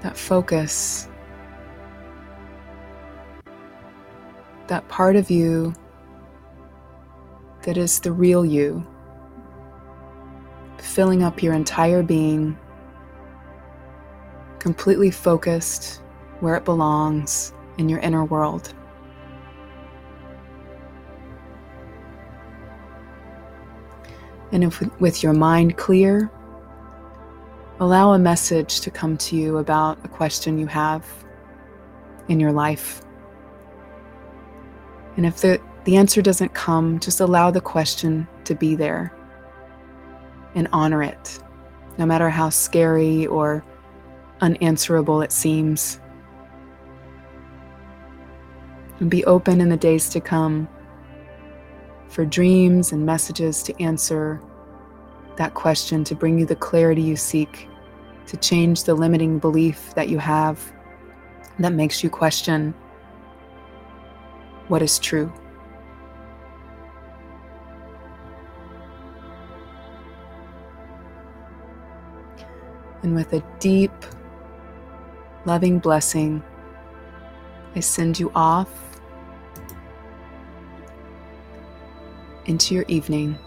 That 0.00 0.16
focus, 0.16 1.10
that 4.68 4.88
part 4.88 5.14
of 5.14 5.30
you 5.30 5.74
that 7.64 7.76
is 7.76 8.00
the 8.00 8.10
real 8.10 8.42
you, 8.42 8.86
filling 10.78 11.22
up 11.22 11.42
your 11.42 11.52
entire 11.52 12.02
being, 12.02 12.56
completely 14.58 15.10
focused 15.10 16.00
where 16.40 16.54
it 16.54 16.64
belongs 16.64 17.52
in 17.76 17.90
your 17.90 17.98
inner 17.98 18.24
world. 18.24 18.72
And 24.52 24.64
if 24.64 24.80
with 25.00 25.22
your 25.22 25.32
mind 25.32 25.76
clear, 25.76 26.30
allow 27.78 28.12
a 28.12 28.18
message 28.18 28.80
to 28.80 28.90
come 28.90 29.16
to 29.16 29.36
you 29.36 29.58
about 29.58 29.98
a 30.04 30.08
question 30.08 30.58
you 30.58 30.66
have 30.66 31.06
in 32.28 32.40
your 32.40 32.52
life. 32.52 33.02
And 35.16 35.26
if 35.26 35.38
the, 35.38 35.60
the 35.84 35.96
answer 35.96 36.22
doesn't 36.22 36.54
come, 36.54 37.00
just 37.00 37.20
allow 37.20 37.50
the 37.50 37.60
question 37.60 38.26
to 38.44 38.54
be 38.54 38.74
there 38.74 39.12
and 40.54 40.68
honor 40.72 41.02
it, 41.02 41.40
no 41.98 42.06
matter 42.06 42.28
how 42.28 42.48
scary 42.50 43.26
or 43.26 43.64
unanswerable 44.40 45.22
it 45.22 45.32
seems. 45.32 46.00
And 48.98 49.10
be 49.10 49.24
open 49.24 49.60
in 49.60 49.68
the 49.68 49.76
days 49.76 50.08
to 50.10 50.20
come 50.20 50.68
for 52.10 52.26
dreams 52.26 52.92
and 52.92 53.06
messages 53.06 53.62
to 53.62 53.82
answer 53.82 54.40
that 55.36 55.54
question, 55.54 56.04
to 56.04 56.14
bring 56.14 56.38
you 56.38 56.44
the 56.44 56.56
clarity 56.56 57.00
you 57.00 57.16
seek, 57.16 57.68
to 58.26 58.36
change 58.36 58.84
the 58.84 58.94
limiting 58.94 59.38
belief 59.38 59.94
that 59.94 60.08
you 60.08 60.18
have 60.18 60.72
that 61.60 61.72
makes 61.72 62.02
you 62.02 62.10
question 62.10 62.74
what 64.68 64.82
is 64.82 64.98
true. 64.98 65.32
And 73.02 73.14
with 73.14 73.32
a 73.32 73.42
deep, 73.58 73.92
loving 75.44 75.78
blessing, 75.78 76.42
I 77.74 77.80
send 77.80 78.18
you 78.18 78.30
off 78.34 78.68
into 82.46 82.74
your 82.74 82.84
evening. 82.88 83.38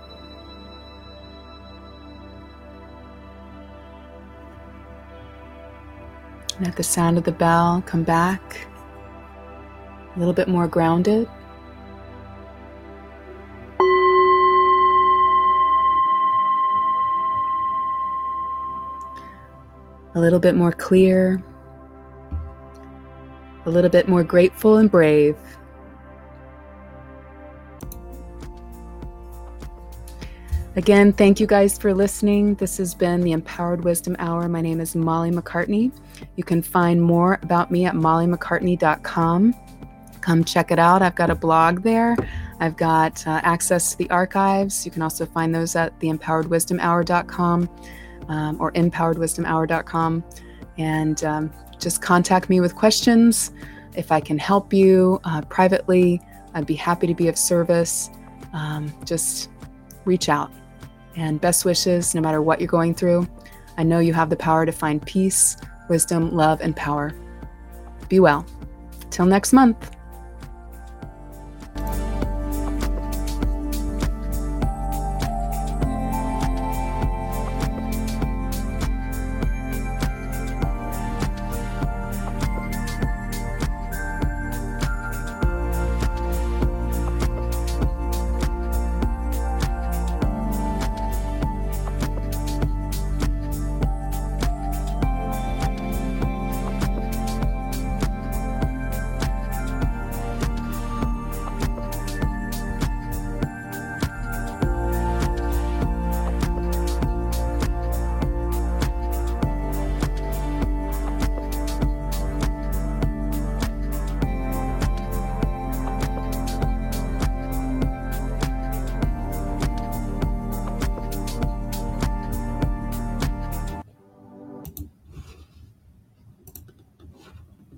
And 6.58 6.68
at 6.68 6.76
the 6.76 6.84
sound 6.84 7.18
of 7.18 7.24
the 7.24 7.32
bell, 7.32 7.84
come 7.86 8.04
back 8.04 8.68
a 10.16 10.20
little 10.20 10.34
bit 10.34 10.48
more 10.48 10.68
grounded. 10.68 11.28
A 20.16 20.20
little 20.20 20.39
bit 20.39 20.56
more 20.56 20.72
clear, 20.72 21.44
a 23.66 23.70
little 23.70 23.89
bit 23.89 24.08
more 24.08 24.24
grateful 24.24 24.78
and 24.78 24.91
brave. 24.91 25.36
Again, 30.84 31.14
thank 31.14 31.40
you 31.40 31.48
guys 31.48 31.78
for 31.78 31.94
listening. 31.94 32.56
This 32.56 32.76
has 32.76 32.94
been 32.94 33.22
the 33.22 33.32
Empowered 33.32 33.86
Wisdom 33.86 34.18
Hour. 34.20 34.50
My 34.50 34.60
name 34.60 34.82
is 34.82 34.98
Molly 34.98 35.32
MacCartney. 35.32 35.94
You 36.36 36.44
can 36.44 36.62
find 36.62 37.02
more 37.02 37.40
about 37.42 37.72
me 37.72 37.86
at 37.86 37.94
mollymaccartney.com. 37.94 39.56
Come 40.20 40.44
check 40.44 40.72
it 40.72 40.80
out. 40.80 41.02
I've 41.02 41.16
got 41.16 41.30
a 41.30 41.36
blog 41.36 41.84
there. 41.84 42.18
I've 42.60 42.76
got 42.76 43.26
uh, 43.26 43.40
access 43.44 43.92
to 43.92 43.98
the 43.98 44.10
archives. 44.10 44.86
You 44.86 44.92
can 44.92 45.02
also 45.02 45.26
find 45.26 45.56
those 45.56 45.74
at 45.78 45.98
theempoweredwisdomhour.com 46.02 47.70
um, 48.28 48.58
or 48.60 48.74
empoweredwisdomhour.com. 48.74 50.24
And 50.78 51.24
um, 51.24 51.54
just 51.80 52.02
contact 52.02 52.50
me 52.50 52.60
with 52.60 52.76
questions. 52.76 53.54
If 53.96 54.12
I 54.12 54.20
can 54.20 54.38
help 54.38 54.74
you 54.74 55.22
uh, 55.24 55.44
privately, 55.44 56.20
I'd 56.54 56.68
be 56.68 56.76
happy 56.76 57.08
to 57.08 57.16
be 57.16 57.30
of 57.30 57.38
service. 57.38 58.10
Um, 58.52 58.94
just 59.06 59.50
reach 60.04 60.28
out. 60.28 60.52
And 61.16 61.39
best 61.39 61.66
wishes, 61.66 62.16
no 62.16 62.22
matter 62.22 62.41
what 62.41 62.59
you're 62.59 62.68
going 62.68 62.95
through. 62.95 63.28
I 63.78 63.84
know 63.84 63.99
you 63.99 64.14
have 64.14 64.30
the 64.30 64.36
power 64.36 64.66
to 64.66 64.72
find 64.72 65.05
peace, 65.05 65.57
wisdom, 65.89 66.34
love, 66.34 66.61
and 66.61 66.76
power. 66.76 67.14
Be 68.09 68.20
well. 68.20 68.45
Till 69.09 69.26
next 69.26 69.53
month. 69.53 69.91